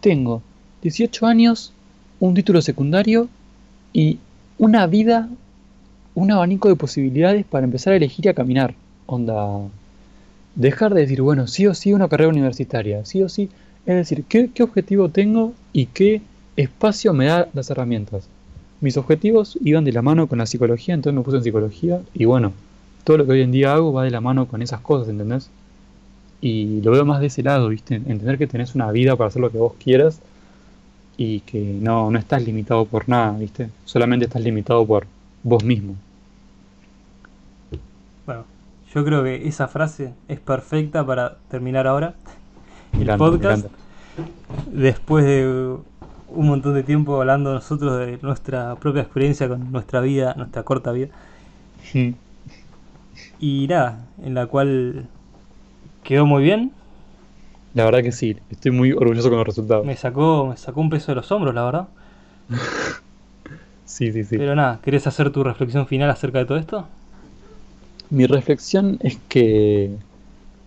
[0.00, 0.42] tengo
[0.82, 1.72] 18 años,
[2.20, 3.28] un título secundario
[3.92, 4.18] y
[4.58, 5.28] una vida,
[6.14, 8.74] un abanico de posibilidades para empezar a elegir y a caminar.
[9.06, 9.60] Onda,
[10.56, 13.50] dejar de decir, bueno, sí o sí una carrera universitaria, sí o sí.
[13.86, 16.22] Es decir, ¿qué, qué objetivo tengo y qué
[16.56, 18.28] espacio me da las herramientas?
[18.80, 22.24] Mis objetivos iban de la mano con la psicología, entonces me puse en psicología y
[22.24, 22.52] bueno,
[23.04, 25.48] todo lo que hoy en día hago va de la mano con esas cosas, ¿entendés?
[26.40, 27.94] Y lo veo más de ese lado, ¿viste?
[27.94, 30.20] Entender que tenés una vida para hacer lo que vos quieras
[31.16, 33.70] y que no, no estás limitado por nada, ¿viste?
[33.84, 35.06] Solamente estás limitado por
[35.42, 35.94] vos mismo.
[38.26, 38.44] Bueno,
[38.94, 42.14] yo creo que esa frase es perfecta para terminar ahora
[42.92, 43.66] el podcast.
[44.72, 45.76] Después de
[46.28, 50.92] un montón de tiempo hablando nosotros de nuestra propia experiencia con nuestra vida, nuestra corta
[50.92, 51.08] vida.
[53.40, 55.06] Y nada, en la cual
[56.02, 56.72] quedó muy bien.
[57.74, 59.84] La verdad que sí, estoy muy orgulloso con los resultados.
[59.84, 61.88] Me sacó, me sacó un peso de los hombros, la verdad.
[63.86, 64.36] Sí, sí, sí.
[64.36, 66.88] Pero nada, ¿querés hacer tu reflexión final acerca de todo esto?
[68.10, 69.90] Mi reflexión es que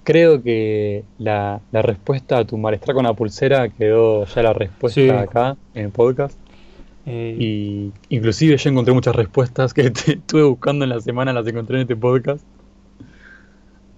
[0.03, 4.99] creo que la, la respuesta a tu malestar con la pulsera quedó ya la respuesta
[5.01, 5.09] Sí.
[5.09, 6.37] acá en el podcast.
[7.05, 11.47] Eh, Y inclusive yo encontré muchas respuestas que te- estuve buscando en la semana, las
[11.47, 12.43] encontré en este podcast.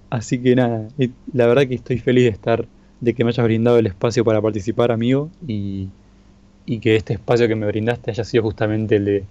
[0.09, 2.65] Así que nada, y la verdad que estoy feliz de estar,
[2.99, 5.87] de que me hayas brindado el espacio para participar, amigo, y,
[6.65, 9.23] y que este espacio que me brindaste haya sido justamente el de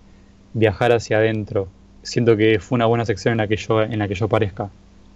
[0.55, 1.69] viajar hacia adentro.
[2.03, 4.69] Siento que fue una buena sección en la que yo, en la que yo parezca.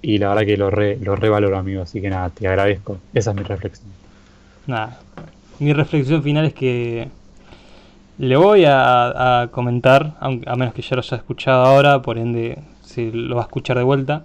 [0.02, 1.82] Y la verdad que lo, re, lo revaloro, amigo.
[1.82, 2.98] Así que nada, te agradezco.
[3.14, 3.88] Esa es mi reflexión.
[4.66, 4.98] Nada,
[5.58, 7.08] mi reflexión final es que
[8.18, 12.18] le voy a, a comentar, aunque, a menos que ya lo haya escuchado ahora, por
[12.18, 14.24] ende se lo va a escuchar de vuelta.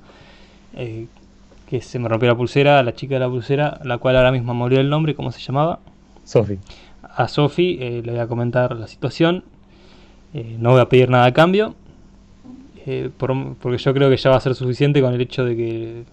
[0.76, 1.07] Eh,
[1.69, 4.53] que se me rompió la pulsera, la chica de la pulsera, la cual ahora mismo
[4.56, 5.80] me olvidé el nombre, ¿cómo se llamaba?
[6.23, 6.57] Sofi.
[7.03, 9.44] A Sofi eh, le voy a comentar la situación.
[10.34, 11.76] Eh, no voy a pedir nada a cambio.
[12.85, 15.56] Eh, por- porque yo creo que ya va a ser suficiente con el hecho de
[15.56, 16.03] que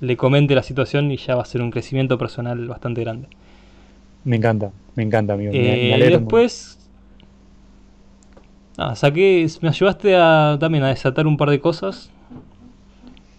[0.00, 3.28] le comente la situación y ya va a ser un crecimiento personal bastante grande.
[4.24, 5.52] Me encanta, me encanta, amigo.
[5.52, 6.78] Me, me Eh, y después.
[8.76, 9.46] nada, saqué.
[9.60, 12.10] Me ayudaste a, también a desatar un par de cosas.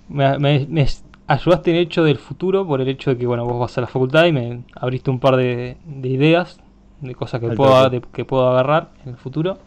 [0.08, 0.68] Me,
[1.28, 3.82] ayudaste en el hecho del futuro, por el hecho de que bueno, vos vas a
[3.82, 6.60] la facultad y me abriste un par de, de ideas,
[7.02, 9.58] de cosas que puedo, de- que puedo agarrar en el futuro.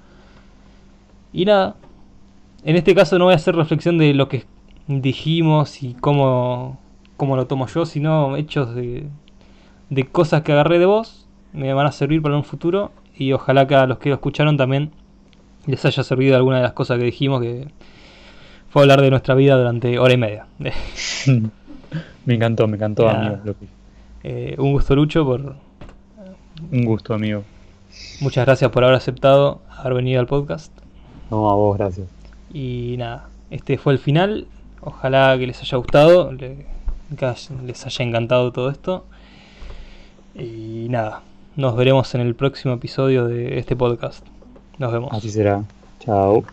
[1.33, 1.77] Y nada.
[2.65, 4.45] En este caso no voy a hacer reflexión de lo que
[4.89, 6.79] dijimos y cómo,
[7.17, 9.07] cómo lo tomo yo, sino hechos de,
[9.91, 13.67] de cosas que agarré de vos, me van a servir para un futuro y ojalá
[13.67, 14.91] que a los que lo escucharon también
[15.67, 17.69] les haya servido alguna de las cosas que dijimos, que
[18.71, 20.47] fue hablar de nuestra vida durante hora y media.
[22.25, 23.39] me encantó, me encantó, amigo.
[23.45, 23.69] Loki.
[24.25, 25.57] Eh, un gusto Lucho, por
[26.73, 27.45] Un gusto, amigo.
[28.21, 30.73] muchas gracias por haber aceptado haber venido al podcast.
[31.31, 32.18] No, a vos, gracias.
[32.53, 34.47] Y nada, este fue el final.
[34.81, 36.67] Ojalá que les haya gustado, le-
[37.17, 37.35] que
[37.67, 39.05] les haya encantado todo esto.
[40.35, 41.23] Y nada,
[41.57, 44.25] nos veremos en el próximo episodio de este podcast.
[44.79, 45.11] Nos vemos.
[45.13, 45.65] Así será.
[46.01, 46.45] Chao.